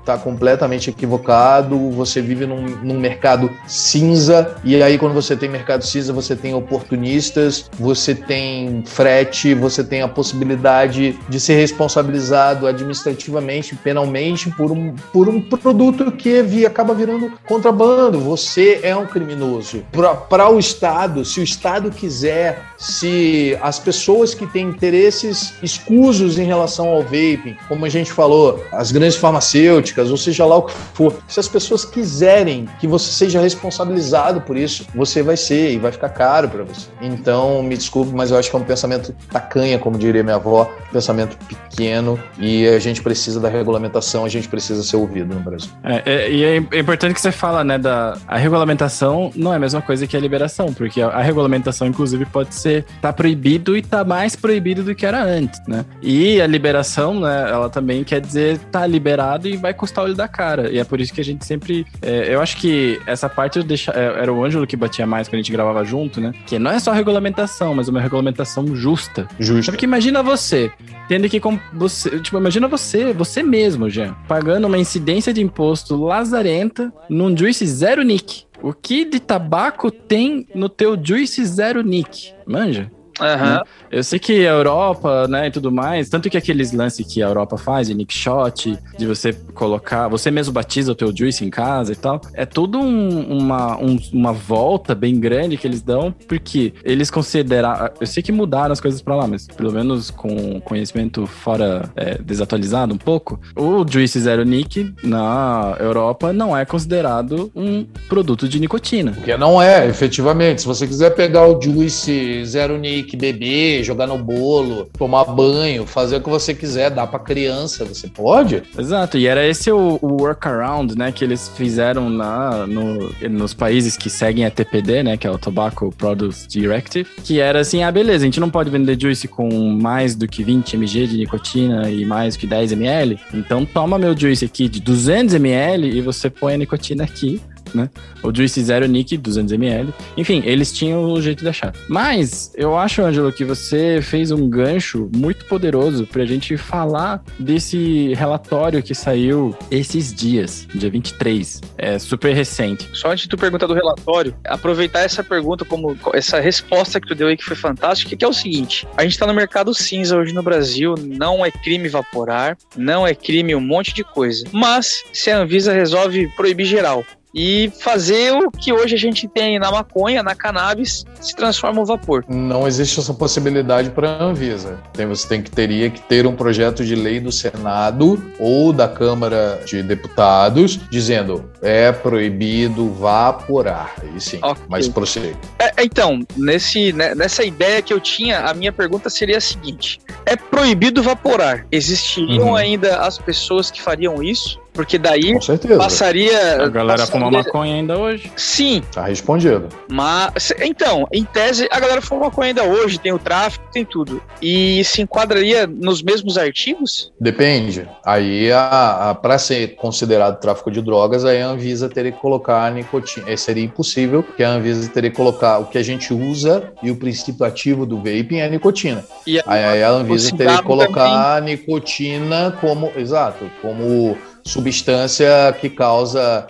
[0.06, 1.92] tá completamente equivocado.
[1.92, 6.54] Você vive num, num mercado cinza, e aí, quando você tem mercado cinza, você tem
[6.54, 14.96] oportunistas, você tem frete, você tem a possibilidade de ser responsabilizado administrativamente, penalmente, por um,
[15.12, 18.20] por um produto que via, acaba virando contrabando.
[18.22, 19.84] Você é um criminoso.
[20.30, 26.46] Para o Estado, se o Estado quiser, se as pessoas que têm interesses escusos em
[26.46, 30.74] relação ao vaping, como a gente falou, as grandes farmacêuticas, ou seja lá o que
[30.94, 35.78] for, se as pessoas quiserem que você seja responsabilizado por isso, você vai ser e
[35.78, 36.88] vai ficar caro para você.
[37.02, 40.72] Então, me desculpe, mas eu acho que é um pensamento tacanha, como diria minha avó,
[40.90, 45.42] um pensamento pequeno e a gente precisa da regulamentação, a gente precisa ser ouvido no
[45.42, 45.70] Brasil.
[45.84, 49.60] É, é, e é importante que você fala, né, da a regulamentação não é a
[49.60, 53.82] mesma coisa que a liberação, porque a, a regulamentação, inclusive, pode ser tá proibido e
[53.82, 55.86] tá mais proibido do que era antes, né?
[56.02, 60.16] E a liberação, né, ela também quer dizer tá liberado e vai custar o olho
[60.16, 60.70] da cara.
[60.72, 61.86] E é por isso que a gente sempre.
[62.02, 65.28] É, eu acho que essa parte eu deixa, é, era o Ângelo que batia mais
[65.28, 66.34] quando a gente gravava junto, né?
[66.46, 69.28] Que não é só regulamentação, mas uma regulamentação justa.
[69.40, 69.72] Justa.
[69.72, 70.72] Porque imagina você,
[71.08, 71.42] tendo que.
[71.74, 77.66] Você, tipo, imagina você, você mesmo, Jean, pagando uma incidência de imposto lazarenta num Juice
[77.66, 78.46] Zero Nick.
[78.62, 82.34] O que de tabaco tem no teu Juice Zero Nick?
[82.46, 82.92] Manja?
[83.20, 83.64] Aham.
[83.90, 87.28] Eu sei que a Europa, né, e tudo mais, tanto que aqueles lances que a
[87.28, 91.50] Europa faz, de nick shot, de você colocar, você mesmo batiza o teu juice em
[91.50, 96.14] casa e tal, é tudo um- uma, um- uma volta bem grande que eles dão,
[96.28, 100.60] porque eles consideram, eu sei que mudaram as coisas pra lá, mas pelo menos com
[100.62, 107.50] conhecimento fora é, desatualizado um pouco, o juice zero nick na Europa não é considerado
[107.56, 109.14] um produto de nicotina.
[109.14, 110.62] Porque não é, efetivamente.
[110.62, 116.18] Se você quiser pegar o Juice Zero Nick, beber, jogar no bolo, tomar banho, fazer
[116.18, 118.64] o que você quiser, dar pra criança, você pode?
[118.78, 123.96] Exato, e era esse o, o workaround, né, que eles fizeram na, no- nos países
[123.96, 127.92] que seguem a TPD, né, que é o Tobacco Produce Directive, que era assim, ah,
[127.92, 131.90] beleza, a gente não pode vender juice com mais do que 20 mg de nicotina
[131.90, 136.02] e mais do que 10 ml, então toma meu juice aqui de 200 ml e
[136.02, 137.40] você põe a nicotina aqui,
[137.74, 137.90] né?
[138.24, 139.94] O Juice Zero Nick, 200ml.
[140.16, 141.74] Enfim, eles tinham o jeito de deixar.
[141.88, 148.14] Mas eu acho, Ângelo, que você fez um gancho muito poderoso pra gente falar desse
[148.14, 151.62] relatório que saiu esses dias, dia 23.
[151.78, 152.90] É super recente.
[152.94, 157.16] Só antes de tu perguntar do relatório, aproveitar essa pergunta como essa resposta que tu
[157.16, 160.18] deu aí que foi fantástica, que é o seguinte: a gente tá no mercado cinza
[160.18, 164.46] hoje no Brasil, não é crime evaporar, não é crime um monte de coisa.
[164.52, 167.04] Mas se a Anvisa resolve proibir geral
[167.40, 171.86] e fazer o que hoje a gente tem na maconha, na cannabis, se transforma o
[171.86, 172.26] vapor.
[172.28, 174.80] Não existe essa possibilidade para a Anvisa.
[175.08, 179.62] Você tem que teria que ter um projeto de lei do Senado ou da Câmara
[179.68, 183.94] de Deputados dizendo é proibido vaporar.
[184.02, 184.64] Aí sim, Ok.
[184.68, 185.36] mas prossiga.
[185.60, 190.00] É, então, nesse, né, nessa ideia que eu tinha, a minha pergunta seria a seguinte:
[190.26, 191.68] é proibido vaporar?
[191.72, 192.56] Existiriam Uhum.
[192.56, 194.60] ainda as pessoas que fariam isso?
[194.78, 195.78] Porque daí Com certeza.
[195.78, 196.64] passaria.
[196.64, 198.32] A galera passaria- fuma maconha ainda hoje.
[198.38, 199.68] Sim, Tá respondido.
[199.92, 200.54] mas.
[200.62, 204.22] Então, em tese, a galera fuma maconha ainda hoje, tem o tráfico, tem tudo.
[204.42, 207.12] E se enquadraria nos mesmos artigos?
[207.20, 207.88] Depende.
[208.06, 212.64] Aí, a, a, para ser considerado tráfico de drogas, aí a Anvisa teria que colocar
[212.66, 213.26] a nicotina.
[213.30, 216.92] Eh, Seria impossível, porque a Anvisa teria que colocar o que a gente usa e
[216.92, 219.04] o princípio ativo do vaping é a nicotina.
[219.26, 224.18] E Aí, aí a Anvisa teria que colocar a nicotina como, exato, como
[224.48, 226.48] substância que causa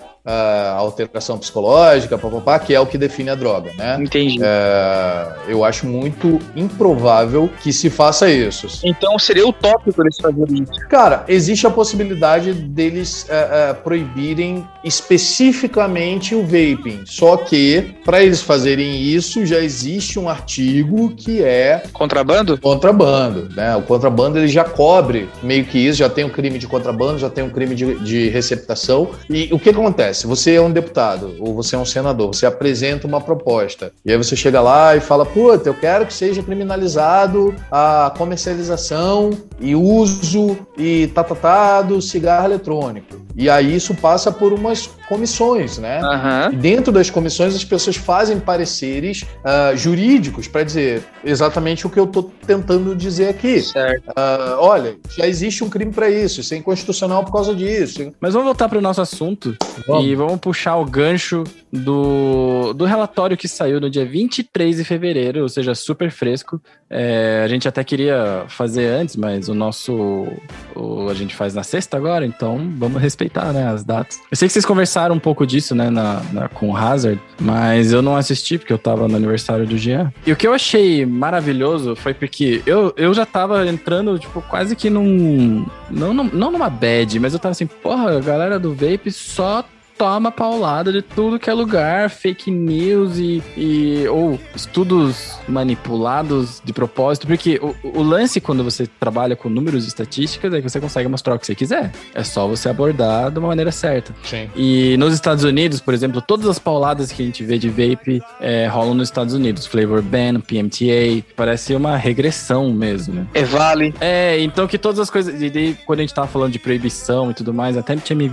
[0.78, 3.98] alteração psicológica, papapá, que é o que define a droga, né?
[4.00, 4.40] Entendi.
[4.42, 8.68] É, eu acho muito improvável que se faça isso.
[8.84, 10.88] Então seria utópico eles fazerem isso.
[10.90, 17.04] Cara, existe a possibilidade deles é, é, proibirem especificamente o vaping.
[17.06, 22.58] Só que, para eles fazerem isso, já existe um artigo que é Contrabando?
[22.58, 23.76] contrabando, né?
[23.76, 27.30] O contrabando ele já cobre meio que isso, já tem um crime de contrabando, já
[27.30, 29.12] tem um crime de, de receptação.
[29.30, 30.17] E o que acontece?
[30.18, 30.26] Acontece?
[30.26, 34.18] Você é um deputado ou você é um senador, você apresenta uma proposta e aí
[34.18, 40.58] você chega lá e fala: Puta, eu quero que seja criminalizado a comercialização e uso
[40.78, 43.28] e tá, do cigarro eletrônico.
[43.36, 46.02] E aí isso passa por umas comissões, né?
[46.02, 46.54] Uhum.
[46.54, 52.00] E dentro das comissões as pessoas fazem pareceres uh, jurídicos para dizer exatamente o que
[52.00, 53.62] eu estou tentando dizer aqui.
[53.62, 54.10] Certo.
[54.10, 58.12] Uh, olha, já existe um crime para isso, isso é inconstitucional por causa disso.
[58.20, 59.56] Mas vamos voltar para o nosso assunto
[59.88, 60.06] vamos.
[60.06, 65.42] e vamos puxar o gancho do, do relatório que saiu no dia 23 de fevereiro,
[65.42, 66.62] ou seja, super fresco.
[66.90, 70.28] É, a gente até queria fazer antes, mas o nosso.
[70.76, 74.20] O, a gente faz na sexta agora, então vamos respeitar né, as datas.
[74.32, 77.92] Eu sei que vocês conversaram um pouco disso, né, na, na, com o Hazard, mas
[77.92, 80.12] eu não assisti porque eu tava no aniversário do Jean.
[80.26, 84.76] E o que eu achei maravilhoso foi porque eu, eu já tava entrando, tipo, quase
[84.76, 85.66] que num.
[85.90, 89.64] Não, não, não numa bad, mas eu tava assim, porra, a galera do Vape só
[89.98, 96.72] toma paulada de tudo que é lugar, fake news e, e ou estudos manipulados de
[96.72, 100.80] propósito, porque o, o, lance quando você trabalha com números e estatísticas é que você
[100.80, 101.92] consegue mostrar o que você quiser.
[102.14, 104.14] É só você abordar de uma maneira certa.
[104.24, 104.50] Sim.
[104.56, 108.22] E nos Estados Unidos, por exemplo, todas as pauladas que a gente vê de vape
[108.40, 109.66] é, rolam nos Estados Unidos.
[109.66, 113.16] Flavor ban, PMTA, parece uma regressão mesmo.
[113.16, 113.28] Né?
[113.34, 113.94] É vale.
[114.00, 117.32] É, então que todas as coisas, e daí, quando a gente tava falando de proibição
[117.32, 118.32] e tudo mais, até tinha me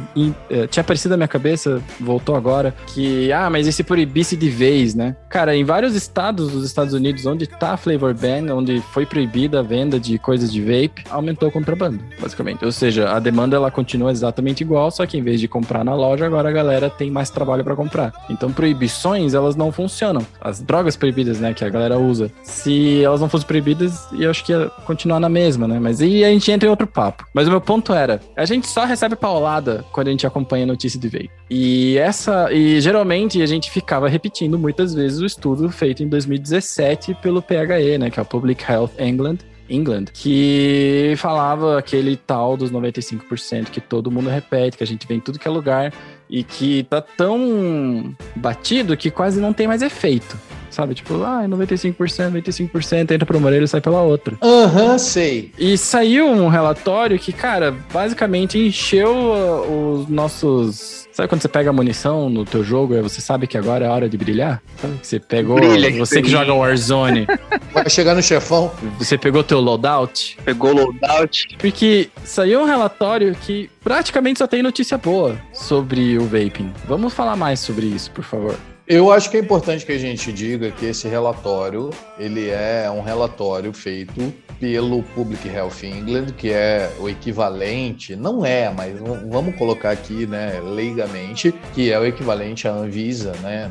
[0.50, 4.36] eh, tinha aparecido na minha cabeça cabeça, voltou agora, que, ah, mas e se proibisse
[4.36, 5.16] de vez, né?
[5.28, 9.62] Cara, em vários estados dos Estados Unidos onde tá flavor ban, onde foi proibida a
[9.62, 12.64] venda de coisas de vape, aumentou o contrabando, basicamente.
[12.64, 15.94] Ou seja, a demanda ela continua exatamente igual, só que em vez de comprar na
[15.94, 18.12] loja, agora a galera tem mais trabalho para comprar.
[18.28, 20.26] Então, proibições, elas não funcionam.
[20.40, 24.44] As drogas proibidas, né, que a galera usa, se elas não fossem proibidas, eu acho
[24.44, 25.78] que ia continuar na mesma, né?
[25.78, 27.24] Mas aí a gente entra em outro papo.
[27.32, 30.66] Mas o meu ponto era, a gente só recebe paulada quando a gente acompanha a
[30.66, 31.30] notícia de vape.
[31.48, 37.14] E essa e geralmente a gente ficava repetindo muitas vezes o estudo feito em 2017
[37.20, 39.38] pelo PHE, né, que é o Public Health England,
[39.68, 45.14] England, que falava aquele tal dos 95% que todo mundo repete, que a gente vê
[45.14, 45.92] em tudo que é lugar
[46.28, 50.38] e que tá tão batido que quase não tem mais efeito.
[50.74, 50.92] Sabe?
[50.92, 54.36] Tipo, ah, 95%, 95%, entra por uma orelha e sai pela outra.
[54.42, 55.52] Aham, uhum, sei.
[55.56, 61.06] E saiu um relatório que, cara, basicamente encheu uh, os nossos.
[61.12, 63.88] Sabe quando você pega a munição no teu jogo e você sabe que agora é
[63.88, 64.60] a hora de brilhar?
[64.78, 64.94] Sabe?
[65.00, 65.60] Você pegou.
[65.60, 67.24] Brilha, você que, que joga Warzone.
[67.72, 68.72] Vai chegar no chefão.
[68.98, 70.36] Você pegou teu loadout.
[70.44, 71.56] Pegou o loadout.
[71.56, 76.72] Porque saiu um relatório que praticamente só tem notícia boa sobre o vaping.
[76.88, 78.56] Vamos falar mais sobre isso, por favor.
[78.86, 81.88] Eu acho que é importante que a gente diga que esse relatório,
[82.18, 84.30] ele é um relatório feito
[84.60, 90.60] pelo Public Health England, que é o equivalente, não é, mas vamos colocar aqui, né,
[90.62, 93.70] leigamente, que é o equivalente à Anvisa, né,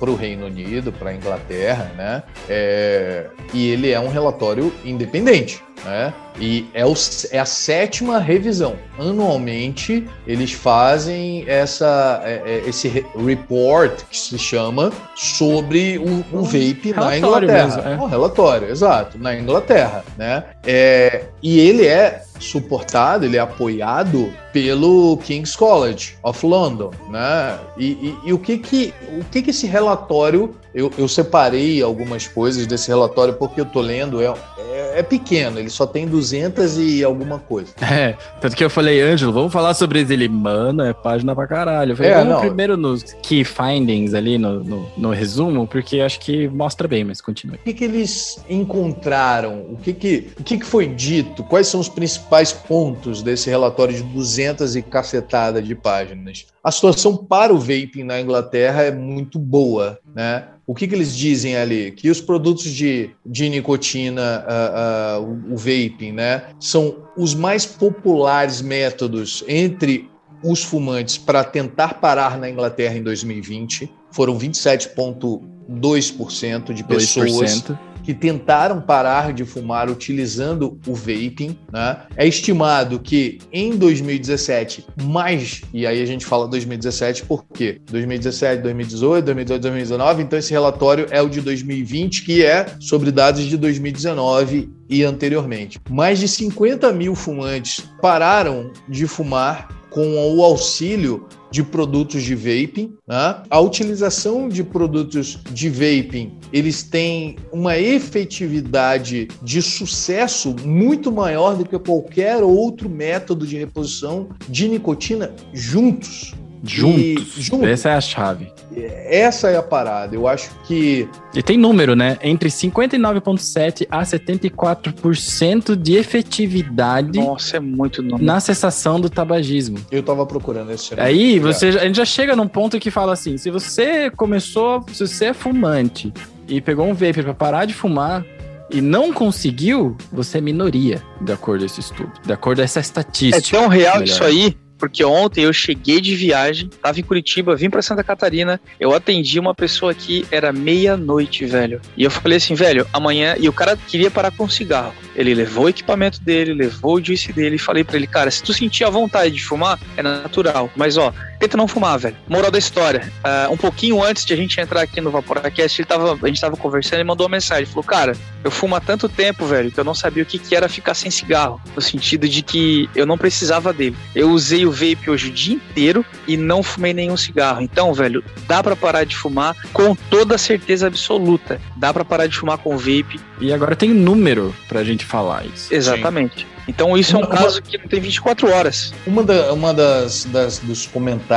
[0.00, 5.62] para o Reino Unido, para a Inglaterra, né, é, e ele é um relatório independente.
[5.84, 6.12] Né?
[6.40, 6.94] E é, o,
[7.30, 8.76] é a sétima revisão.
[8.98, 16.92] Anualmente eles fazem essa, é, é, esse report que se chama sobre o, o vape
[16.94, 17.66] na Inglaterra.
[17.66, 17.96] Mesmo, é.
[17.96, 20.04] Um relatório, exato, na Inglaterra.
[20.16, 20.44] Né?
[20.64, 27.58] É, e ele é suportado, ele é apoiado pelo King's College of London, né?
[27.76, 32.26] E, e, e o que que o que que esse relatório eu, eu, separei algumas
[32.26, 36.78] coisas desse relatório porque eu tô lendo é, é, é, pequeno, ele só tem 200
[36.78, 37.72] e alguma coisa.
[37.92, 40.26] É, tanto que eu falei, Ângelo, vamos falar sobre ele.
[40.26, 41.92] Mano, é página pra caralho.
[41.92, 42.40] Eu falei, é, vamos não.
[42.40, 47.20] primeiro nos key findings ali, no, no, no, resumo, porque acho que mostra bem, mas
[47.20, 47.56] continue.
[47.56, 49.66] O que que eles encontraram?
[49.68, 51.44] O que que, o que que foi dito?
[51.44, 54.41] Quais são os principais pontos desse relatório de 200
[54.76, 56.46] e cacetada de páginas?
[56.62, 60.44] A situação para o vaping na Inglaterra é muito boa, né?
[60.66, 61.90] O que, que eles dizem ali?
[61.90, 68.62] Que os produtos de, de nicotina, uh, uh, o, vaping, né, são os mais populares
[68.62, 70.08] métodos entre
[70.42, 73.92] os fumantes para tentar parar na Inglaterra em 2020.
[74.10, 81.56] Foram 27,2% de pessoas 2% que tentaram parar de fumar utilizando o vaping.
[81.72, 81.98] Né?
[82.16, 89.24] É estimado que em 2017, mais, e aí a gente fala 2017 porque 2017, 2018,
[89.24, 94.70] 2018, 2019, então esse relatório é o de 2020, que é sobre dados de 2019
[94.88, 95.78] e anteriormente.
[95.88, 102.94] Mais de 50 mil fumantes pararam de fumar com o auxílio de produtos de vaping.
[103.06, 103.42] Né?
[103.48, 111.64] A utilização de produtos de vaping, eles têm uma efetividade de sucesso muito maior do
[111.64, 116.34] que qualquer outro método de reposição de nicotina juntos.
[116.62, 117.36] Juntos.
[117.38, 117.68] E, juntos.
[117.68, 118.52] Essa é a chave.
[118.74, 120.14] Essa é a parada.
[120.14, 121.08] Eu acho que.
[121.34, 122.16] E tem número, né?
[122.22, 128.24] Entre 59,7% a 74% de efetividade Nossa, é muito número.
[128.24, 129.78] na cessação do tabagismo.
[129.90, 133.36] Eu tava procurando esse Aí você, a gente já chega num ponto que fala assim:
[133.36, 136.12] se você começou, se você é fumante
[136.48, 138.24] e pegou um vape para parar de fumar
[138.70, 142.78] e não conseguiu, você é minoria, de acordo com esse estudo, de acordo com essa
[142.78, 143.58] É estatística.
[143.58, 144.04] tão real melhor.
[144.08, 148.60] isso aí, porque ontem eu cheguei de viagem, tava em Curitiba, vim pra Santa Catarina,
[148.80, 151.80] eu atendi uma pessoa aqui, era meia-noite, velho.
[151.96, 153.36] E eu falei assim, velho, amanhã.
[153.38, 154.92] E o cara queria parar com o cigarro.
[155.14, 158.52] Ele levou o equipamento dele, levou o juice dele falei pra ele, cara, se tu
[158.52, 160.68] sentir a vontade de fumar, é natural.
[160.74, 162.16] Mas ó, tenta não fumar, velho.
[162.28, 163.12] Moral da história.
[163.24, 166.40] ah, um pouquinho antes de a gente entrar aqui no Vaporacast, ele tava, a gente
[166.40, 167.66] tava conversando e mandou uma mensagem.
[167.66, 170.54] Falou, cara, eu fumo há tanto tempo, velho, que eu não sabia o que, que
[170.54, 171.60] era ficar sem cigarro.
[171.74, 173.96] No sentido de que eu não precisava dele.
[174.14, 177.60] Eu usei o vape hoje o dia inteiro e não fumei nenhum cigarro.
[177.60, 181.60] Então, velho, dá pra parar de fumar com toda certeza absoluta.
[181.76, 185.74] Dá pra parar de fumar com vape, E agora tem número pra gente falar isso.
[185.74, 186.46] exatamente.
[186.68, 188.94] Então isso é um Uma- caso que não tem 24 horas.
[189.04, 191.31] Uma, da- uma das, das- dos comentários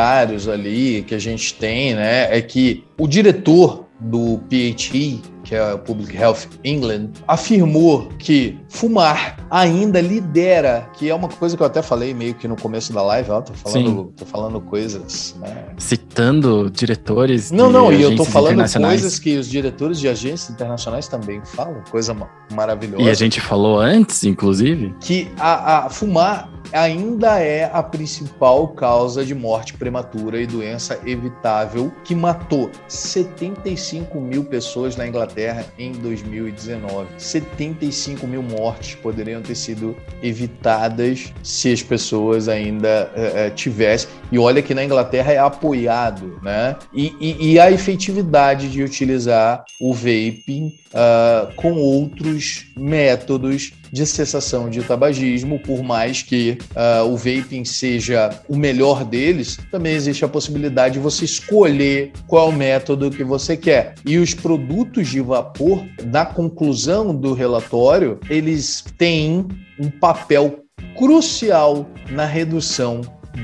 [0.48, 5.80] ali que a gente tem, né, é que o diretor do PHE, que é o
[5.80, 11.82] Public Health England, afirmou que fumar ainda lidera, que é uma coisa que eu até
[11.82, 15.66] falei meio que no começo da live, ó, tô falando, tô falando coisas, né?
[15.78, 17.52] Citando diretores.
[17.52, 21.82] Não, não, e eu tô falando coisas que os diretores de agências internacionais também falam,
[21.92, 23.04] coisa ma- maravilhosa.
[23.04, 24.94] E a gente falou antes, inclusive.
[25.00, 31.94] que a, a fumar ainda é a principal causa de morte prematura e doença evitável
[32.04, 35.35] que matou 75 mil pessoas na Inglaterra
[35.78, 37.08] em 2019.
[37.18, 44.10] 75 mil mortes poderiam ter sido evitadas se as pessoas ainda eh, tivessem.
[44.32, 46.76] E olha que na Inglaterra é apoiado, né?
[46.94, 54.70] E, e- e a efetividade de utilizar o vaping ah, com outros métodos de cessação
[54.70, 60.28] de tabagismo, por mais que ah, o vaping seja o melhor deles, também existe a
[60.28, 63.96] possibilidade de você escolher qual método que você quer.
[64.06, 69.46] E os produtos de vapor, na conclusão do relatório, eles têm
[69.80, 70.60] um papel
[70.98, 73.02] crucial na redução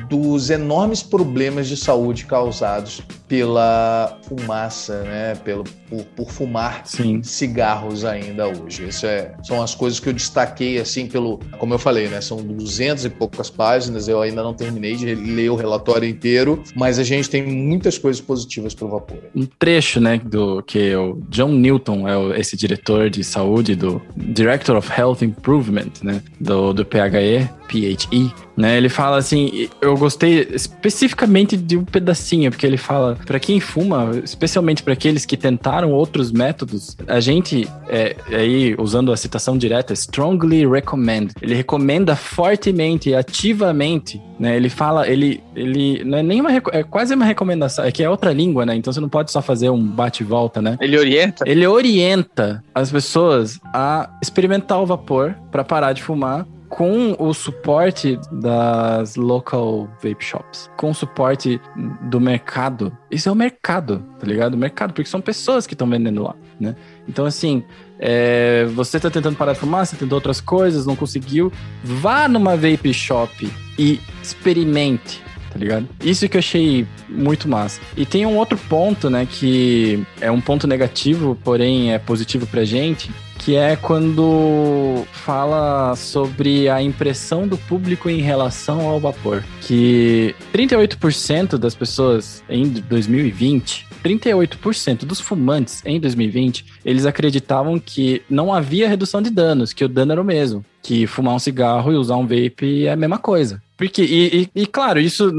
[0.10, 5.36] dos enormes problemas de saúde causados pela fumaça, né?
[5.36, 7.22] Pelo, por, por fumar Sim.
[7.22, 8.88] cigarros ainda hoje.
[8.88, 12.22] Isso é, são as coisas que eu destaquei assim pelo, como eu falei, né?
[12.22, 14.08] São 200 e poucas páginas.
[14.08, 18.22] Eu ainda não terminei de ler o relatório inteiro, mas a gente tem muitas coisas
[18.22, 19.18] positivas para o vapor.
[19.36, 24.02] um trecho, né, do que o John Newton é o- esse diretor de saúde do
[24.16, 30.48] Director of Health Improvement, né, do, do PHE, PHE, né, ele fala assim, eu gostei
[30.52, 35.81] especificamente de um pedacinho, porque ele fala, para quem fuma, especialmente para aqueles que tentaram
[35.90, 43.10] outros métodos, a gente, é, aí, usando a citação direta, strongly recommend, ele recomenda fortemente
[43.10, 47.26] e ativamente, né, ele fala, ele, ele, não é nem uma, reco- é quase uma
[47.26, 50.24] recomendação, é que é outra língua, né, então você não pode só fazer um bate
[50.24, 51.44] e volta, né, Ele orienta.
[51.48, 58.18] ele orienta as pessoas a experimentar o vapor para parar de fumar com o suporte
[58.32, 61.60] das local vape shops, com o suporte
[62.04, 62.98] do mercado.
[63.12, 64.54] Isso é o mercado, tá ligado?
[64.54, 66.78] O mercado, porque são pessoas que estão vendendo lá, né?
[67.10, 67.62] Então, assim,
[68.00, 71.52] é, você tá tentando parar de fumar, você tentou outras coisas, não conseguiu,
[71.84, 75.22] vá numa vape shop e experimente,
[75.52, 75.90] tá ligado?
[76.02, 77.82] Isso que eu achei muito massa.
[77.98, 82.64] E tem um outro ponto, né, que é um ponto negativo, porém é positivo pra
[82.64, 83.12] gente,
[83.44, 89.44] que é quando fala sobre a impressão do público em relação ao vapor.
[89.62, 98.54] Que 38% das pessoas em 2020, 38% dos fumantes em 2020, eles acreditavam que não
[98.54, 100.64] havia redução de danos, que o dano era o mesmo.
[100.84, 103.62] Que fumar um cigarro e usar um vape é a mesma coisa.
[103.78, 105.32] Porque, e, e- e, claro, isso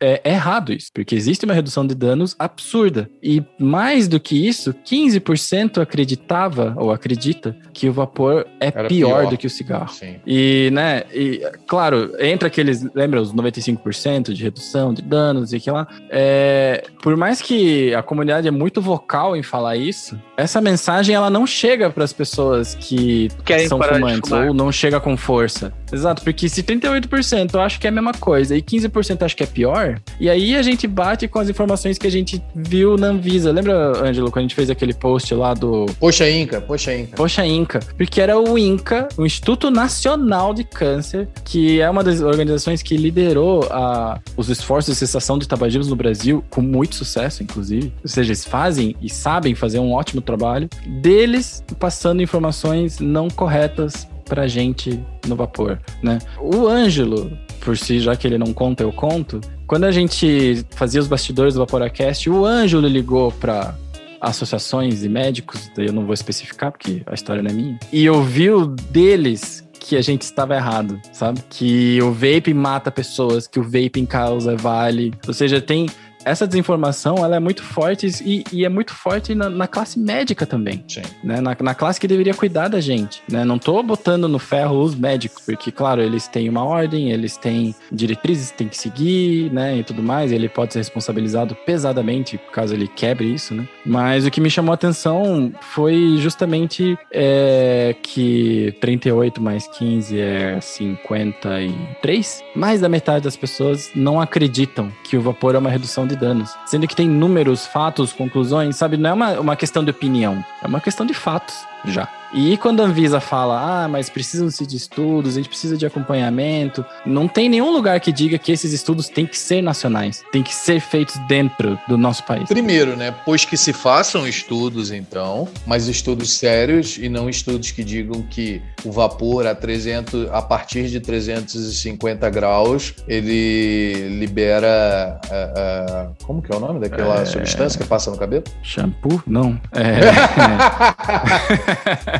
[0.00, 3.08] é, é errado isso, porque existe uma redução de danos absurda.
[3.22, 9.26] E mais do que isso, 15% acreditava ou acredita que o vapor é pior, pior.
[9.30, 9.92] do que o cigarro.
[9.92, 10.16] Sim.
[10.26, 15.70] E, né, e, claro, entra aqueles, lembra, os 95% de redução de danos e que
[15.70, 15.86] lá.
[16.10, 21.30] É, por mais que a comunidade é muito vocal em falar isso, essa mensagem ela
[21.30, 24.48] não chega para as pessoas que Querem são fumantes fumar.
[24.48, 25.72] ou não chega com força.
[25.92, 29.36] Exato, porque se 38% eu acho que é a mesma coisa e 15% eu acho
[29.36, 32.96] que é pior, e aí a gente bate com as informações que a gente viu
[32.96, 33.50] na Anvisa.
[33.50, 35.86] Lembra, Ângelo, quando a gente fez aquele post lá do.
[35.98, 37.16] Poxa Inca, Poxa Inca.
[37.16, 37.80] Poxa Inca.
[37.96, 42.96] Porque era o INCA, o Instituto Nacional de Câncer, que é uma das organizações que
[42.96, 47.92] liderou a, os esforços de cessação de tabagismo no Brasil, com muito sucesso, inclusive.
[48.02, 54.06] Ou seja, eles fazem e sabem fazer um ótimo trabalho, deles passando informações não corretas
[54.30, 56.20] pra gente no vapor, né?
[56.40, 59.40] O Ângelo, por si, já que ele não conta, eu conto.
[59.66, 63.74] Quando a gente fazia os bastidores do Vaporacast, o Ângelo ligou pra
[64.20, 68.08] associações e médicos, daí eu não vou especificar porque a história não é minha, e
[68.08, 71.40] ouviu deles que a gente estava errado, sabe?
[71.48, 75.12] Que o vaping mata pessoas, que o vaping causa vale.
[75.26, 75.88] Ou seja, tem
[76.24, 80.46] essa desinformação ela é muito forte e, e é muito forte na, na, classe médica
[80.46, 80.84] também.
[80.86, 81.02] Sim.
[81.22, 81.40] Né?
[81.40, 83.22] Na, na, classe que deveria cuidar da gente.
[83.30, 83.44] Né?
[83.44, 87.74] Não tô botando no ferro os médicos, porque, claro, eles têm uma ordem, eles têm
[87.90, 89.78] diretrizes, têm que seguir, né?
[89.78, 90.32] E tudo mais.
[90.32, 93.66] Ele pode ser responsabilizado pesadamente caso ele quebre isso, né?
[93.84, 100.60] Mas o que me chamou a atenção foi justamente é, que 38 mais 15 é
[100.60, 102.44] 53.
[102.54, 106.56] Mais da metade das pessoas não acreditam que o vapor é uma redução de danos.
[106.66, 108.96] Sendo que tem números, fatos, conclusões, sabe?
[108.96, 112.08] Não é uma, uma questão de opinião, é uma questão de fatos já.
[112.32, 116.84] E quando a Anvisa fala, ah, mas precisam-se de estudos, a gente precisa de acompanhamento,
[117.04, 120.54] não tem nenhum lugar que diga que esses estudos têm que ser nacionais, têm que
[120.54, 122.48] ser feitos dentro do nosso país.
[122.48, 127.82] Primeiro, né, pois que se façam estudos, então, mas estudos sérios e não estudos que
[127.82, 136.24] digam que o vapor a 300, a partir de 350 graus, ele libera, uh, uh,
[136.24, 137.24] como que é o nome daquela é...
[137.24, 138.44] substância que passa no cabelo?
[138.62, 139.22] Shampoo?
[139.26, 139.60] Não.
[139.72, 140.00] É...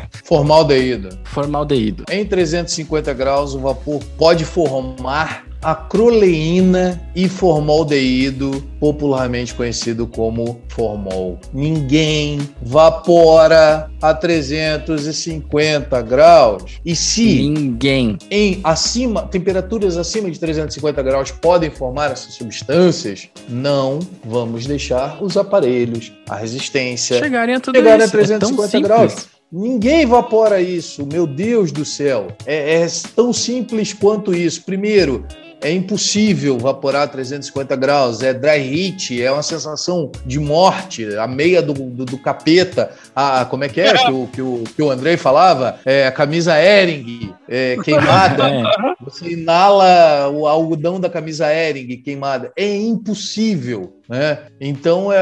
[0.23, 1.09] Formaldeído.
[1.23, 2.05] Formaldeído.
[2.09, 11.39] Em 350 graus, o vapor pode formar acroleína e formaldeído, popularmente conhecido como formol.
[11.53, 16.79] Ninguém vapora a 350 graus.
[16.83, 23.99] E se ninguém em acima, temperaturas acima de 350 graus podem formar essas substâncias, não
[24.25, 28.17] vamos deixar os aparelhos, a resistência chegarem a tudo chegarem isso.
[28.17, 29.40] a 350 é graus.
[29.51, 32.27] Ninguém evapora isso, meu Deus do céu.
[32.45, 34.63] É, é, tão simples quanto isso.
[34.63, 35.25] Primeiro,
[35.61, 41.61] é impossível vaporar 350 graus, é dry heat, é uma sensação de morte, a meia
[41.61, 44.89] do, do, do capeta, a, como é que é que o, que o, que o
[44.89, 45.79] Andrei falava?
[45.85, 48.63] É, a camisa Ering é, queimada, é.
[48.99, 53.93] você inala o algodão da camisa Ering queimada, é impossível.
[54.09, 54.39] Né?
[54.59, 55.17] Então é,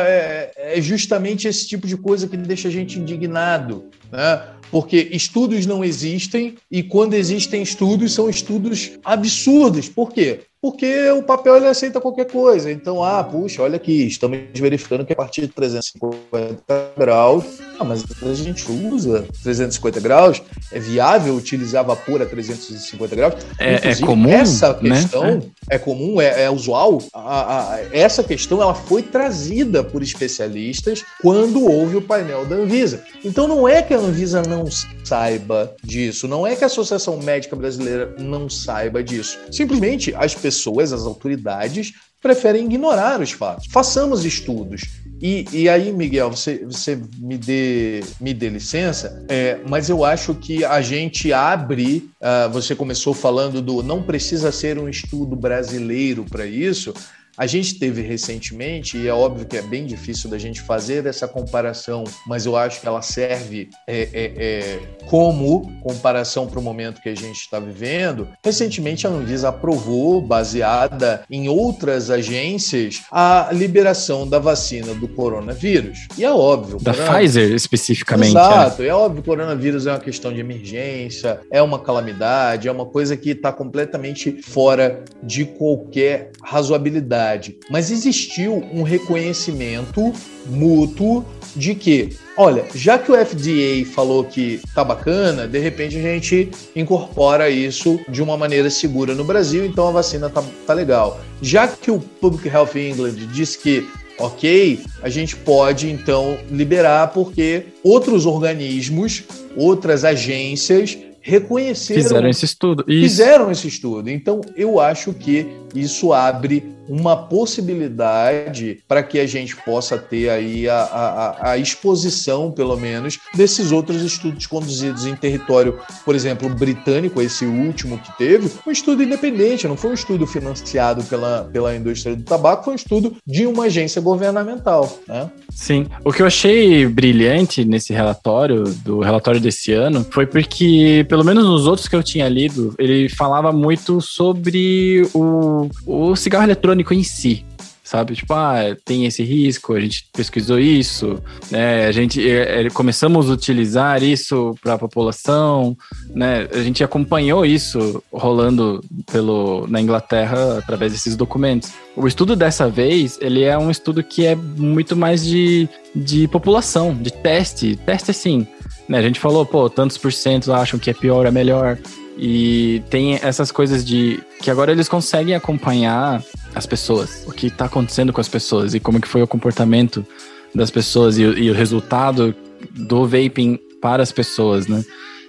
[0.57, 3.85] é, é justamente esse tipo de coisa que deixa a gente indignado.
[4.11, 4.41] Né?
[4.71, 9.89] Porque estudos não existem e quando existem estudos são estudos absurdos.
[9.89, 10.41] Por quê?
[10.61, 12.69] Porque o papel ele aceita qualquer coisa.
[12.69, 17.45] Então, ah, puxa, olha aqui, estamos verificando que a partir de 350 graus,
[17.80, 20.41] ah, mas a gente usa 350 graus,
[20.72, 23.34] é viável utilizar vapor a 350 graus.
[23.57, 24.90] É, é comum, essa né?
[24.90, 25.41] questão né?
[25.69, 27.02] é comum, é, é usual.
[27.14, 33.02] A, a, essa questão ela foi trazida por especialistas quando houve o painel da Anvisa.
[33.23, 34.65] Então, não é que a Anvisa não
[35.06, 39.40] saiba disso, não é que a Associação Médica Brasileira não saiba disso.
[39.49, 43.67] Simplesmente as pessoas pessoas, as autoridades, preferem ignorar os fatos.
[43.71, 44.81] Façamos estudos.
[45.21, 50.34] E, e aí, Miguel, você, você me, dê, me dê licença, é, mas eu acho
[50.34, 52.09] que a gente abre.
[52.19, 56.93] Uh, você começou falando do não precisa ser um estudo brasileiro para isso.
[57.39, 61.25] A gente teve recentemente, e é óbvio que é bem difícil da gente fazer essa
[61.25, 67.01] comparação, mas eu acho que ela serve é, é, é, como comparação para o momento
[67.01, 68.27] que a gente está vivendo.
[68.43, 76.09] Recentemente, a Anvisa aprovou, baseada em outras agências, a liberação da vacina do coronavírus.
[76.17, 76.77] E é óbvio.
[76.81, 78.35] Da Pfizer, especificamente.
[78.35, 78.41] É.
[78.41, 78.83] Exato.
[78.83, 78.87] É.
[78.87, 82.85] é óbvio que o coronavírus é uma questão de emergência, é uma calamidade, é uma
[82.85, 90.14] coisa que está completamente fora de qualquer razoabilidade verdade, mas existiu um reconhecimento
[90.47, 91.26] mútuo
[91.56, 96.49] de que, olha, já que o FDA falou que tá bacana, de repente a gente
[96.76, 101.19] incorpora isso de uma maneira segura no Brasil, então a vacina tá, tá legal.
[101.41, 103.88] Já que o Public Health England disse que
[104.19, 109.23] ok, a gente pode então liberar porque outros organismos,
[109.56, 112.01] outras agências reconheceram.
[112.01, 112.85] Fizeram esse estudo.
[112.88, 113.01] Isso.
[113.01, 114.10] Fizeram esse estudo.
[114.10, 120.67] Então, eu acho que isso abre uma possibilidade para que a gente possa ter aí
[120.67, 127.21] a, a, a, exposição, pelo menos, desses outros estudos conduzidos em território, por exemplo, britânico,
[127.21, 132.15] esse último que teve, um estudo independente, não foi um estudo financiado pela, pela indústria
[132.15, 134.91] do tabaco, foi um estudo de uma agência governamental.
[135.07, 135.29] Né?
[135.51, 135.85] Sim.
[136.03, 141.45] O que eu achei brilhante nesse relatório, do relatório desse ano, foi porque, pelo menos
[141.45, 147.03] nos outros que eu tinha lido, ele falava muito sobre o, o cigarro eletrônico em
[147.03, 147.45] si
[147.89, 148.14] sabe?
[148.14, 151.19] Tipo, ah, tem esse risco, a gente pesquisou isso,
[151.49, 151.88] né?
[151.88, 155.76] A gente é, é começamos a utilizar isso para a população,
[156.14, 156.47] né?
[156.53, 158.80] A gente acompanhou isso rolando
[159.11, 161.72] pelo na Inglaterra através desses documentos.
[161.95, 166.93] O estudo dessa vez, ele é um estudo que é muito mais de, de população,
[166.93, 168.45] de teste, teste assim.
[168.88, 168.99] Né?
[168.99, 171.76] A gente falou, pô, tantos por cento acham que é pior, é melhor.
[172.21, 176.21] E tem essas coisas de que agora eles conseguem acompanhar
[176.53, 180.05] as pessoas, o que está acontecendo com as pessoas e como que foi o comportamento
[180.53, 182.35] das pessoas e, e o resultado
[182.71, 184.83] do vaping para as pessoas, né?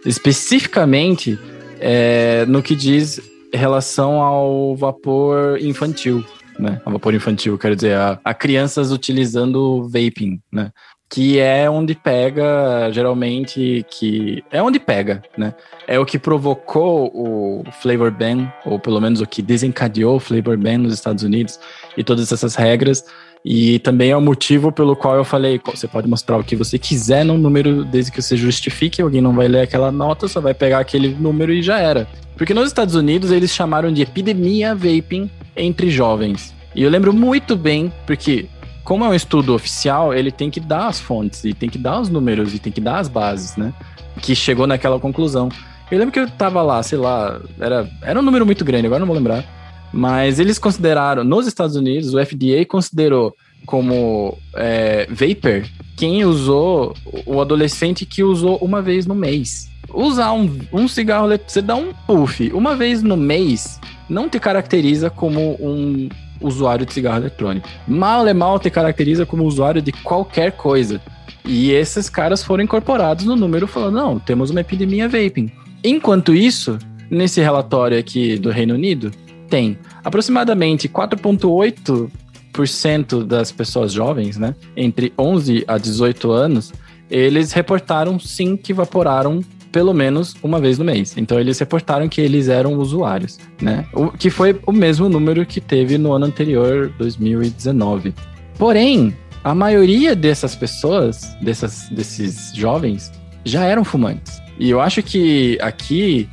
[0.04, 1.38] Especificamente
[1.78, 3.20] é, no que diz
[3.52, 6.24] relação ao vapor infantil,
[6.58, 6.80] né?
[6.84, 10.72] A vapor infantil, quero dizer, a, a crianças utilizando vaping, né?
[11.10, 15.52] Que é onde pega, geralmente, que é onde pega, né?
[15.88, 20.56] É o que provocou o flavor ban, ou pelo menos o que desencadeou o flavor
[20.56, 21.58] ban nos Estados Unidos
[21.96, 23.04] e todas essas regras.
[23.44, 26.78] E também é o motivo pelo qual eu falei, você pode mostrar o que você
[26.78, 30.54] quiser num número, desde que você justifique, alguém não vai ler aquela nota, só vai
[30.54, 32.06] pegar aquele número e já era.
[32.36, 36.54] Porque nos Estados Unidos eles chamaram de epidemia vaping entre jovens.
[36.72, 38.46] E eu lembro muito bem, porque
[38.85, 42.01] como é um estudo oficial, ele tem que dar as fontes, e tem que dar
[42.01, 43.73] os números, e tem que dar as bases, né?
[44.20, 45.48] Que chegou naquela conclusão.
[45.90, 49.01] Eu lembro que eu tava lá, sei lá, era, era um número muito grande, agora
[49.01, 49.44] não vou lembrar.
[49.93, 53.35] Mas eles consideraram, nos Estados Unidos, o FDA considerou
[53.66, 55.65] como é, vapor
[55.97, 56.94] quem usou,
[57.27, 59.69] o adolescente que usou uma vez no mês.
[59.93, 63.78] Usar um, um cigarro, você dá um puff uma vez no mês,
[64.09, 66.09] não te caracteriza como um
[66.40, 67.68] usuário de cigarro eletrônico.
[67.86, 71.00] Mal é mal te caracteriza como usuário de qualquer coisa.
[71.44, 75.50] E esses caras foram incorporados no número falando, não, temos uma epidemia vaping.
[75.82, 76.78] Enquanto isso,
[77.10, 79.10] nesse relatório aqui do Reino Unido,
[79.48, 86.72] tem aproximadamente 4,8% das pessoas jovens, né, entre 11 a 18 anos,
[87.10, 89.40] eles reportaram sim que vaporaram
[89.72, 91.14] pelo menos uma vez no mês.
[91.16, 93.86] Então eles reportaram que eles eram usuários, né?
[93.92, 98.14] O que foi o mesmo número que teve no ano anterior, 2019.
[98.59, 103.12] Porém, a maioria dessas pessoas, dessas, desses jovens,
[103.44, 104.40] já eram fumantes.
[104.59, 106.28] E eu acho que aqui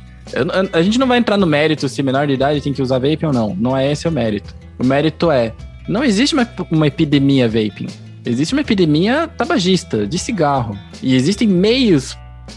[0.72, 3.24] a gente não vai entrar no mérito se menor de idade tem que usar vape
[3.24, 3.56] ou não.
[3.58, 4.54] Não é esse o mérito.
[4.78, 5.54] O mérito é
[5.88, 7.86] não existe uma, uma epidemia vaping.
[8.26, 10.76] Existe uma epidemia tabagista, de cigarro.
[11.02, 12.14] E existem meios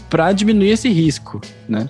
[0.08, 1.88] para diminuir esse risco, né?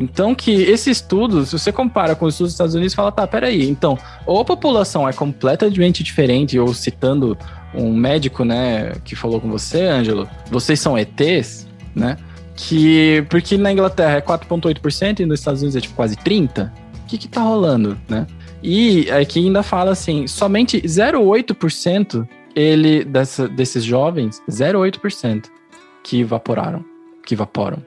[0.00, 3.26] Então, que esse estudo, se você compara com os estudos dos Estados Unidos, fala, tá,
[3.26, 7.36] peraí, então, ou a população é completamente diferente, ou citando
[7.74, 12.16] um médico, né, que falou com você, Ângelo, vocês são ETs, né?
[12.56, 17.06] Que, porque na Inglaterra é 4,8% e nos Estados Unidos é tipo quase 30%, o
[17.06, 18.26] que que tá rolando, né?
[18.62, 25.44] E aqui ainda fala assim, somente 0,8% ele, dessa, desses jovens, 0,8%
[26.02, 26.89] que evaporaram
[27.30, 27.78] que evaporam,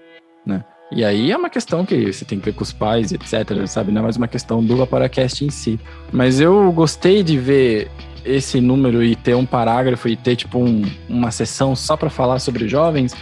[0.46, 0.64] né?
[0.90, 3.92] E aí é uma questão que você tem que ver com os pais, etc, sabe?
[3.92, 5.80] Não é mais uma questão do Vaporacast em si.
[6.12, 7.90] Mas eu gostei de ver
[8.24, 12.40] esse número e ter um parágrafo e ter, tipo, um, uma sessão só para falar
[12.40, 13.14] sobre jovens,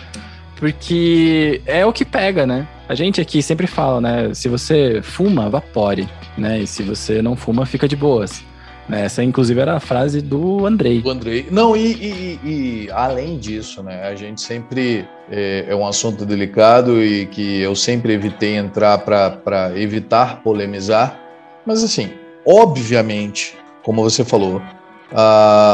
[0.58, 2.68] porque é o que pega, né?
[2.88, 4.34] A gente aqui sempre fala, né?
[4.34, 6.08] Se você fuma, vapore,
[6.38, 6.60] né?
[6.60, 8.44] E se você não fuma, fica de boas.
[8.92, 11.02] Essa, inclusive, era a frase do Andrei.
[11.02, 11.48] Do Andrei.
[11.50, 14.04] Não, e, e, e além disso, né?
[14.04, 15.08] A gente sempre.
[15.34, 21.18] É, é, um assunto delicado e que eu sempre evitei entrar para evitar polemizar.
[21.66, 22.10] Mas, assim,
[22.46, 24.62] obviamente, como você falou,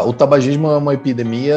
[0.05, 1.55] o tabagismo é uma epidemia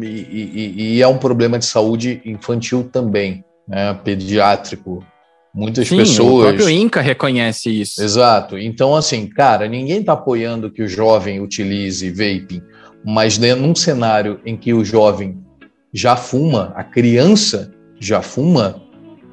[0.00, 3.94] e, e, e, é um problema de saúde infantil também, né?
[4.02, 5.04] pediátrico.
[5.54, 6.46] Muitas Sim, pessoas.
[6.46, 8.02] O próprio Inca reconhece isso.
[8.02, 8.56] Exato.
[8.58, 12.62] Então, assim, cara, ninguém está apoiando que o jovem utilize vaping,
[13.04, 15.38] mas num cenário em que o jovem
[15.92, 17.70] já fuma, a criança
[18.00, 18.82] já fuma,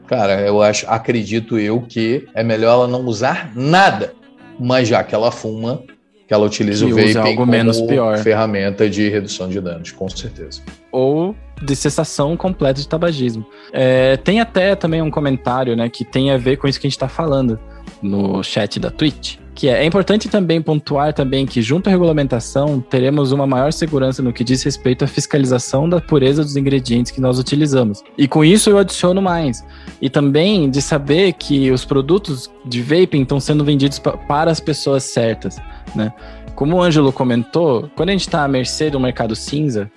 [0.08, 4.14] cara, eu acho, acredito eu que é melhor ela não usar nada.
[4.60, 5.82] Mas já que ela fuma,
[6.28, 8.18] que ela utilize que o vaping algo como menos pior.
[8.18, 10.62] ferramenta de redução de danos, com certeza.
[10.92, 13.46] Ou de cessação completa de tabagismo.
[13.72, 16.90] É, tem até também um comentário, né, que tem a ver com isso que a
[16.90, 17.60] gente está falando
[18.02, 22.80] no chat da Twitch, que é, é importante também pontuar também que junto à regulamentação
[22.80, 27.20] teremos uma maior segurança no que diz respeito à fiscalização da pureza dos ingredientes que
[27.20, 28.02] nós utilizamos.
[28.18, 29.66] E com isso eu adiciono mais.
[30.02, 35.04] E também de saber que os produtos de vaping estão sendo vendidos para as pessoas
[35.04, 35.58] certas,
[35.94, 36.14] né?
[36.56, 39.90] Como o Ângelo comentou, quando a gente está à mercê do mercado cinza,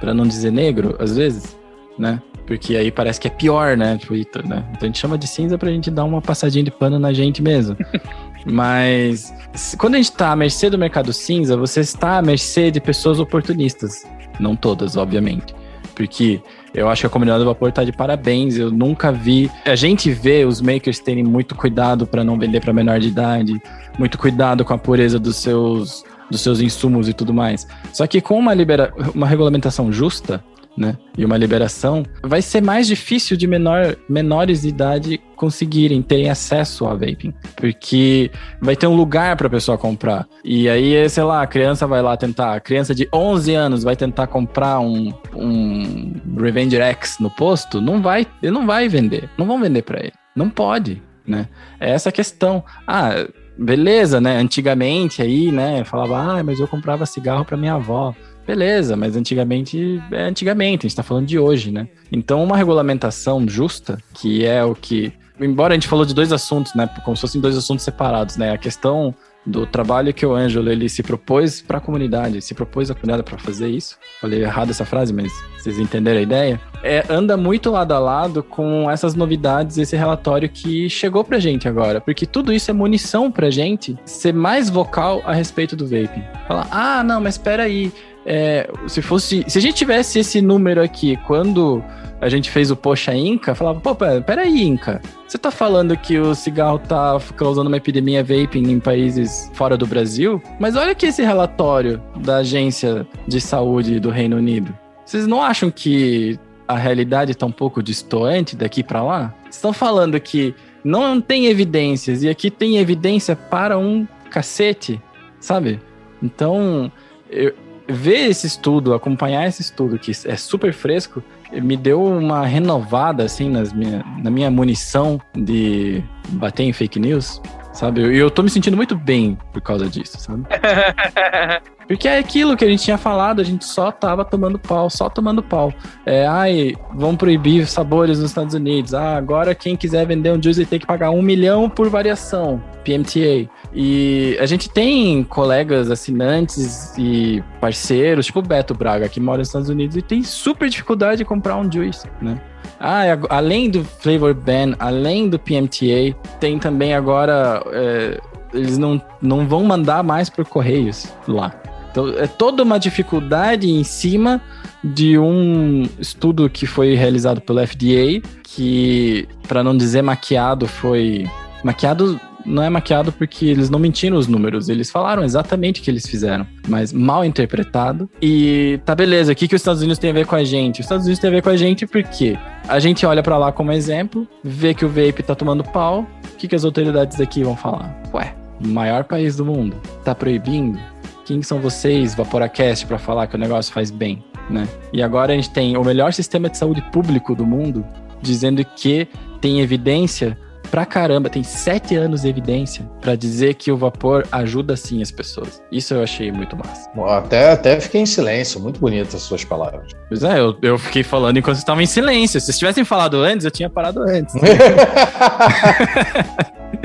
[0.00, 1.56] para não dizer negro, às vezes,
[1.98, 2.20] né?
[2.46, 3.98] Porque aí parece que é pior, né?
[3.98, 4.14] Tipo,
[4.46, 4.64] né?
[4.70, 7.42] Então a gente chama de cinza pra gente dar uma passadinha de pano na gente
[7.42, 7.76] mesmo.
[8.46, 9.34] Mas
[9.76, 13.18] quando a gente está à mercê do mercado cinza, você está à mercê de pessoas
[13.18, 14.06] oportunistas.
[14.38, 15.54] Não todas, obviamente.
[15.96, 16.40] Porque
[16.72, 18.56] eu acho que a comunidade do vapor está de parabéns.
[18.56, 19.50] Eu nunca vi.
[19.64, 23.60] A gente vê os makers terem muito cuidado para não vender para menor de idade,
[23.98, 27.66] muito cuidado com a pureza dos seus, dos seus insumos e tudo mais.
[27.92, 28.92] Só que com uma, libera...
[29.14, 30.42] uma regulamentação justa,
[30.76, 36.28] né, e uma liberação, vai ser mais difícil de menor, menores de idade conseguirem terem
[36.28, 38.30] acesso a vaping, porque
[38.60, 40.26] vai ter um lugar para a pessoa comprar.
[40.44, 43.96] E aí, sei lá, a criança vai lá tentar, a criança de 11 anos vai
[43.96, 49.46] tentar comprar um, um Revenge X no posto, não vai, ele não vai vender, não
[49.46, 50.12] vão vender para ele.
[50.34, 51.48] Não pode, né?
[51.80, 52.62] É essa questão.
[52.86, 53.26] Ah,
[53.56, 54.36] beleza, né?
[54.38, 58.14] Antigamente aí, né, falava: "Ah, mas eu comprava cigarro para minha avó".
[58.46, 61.88] Beleza, mas antigamente é antigamente, a gente tá falando de hoje, né?
[62.12, 65.12] Então, uma regulamentação justa, que é o que.
[65.40, 66.88] Embora a gente falou de dois assuntos, né?
[67.04, 68.52] Como se fossem dois assuntos separados, né?
[68.52, 69.12] A questão
[69.46, 73.22] do trabalho que o Ângelo ele se propôs para a comunidade, se propôs a comunidade
[73.22, 73.96] para fazer isso.
[74.20, 76.60] Falei errado essa frase, mas vocês entenderam a ideia?
[76.82, 81.68] É, anda muito lado a lado com essas novidades, esse relatório que chegou pra gente
[81.68, 86.24] agora, porque tudo isso é munição pra gente ser mais vocal a respeito do vaping.
[86.48, 87.92] Falar, ah, não, mas espera aí,
[88.24, 89.44] é, se fosse.
[89.46, 91.82] Se a gente tivesse esse número aqui quando
[92.20, 95.00] a gente fez o Poxa Inca, falava, pô, peraí, Inca.
[95.26, 99.86] Você tá falando que o cigarro tá causando uma epidemia vaping em países fora do
[99.86, 100.42] Brasil?
[100.58, 104.76] Mas olha aqui esse relatório da Agência de Saúde do Reino Unido.
[105.04, 109.34] Vocês não acham que a realidade está um pouco distoante daqui para lá?
[109.50, 115.00] Estão falando que não tem evidências e aqui tem evidência para um cacete,
[115.38, 115.80] sabe?
[116.22, 116.90] Então,
[117.30, 117.54] eu,
[117.88, 121.22] ver esse estudo, acompanhar esse estudo, que é super fresco,
[121.52, 127.40] me deu uma renovada, assim, nas minha, na minha munição de bater em fake news,
[127.76, 128.00] sabe?
[128.00, 130.44] E eu tô me sentindo muito bem por causa disso, sabe?
[131.86, 135.08] Porque é aquilo que a gente tinha falado, a gente só tava tomando pau, só
[135.08, 135.72] tomando pau.
[136.04, 138.92] É, ai, vão proibir sabores nos Estados Unidos.
[138.92, 143.48] Ah, agora quem quiser vender um juice tem que pagar um milhão por variação, PMTA.
[143.72, 149.48] E a gente tem colegas assinantes e parceiros, tipo o Beto Braga, que mora nos
[149.48, 152.40] Estados Unidos e tem super dificuldade de comprar um juice, né?
[152.78, 157.62] Ah, além do flavor ban, além do PMTA, tem também agora.
[157.72, 158.20] É,
[158.52, 161.52] eles não, não vão mandar mais por correios lá.
[161.90, 164.40] Então, é toda uma dificuldade em cima
[164.84, 171.26] de um estudo que foi realizado pelo FDA, que, para não dizer maquiado, foi.
[171.64, 175.90] Maquiado não é maquiado porque eles não mentiram os números, eles falaram exatamente o que
[175.90, 178.08] eles fizeram, mas mal interpretado.
[178.22, 180.80] E tá beleza, o que, que os Estados Unidos tem a ver com a gente?
[180.80, 183.52] Os Estados Unidos tem a ver com a gente porque a gente olha para lá
[183.52, 187.42] como exemplo, vê que o vape tá tomando pau, o que, que as autoridades aqui
[187.42, 188.00] vão falar?
[188.14, 190.78] Ué, maior país do mundo, tá proibindo?
[191.24, 194.68] Quem são vocês, Vaporacast, para falar que o negócio faz bem, né?
[194.92, 197.84] E agora a gente tem o melhor sistema de saúde público do mundo
[198.22, 199.08] dizendo que
[199.40, 204.76] tem evidência pra caramba, tem sete anos de evidência para dizer que o vapor ajuda
[204.76, 205.62] sim as pessoas.
[205.70, 206.90] Isso eu achei muito massa.
[207.08, 209.92] Até, até fiquei em silêncio, muito bonitas as suas palavras.
[210.08, 212.40] Pois é, eu, eu fiquei falando enquanto estava em silêncio.
[212.40, 214.34] Se vocês tivessem falado antes, eu tinha parado antes.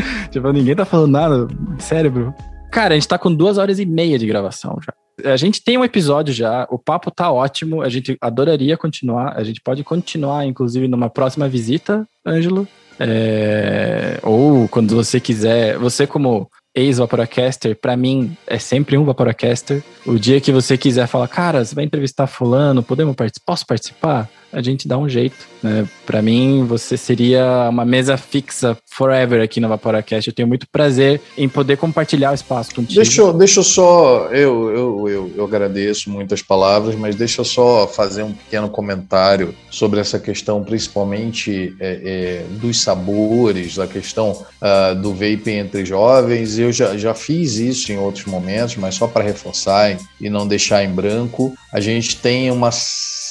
[0.31, 1.47] tipo, ninguém tá falando nada,
[1.79, 2.33] cérebro.
[2.71, 4.93] Cara, a gente tá com duas horas e meia de gravação já.
[5.29, 9.43] A gente tem um episódio já, o papo tá ótimo, a gente adoraria continuar, a
[9.43, 12.67] gente pode continuar, inclusive, numa próxima visita, Ângelo.
[13.03, 19.83] É, ou quando você quiser, você como ex-Vaporacaster, para mim é sempre um Vaporacaster.
[20.05, 23.45] O dia que você quiser falar, cara, você vai entrevistar fulano, podemos participar?
[23.45, 24.29] Posso participar?
[24.51, 25.47] A gente dá um jeito.
[25.63, 25.87] Né?
[26.05, 30.27] Para mim, você seria uma mesa fixa forever aqui no Vaporacast.
[30.27, 33.01] Eu tenho muito prazer em poder compartilhar o espaço contigo.
[33.01, 34.27] Deixa, eu, deixa eu só.
[34.27, 39.53] Eu, eu, eu, eu agradeço muitas palavras, mas deixa eu só fazer um pequeno comentário
[39.69, 46.57] sobre essa questão, principalmente é, é, dos sabores, da questão uh, do vape entre jovens.
[46.57, 50.83] Eu já, já fiz isso em outros momentos, mas só para reforçar e não deixar
[50.83, 51.53] em branco.
[51.71, 52.71] A gente tem uma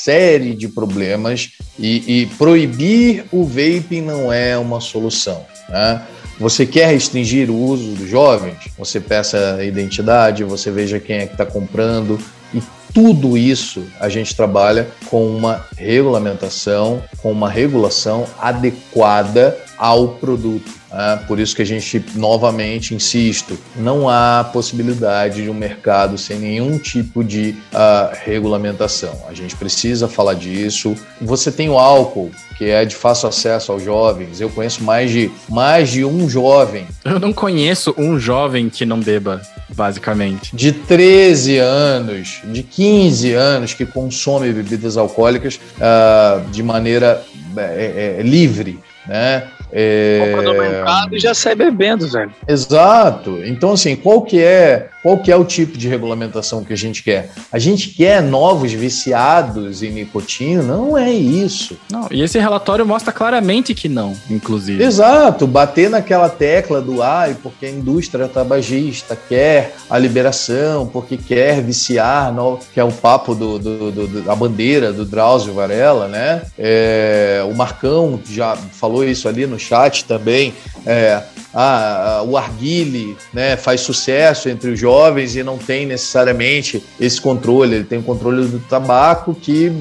[0.05, 5.45] série de problemas e, e proibir o vaping não é uma solução.
[5.69, 6.03] Né?
[6.39, 8.57] Você quer restringir o uso dos jovens?
[8.79, 12.19] Você peça a identidade, você veja quem é que está comprando
[12.55, 12.63] e
[12.95, 20.71] tudo isso a gente trabalha com uma regulamentação, com uma regulação adequada ao produto.
[20.93, 26.39] É, por isso que a gente novamente insisto, não há possibilidade de um mercado sem
[26.39, 29.23] nenhum tipo de uh, regulamentação.
[29.27, 30.95] A gente precisa falar disso.
[31.21, 34.41] Você tem o álcool, que é de fácil acesso aos jovens.
[34.41, 36.87] Eu conheço mais de mais de um jovem.
[37.05, 39.41] Eu não conheço um jovem que não beba,
[39.75, 40.55] basicamente.
[40.55, 47.25] De 13 anos, de 15 anos que consome bebidas alcoólicas uh, de maneira
[47.57, 49.49] é, é, livre, né?
[49.73, 50.33] É...
[50.35, 52.33] Compra mercado e já sai bebendo, velho.
[52.47, 53.41] Exato.
[53.45, 57.03] Então, assim, qual que é qual que é o tipo de regulamentação que a gente
[57.03, 57.31] quer?
[57.51, 60.63] A gente quer novos viciados em nicotina?
[60.63, 61.77] Não é isso.
[61.91, 64.83] Não, e esse relatório mostra claramente que não, inclusive.
[64.83, 65.47] Exato.
[65.47, 72.33] Bater naquela tecla do ai, porque a indústria tabagista quer a liberação, porque quer viciar,
[72.33, 76.43] no, que é o papo do, do, do, do, da bandeira do Drauzio Varela, né?
[76.59, 80.55] É, o Marcão já falou isso ali no chat também.
[80.87, 81.23] É,
[81.53, 87.77] ah, o arguile né, faz sucesso entre os jovens e não tem necessariamente esse controle.
[87.77, 89.73] Ele tem o controle do tabaco que,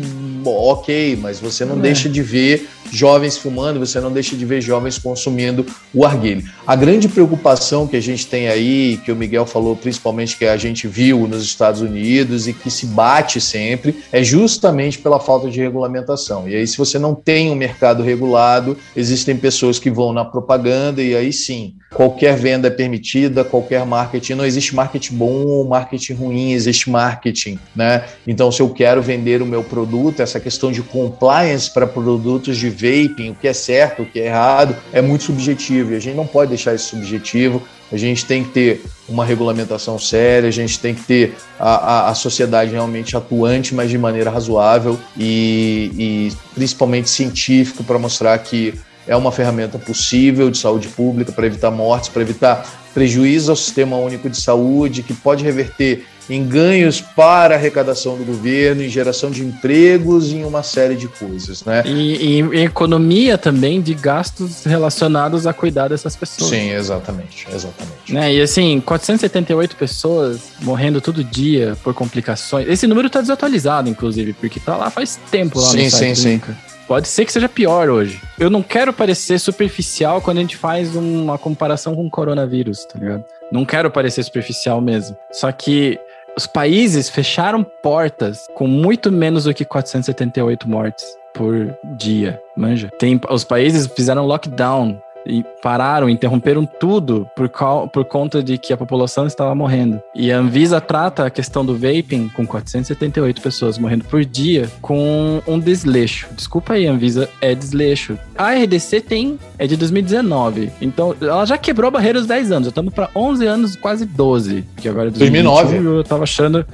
[0.46, 1.82] ok, mas você não é.
[1.82, 6.46] deixa de ver jovens fumando, você não deixa de ver jovens consumindo o arguile.
[6.66, 10.58] A grande preocupação que a gente tem aí, que o Miguel falou principalmente que a
[10.58, 15.60] gente viu nos Estados Unidos e que se bate sempre, é justamente pela falta de
[15.60, 16.48] regulamentação.
[16.48, 21.02] E aí, se você não tem um mercado regulado, existem pessoas que vão na propaganda
[21.02, 26.14] e aí sim, qualquer venda é permitida, qualquer marketing, não existe marketing bom ou marketing
[26.14, 28.06] ruim, existe marketing, né?
[28.28, 32.70] Então, se eu quero vender o meu produto, essa questão de compliance para produtos de
[32.70, 36.16] vaping, o que é certo, o que é errado, é muito subjetivo e a gente
[36.16, 37.62] não pode deixar isso subjetivo.
[37.92, 42.10] A gente tem que ter uma regulamentação séria, a gente tem que ter a, a,
[42.10, 48.76] a sociedade realmente atuante, mas de maneira razoável e, e principalmente científico para mostrar que
[49.10, 52.64] é uma ferramenta possível de saúde pública para evitar mortes, para evitar
[52.94, 58.24] prejuízo ao sistema único de saúde, que pode reverter em ganhos para a arrecadação do
[58.24, 61.82] governo, em geração de empregos e em uma série de coisas, né?
[61.88, 66.52] E, e, economia também de gastos relacionados a cuidar dessas pessoas.
[66.52, 68.14] Sim, exatamente, exatamente.
[68.14, 68.36] Né?
[68.36, 72.68] E assim, 478 pessoas morrendo todo dia por complicações.
[72.70, 76.40] Esse número está desatualizado, inclusive, porque tá lá faz tempo lá sim, no site sim,
[76.40, 76.56] sim.
[76.90, 78.20] Pode ser que seja pior hoje.
[78.40, 82.98] Eu não quero parecer superficial quando a gente faz uma comparação com o coronavírus, tá
[82.98, 83.24] ligado?
[83.52, 85.16] Não quero parecer superficial mesmo.
[85.32, 86.00] Só que
[86.36, 92.90] os países fecharam portas com muito menos do que 478 mortes por dia, manja.
[92.98, 95.00] Tem, os países fizeram lockdown
[95.30, 97.50] e pararam, interromperam tudo por,
[97.94, 100.02] por conta de que a população estava morrendo.
[100.16, 105.42] E a Anvisa trata a questão do vaping com 478 pessoas morrendo por dia com
[105.48, 106.28] um desleixo.
[106.36, 108.18] Desculpa aí, Anvisa, é desleixo.
[108.38, 110.72] A RDC tem, é de 2019.
[110.82, 112.68] Então, ela já quebrou a barreira dos 10 anos.
[112.68, 114.66] Estamos para 11 anos, quase 12.
[114.78, 115.78] Que agora é 2009.
[115.78, 116.66] Eu tava achando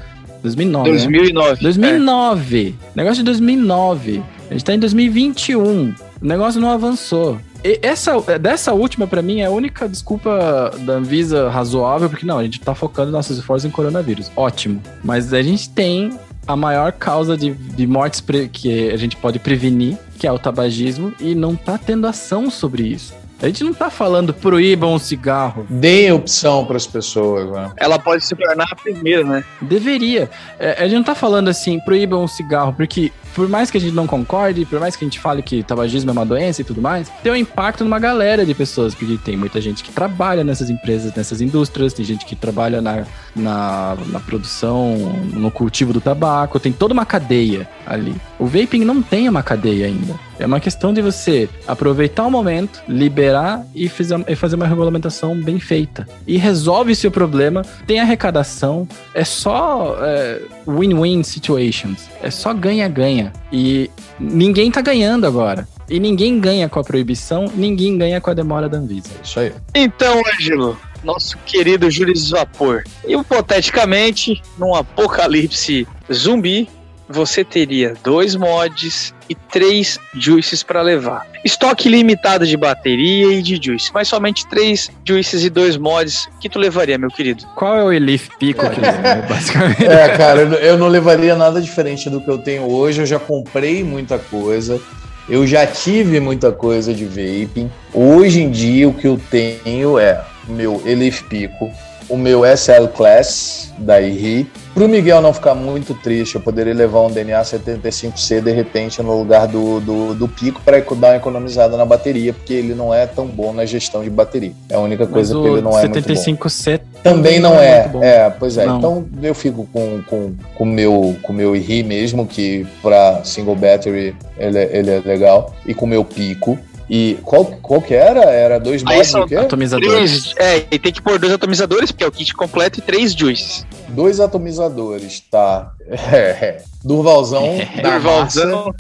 [0.42, 0.90] 2009.
[0.90, 1.50] 2009.
[1.50, 1.58] Né?
[1.62, 2.76] 2009.
[2.78, 2.98] É.
[2.98, 4.24] Negócio de 2009.
[4.50, 5.94] A gente tá em 2021.
[6.22, 7.40] O negócio não avançou
[7.82, 12.44] essa, dessa última, para mim, é a única desculpa da Anvisa razoável, porque não, a
[12.44, 14.32] gente tá focando nossos esforços em coronavírus.
[14.36, 14.82] Ótimo.
[15.04, 16.12] Mas a gente tem
[16.48, 21.12] a maior causa de, de mortes que a gente pode prevenir, que é o tabagismo,
[21.20, 23.14] e não tá tendo ação sobre isso.
[23.42, 25.66] A gente não tá falando proíbam o cigarro.
[25.70, 27.72] Deem opção para as pessoas, né?
[27.78, 29.44] Ela pode se tornar a primeira, né?
[29.62, 30.30] Deveria.
[30.60, 33.82] É, a gente não tá falando assim, proíbam o cigarro, porque por mais que a
[33.82, 36.64] gente não concorde, por mais que a gente fale que tabagismo é uma doença e
[36.64, 40.42] tudo mais, tem um impacto numa galera de pessoas, porque tem muita gente que trabalha
[40.44, 43.06] nessas empresas, nessas indústrias, tem gente que trabalha na,
[43.36, 44.96] na, na produção,
[45.34, 48.16] no cultivo do tabaco, tem toda uma cadeia ali.
[48.40, 50.16] O vaping não tem uma cadeia ainda.
[50.40, 56.08] É uma questão de você aproveitar o momento, liberar e fazer uma regulamentação bem feita.
[56.28, 62.10] E resolve seu problema, tem arrecadação, é só é, win-win é, situations.
[62.22, 63.32] É só ganha-ganha.
[63.52, 63.90] E
[64.20, 65.68] ninguém tá ganhando agora.
[65.90, 69.12] E ninguém ganha com a proibição, ninguém ganha com a demora da Anvisa.
[69.24, 69.54] Isso aí.
[69.74, 76.68] Então, Ângelo, nosso querido Jules Vapor, hipoteticamente, num apocalipse zumbi,
[77.08, 81.28] você teria dois mods e três juices para levar.
[81.44, 86.50] Estoque limitado de bateria e de juice, mas somente três juices e dois mods que
[86.50, 87.46] tu levaria, meu querido.
[87.56, 88.82] Qual é o Elif Pico que
[89.30, 89.86] basicamente?
[89.86, 93.02] É, cara, eu não levaria nada diferente do que eu tenho hoje.
[93.02, 94.80] Eu já comprei muita coisa.
[95.28, 97.72] Eu já tive muita coisa de vaping.
[97.94, 101.72] Hoje em dia o que eu tenho é meu Elif Pico,
[102.10, 104.48] o meu SL Class da IRI.
[104.74, 109.02] Para o Miguel não ficar muito triste, eu poderia levar um DNA 75C de repente
[109.02, 112.94] no lugar do, do, do Pico para dar uma economizada na bateria, porque ele não
[112.94, 114.52] é tão bom na gestão de bateria.
[114.70, 117.02] É a única coisa que ele não é 75C muito bom.
[117.04, 117.90] Também não é.
[118.02, 118.66] É, pois é.
[118.66, 118.78] Não.
[118.78, 123.56] Então eu fico com o com, com meu, com meu IRI mesmo, que para single
[123.56, 126.58] battery ele, é, ele é legal, e com o meu Pico.
[126.90, 128.22] E qual, qual que era?
[128.26, 129.36] Era dois mods de quê?
[129.36, 130.34] Atomizadores.
[130.34, 133.14] Três, é, e tem que pôr dois atomizadores, porque é o kit completo, e três
[133.14, 133.66] juices.
[133.90, 135.72] Dois atomizadores, tá.
[136.12, 138.74] É, Durvalzão da Durvalzão.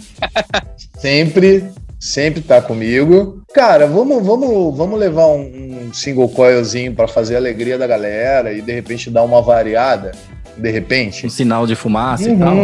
[0.99, 1.65] sempre,
[1.99, 3.41] sempre tá comigo.
[3.53, 8.53] Cara, vamos, vamos, vamos levar um, um single coilzinho para fazer a alegria da galera
[8.53, 10.11] e de repente dar uma variada
[10.57, 11.26] de repente.
[11.26, 12.36] Um sinal de fumaça uhum.
[12.36, 12.56] e tal.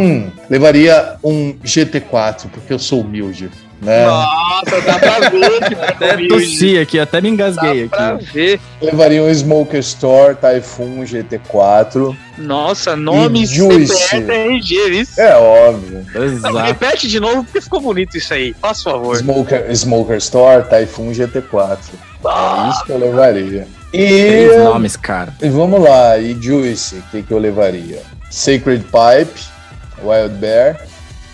[0.48, 3.50] Levaria um GT4, porque eu sou humilde.
[3.82, 4.06] Né?
[4.06, 8.24] Nossa, dá pra ver que tá Até tossi aqui, até me engasguei dá aqui.
[8.32, 8.60] Ver.
[8.80, 12.16] Levaria um Smoker Store Typhoon GT4.
[12.38, 15.20] Nossa, nome CPF RG, isso?
[15.20, 16.06] É óbvio.
[16.14, 16.54] Exato.
[16.54, 18.54] Não, repete de novo porque ficou bonito isso aí.
[18.60, 19.16] Faz favor.
[19.16, 21.78] Smoker, Smoker Store Typhoon GT4.
[22.24, 22.66] Ah.
[22.66, 23.66] É isso que eu levaria.
[23.92, 23.98] E.
[24.06, 25.34] Três nomes, cara.
[25.42, 28.00] E vamos lá, e Juice, o que, que eu levaria?
[28.30, 29.40] Sacred Pipe,
[30.02, 30.91] Wild Bear.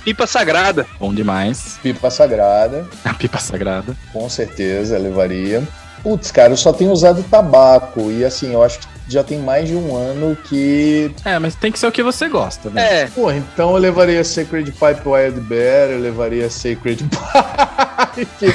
[0.08, 0.86] Pipa Sagrada.
[0.98, 1.78] Bom demais.
[1.82, 2.88] Pipa Sagrada.
[3.04, 3.94] A pipa Sagrada.
[4.10, 5.62] Com certeza, levaria.
[6.02, 8.10] Putz, cara, eu só tenho usado tabaco.
[8.10, 11.14] E assim, eu acho que já tem mais de um ano que.
[11.26, 13.02] É, mas tem que ser o que você gosta, né?
[13.02, 13.06] É.
[13.08, 17.04] Pô, então eu levaria Sacred Pipe Wild Bear, eu levaria Sacred
[18.16, 18.54] Pipe.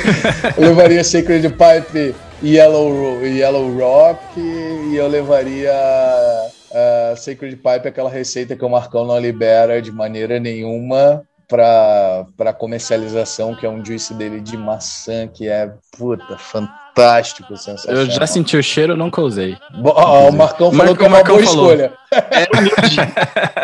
[0.57, 8.55] eu levaria Sacred Pipe Yellow, Yellow Rock e eu levaria uh, Sacred Pipe, aquela receita
[8.55, 14.39] que o Marcão não libera de maneira nenhuma para comercialização, que é um juice dele
[14.39, 18.01] de maçã, que é puta, fantástico, sensacional.
[18.01, 19.57] Eu já senti o cheiro, nunca usei.
[19.73, 21.71] o Marcão falou Marcão, que é uma Marcão boa falou.
[21.71, 21.93] escolha.
[22.11, 22.47] É,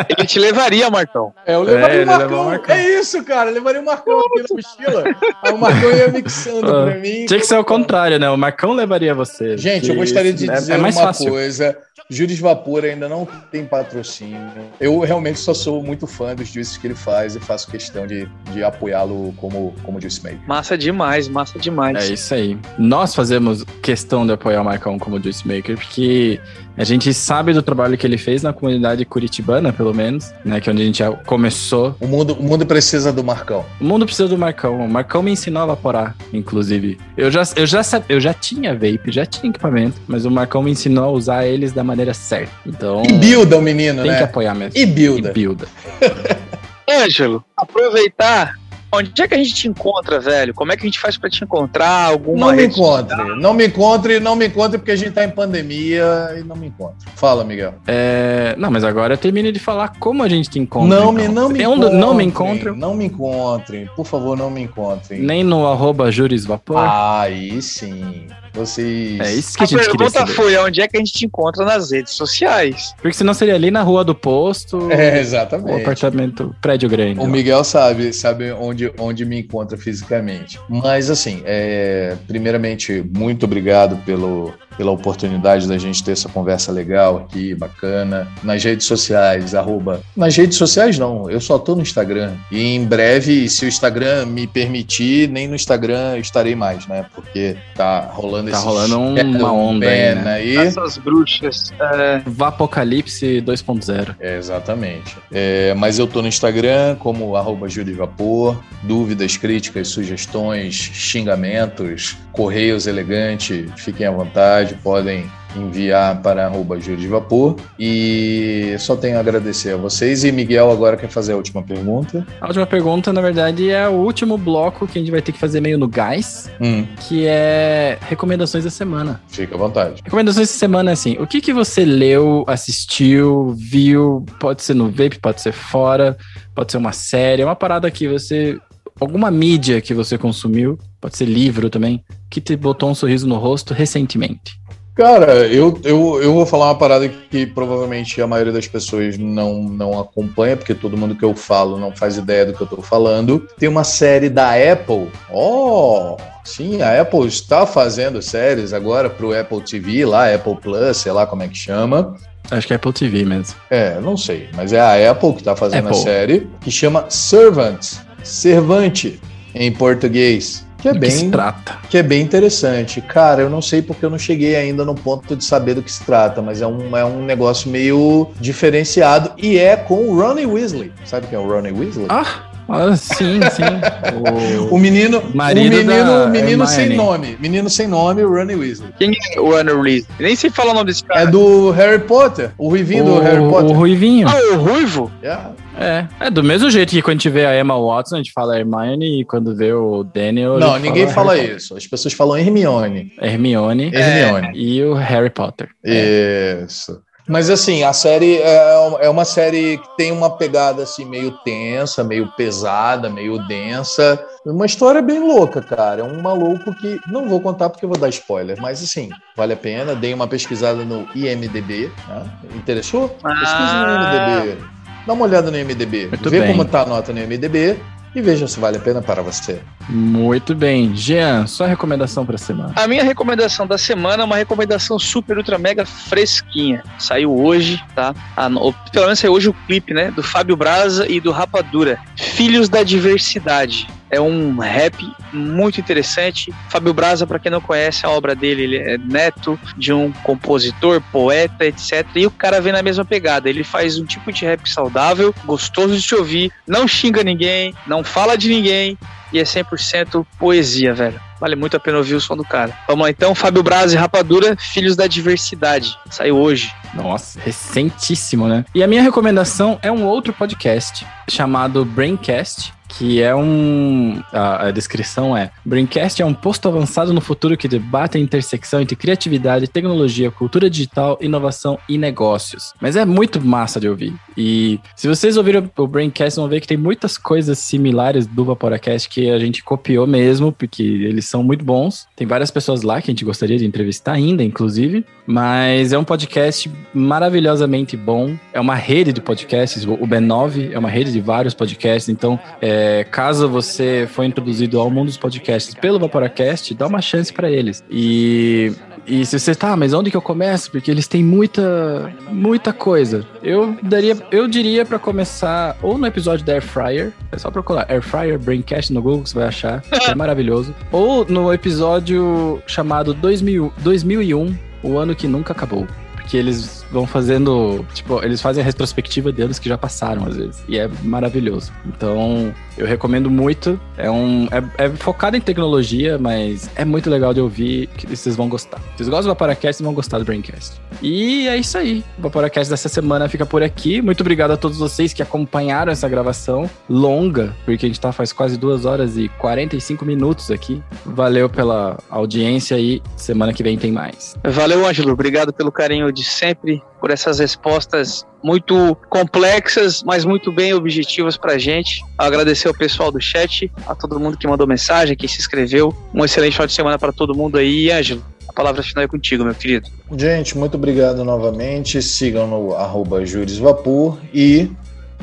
[0.18, 1.34] ele te levaria, Marcão.
[1.46, 2.42] É, eu levaria é, o Marcão.
[2.42, 2.76] o Marcão.
[2.76, 5.04] É isso, cara, eu levaria o Marcão aqui na mochila.
[5.44, 7.26] Aí o Marcão ia mixando pra mim.
[7.26, 8.30] Tinha que ser o contrário, né?
[8.30, 9.58] O Marcão levaria você.
[9.58, 11.32] Gente, eu gostaria de dizer é, é uma fácil.
[11.32, 11.78] coisa.
[12.12, 14.40] Juris Vapor ainda não tem patrocínio.
[14.80, 18.28] Eu realmente só sou muito fã dos juices que ele faz e faço questão de,
[18.52, 20.40] de apoiá-lo como, como juice maker.
[20.48, 22.10] Massa demais, massa demais.
[22.10, 22.58] É isso aí.
[22.80, 26.42] Nós fazemos questão de apoiar o Marcão como juice maker, porque
[26.78, 30.60] a gente sabe do trabalho que ele fez na comunidade curitibana, pelo menos, né?
[30.62, 31.96] Que é onde a gente começou.
[32.00, 33.66] O mundo, o mundo precisa do Marcão.
[33.80, 34.86] O mundo precisa do Marcão.
[34.86, 36.98] O Marcão me ensinou a vaporar, inclusive.
[37.18, 40.72] Eu já, eu já, eu já tinha vape, já tinha equipamento, mas o Marcão me
[40.72, 42.52] ensinou a usar eles da maneira certa.
[42.66, 43.04] Então.
[43.04, 44.18] E builda o menino, tem né?
[44.18, 44.78] Tem que apoiar mesmo.
[44.78, 45.30] E builda.
[45.30, 45.68] E builda.
[46.90, 48.58] Ângelo, aproveitar
[48.92, 50.54] Onde é que a gente te encontra, velho?
[50.54, 52.06] Como é que a gente faz para te encontrar?
[52.06, 53.38] Alguma não me encontre, social?
[53.38, 56.68] não me encontre, não me encontre porque a gente tá em pandemia e não me
[56.68, 57.08] encontre.
[57.16, 57.76] Fala, Miguel.
[57.86, 58.56] É...
[58.58, 61.00] Não, mas agora termine de falar como a gente te encontra.
[61.00, 61.14] Não, então.
[61.14, 61.98] me, não me encontre.
[61.98, 62.72] Não me encontre.
[62.72, 65.22] Não me encontrem, por favor, não me encontrem.
[65.22, 66.78] Nem no arroba jurisvapor.
[66.78, 68.28] Ah, aí sim.
[68.54, 69.20] Vocês.
[69.20, 70.34] É isso que a, a gente queria saber.
[70.34, 72.94] foi onde é que a gente te encontra nas redes sociais.
[73.02, 74.92] Porque senão seria ali na rua do posto.
[74.92, 75.72] É, exatamente.
[75.72, 77.20] O apartamento, prédio grande.
[77.20, 80.60] O Miguel sabe, sabe onde, onde me encontra fisicamente.
[80.68, 87.18] Mas assim, é, primeiramente, muito obrigado pelo, pela oportunidade da gente ter essa conversa legal
[87.18, 88.30] aqui, bacana.
[88.42, 90.00] Nas redes sociais, arroba.
[90.16, 92.32] Nas redes sociais não, eu só tô no Instagram.
[92.50, 97.06] E em breve, se o Instagram me permitir, nem no Instagram estarei mais, né?
[97.14, 100.34] Porque tá rolando Tá rolando um, uma onda aí, né?
[100.34, 100.56] aí.
[100.56, 101.74] Essas bruxas.
[101.78, 102.22] É...
[102.26, 104.16] Vapocalipse 2.0.
[104.18, 105.18] É, exatamente.
[105.30, 108.58] É, mas eu tô no Instagram como arroba Vapor.
[108.84, 117.58] Dúvidas, críticas, sugestões, xingamentos, correios elegante, fiquem à vontade, podem enviar para arroba de Vapor.
[117.78, 120.24] E só tenho a agradecer a vocês.
[120.24, 122.26] E Miguel agora quer fazer a última pergunta.
[122.40, 125.38] A última pergunta, na verdade, é o último bloco que a gente vai ter que
[125.38, 126.86] fazer meio no gás, hum.
[127.10, 129.22] que é recomendações da semana.
[129.28, 130.02] Fica à vontade.
[130.02, 134.26] Recomendações da semana é assim: o que, que você leu, assistiu, viu?
[134.40, 136.18] Pode ser no vape, pode ser fora,
[136.56, 138.58] pode ser uma série, uma parada que você.
[138.98, 143.38] Alguma mídia que você consumiu, pode ser livro também, que te botou um sorriso no
[143.38, 144.60] rosto recentemente.
[145.00, 149.64] Cara, eu, eu, eu vou falar uma parada que provavelmente a maioria das pessoas não,
[149.64, 152.82] não acompanha, porque todo mundo que eu falo não faz ideia do que eu tô
[152.82, 153.48] falando.
[153.58, 155.10] Tem uma série da Apple.
[155.32, 156.18] Oh!
[156.44, 161.26] Sim, a Apple está fazendo séries agora pro Apple TV, lá, Apple Plus, sei lá
[161.26, 162.16] como é que chama.
[162.52, 163.56] Acho que é Apple TV mesmo.
[163.70, 165.98] É, não sei, mas é a Apple que está fazendo Apple.
[165.98, 169.18] a série, que chama Servant, Servante.
[169.56, 170.68] em português.
[170.82, 171.78] Que é, Do bem, que se trata.
[171.90, 173.02] que é bem interessante.
[173.02, 175.92] Cara, eu não sei porque eu não cheguei ainda no ponto de saber do que
[175.92, 180.46] se trata, mas é um, é um negócio meio diferenciado e é com o Ronnie
[180.46, 180.92] Weasley.
[181.06, 182.06] Sabe quem é o Ronnie Weasley?
[182.08, 184.68] Ah, ah, sim, sim.
[184.70, 187.04] O menino, Marido o menino, da menino sem Hermione.
[187.04, 187.38] nome.
[187.40, 188.92] Menino sem nome, o Ronnie Weasley.
[188.98, 190.08] Quem é o Anna Reese?
[190.20, 191.22] Nem sei falar o nome desse cara.
[191.22, 193.70] É do Harry Potter, o Ruivinho do Harry o, Potter.
[193.70, 194.28] o Ruivinho.
[194.28, 195.12] Ah, o Ruivo?
[195.22, 195.52] Yeah.
[195.78, 196.06] É.
[196.20, 198.58] É do mesmo jeito que quando a gente vê a Emma Watson, a gente fala
[198.58, 200.60] Hermione, e quando vê o Daniel.
[200.60, 201.76] Não, ninguém fala Harry isso.
[201.76, 203.14] As pessoas falam Hermione.
[203.22, 204.52] Hermione Hermione.
[204.56, 205.70] e o Harry Potter.
[205.84, 207.02] Isso.
[207.30, 212.04] Mas assim, a série é é uma série que tem uma pegada assim meio tensa,
[212.04, 214.20] meio pesada, meio densa.
[214.44, 216.02] Uma história bem louca, cara.
[216.02, 219.54] É um maluco que não vou contar porque eu vou dar spoiler, mas assim, vale
[219.54, 219.94] a pena.
[219.96, 222.24] Dei uma pesquisada no IMDb, né?
[222.56, 223.10] Interessou?
[223.10, 224.42] Pesquisa no Ah.
[224.44, 224.64] IMDb.
[225.06, 226.08] Dá uma olhada no IMDb.
[226.08, 226.52] Muito Vê bem.
[226.52, 227.78] como tá a nota no IMDb
[228.16, 229.62] e veja se vale a pena para você.
[229.88, 230.96] Muito bem.
[230.96, 232.74] Jean, sua recomendação pra semana.
[232.76, 236.84] A minha recomendação da semana é uma recomendação super, ultra, mega fresquinha.
[236.98, 238.14] Saiu hoje, tá?
[238.36, 240.12] Ah, no- pelo menos saiu hoje o clipe, né?
[240.12, 242.00] Do Fábio Braza e do Rapadura.
[242.16, 243.88] Filhos da Diversidade.
[244.10, 246.54] É um rap muito interessante.
[246.70, 251.02] Fábio Braza, para quem não conhece a obra dele, ele é neto de um compositor,
[251.12, 252.06] poeta, etc.
[252.16, 253.50] E o cara vem na mesma pegada.
[253.50, 258.04] Ele faz um tipo de rap saudável, gostoso de se ouvir, não xinga ninguém, não
[258.04, 258.98] fala de ninguém
[259.32, 261.20] e é 100% poesia, velho.
[261.40, 262.78] Vale muito a pena ouvir o som do cara.
[262.88, 265.98] Vamos lá então, Fábio Braz e Rapadura, Filhos da Diversidade.
[266.10, 266.74] Saiu hoje.
[266.94, 268.66] Nossa, recentíssimo, né?
[268.76, 272.74] E a minha recomendação é um outro podcast chamado Braincast.
[272.90, 274.22] Que é um.
[274.34, 278.82] A, a descrição é: Braincast é um posto avançado no futuro que debate a intersecção
[278.82, 282.74] entre criatividade, tecnologia, cultura digital, inovação e negócios.
[282.82, 284.14] Mas é muito massa de ouvir.
[284.36, 289.10] E se vocês ouviram o Braincast, vão ver que tem muitas coisas similares do Vaporacast
[289.10, 292.08] que a gente copiou mesmo, porque eles são muito bons.
[292.16, 295.06] Tem várias pessoas lá que a gente gostaria de entrevistar ainda, inclusive.
[295.28, 298.36] Mas é um podcast maravilhosamente bom.
[298.52, 299.86] É uma rede de podcasts.
[299.86, 302.10] O B9 é uma rede de vários podcasts.
[302.10, 302.79] Então, é,
[303.12, 307.84] caso você for introduzido ao mundo dos podcasts pelo Vaporacast, dá uma chance para eles.
[307.90, 308.72] E,
[309.06, 310.72] e se você tá, mas onde que eu começo?
[310.72, 313.26] Porque eles têm muita, muita coisa.
[313.42, 317.86] Eu daria, eu diria para começar ou no episódio da Air Fryer, é só procurar
[317.90, 320.74] Air Fryer Braincast no Google que você vai achar, é maravilhoso.
[320.92, 325.88] Ou no episódio chamado 2000, 2001, o ano que nunca acabou.
[326.16, 330.36] Porque eles vão fazendo, tipo, eles fazem a retrospectiva de anos que já passaram às
[330.36, 330.64] vezes.
[330.68, 331.72] E é maravilhoso.
[331.86, 333.80] Então, eu recomendo muito.
[333.98, 338.36] É um é, é focado em tecnologia, mas é muito legal de ouvir que vocês
[338.36, 338.82] vão gostar.
[338.96, 340.80] Vocês gostam do Vaporacast, vão gostar do Braincast.
[341.02, 342.04] E é isso aí.
[342.18, 344.02] O Vaporacast dessa semana fica por aqui.
[344.02, 348.32] Muito obrigado a todos vocês que acompanharam essa gravação longa, porque a gente tá faz
[348.32, 350.82] quase duas horas e 45 minutos aqui.
[351.06, 354.38] Valeu pela audiência e semana que vem tem mais.
[354.44, 355.12] Valeu, Ângelo.
[355.12, 361.58] Obrigado pelo carinho de sempre, por essas respostas muito complexas, mas muito bem objetivas pra
[361.58, 362.02] gente.
[362.18, 365.96] Agradecer ao pessoal do chat, a todo mundo que mandou mensagem, que se inscreveu.
[366.14, 367.86] Um excelente final de semana para todo mundo aí.
[367.86, 369.90] E, Ângelo, a palavra final é contigo, meu querido.
[370.18, 372.02] Gente, muito obrigado novamente.
[372.02, 374.70] Sigam no arroba Jurisvapor e.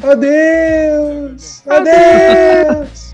[0.03, 1.63] Adeus!
[1.67, 3.06] Adeus!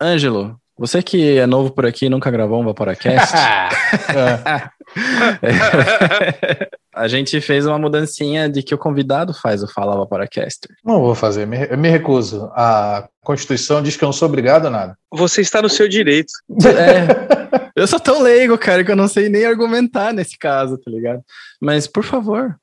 [0.00, 3.34] Ângelo, você que é novo por aqui e nunca gravou um Vaporacast,
[6.94, 10.70] a gente fez uma mudancinha de que o convidado faz o Fala Vaporacaster.
[10.84, 12.50] Não vou fazer, me, eu me recuso.
[12.54, 14.98] A Constituição diz que eu não sou obrigado a nada.
[15.12, 16.32] Você está no seu direito.
[16.66, 20.90] É, eu sou tão leigo, cara, que eu não sei nem argumentar nesse caso, tá
[20.90, 21.22] ligado?
[21.60, 22.56] Mas, por favor,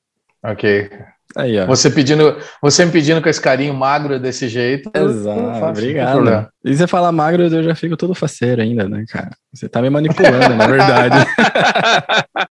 [0.43, 0.91] Ok.
[1.35, 1.65] Aí, ó.
[1.65, 4.91] Você pedindo, você me pedindo com esse carinho magro desse jeito.
[4.93, 6.47] Exato, obrigado.
[6.63, 9.31] E você fala magro, eu já fico todo faceiro ainda, né, cara?
[9.53, 11.15] Você tá me manipulando, na verdade.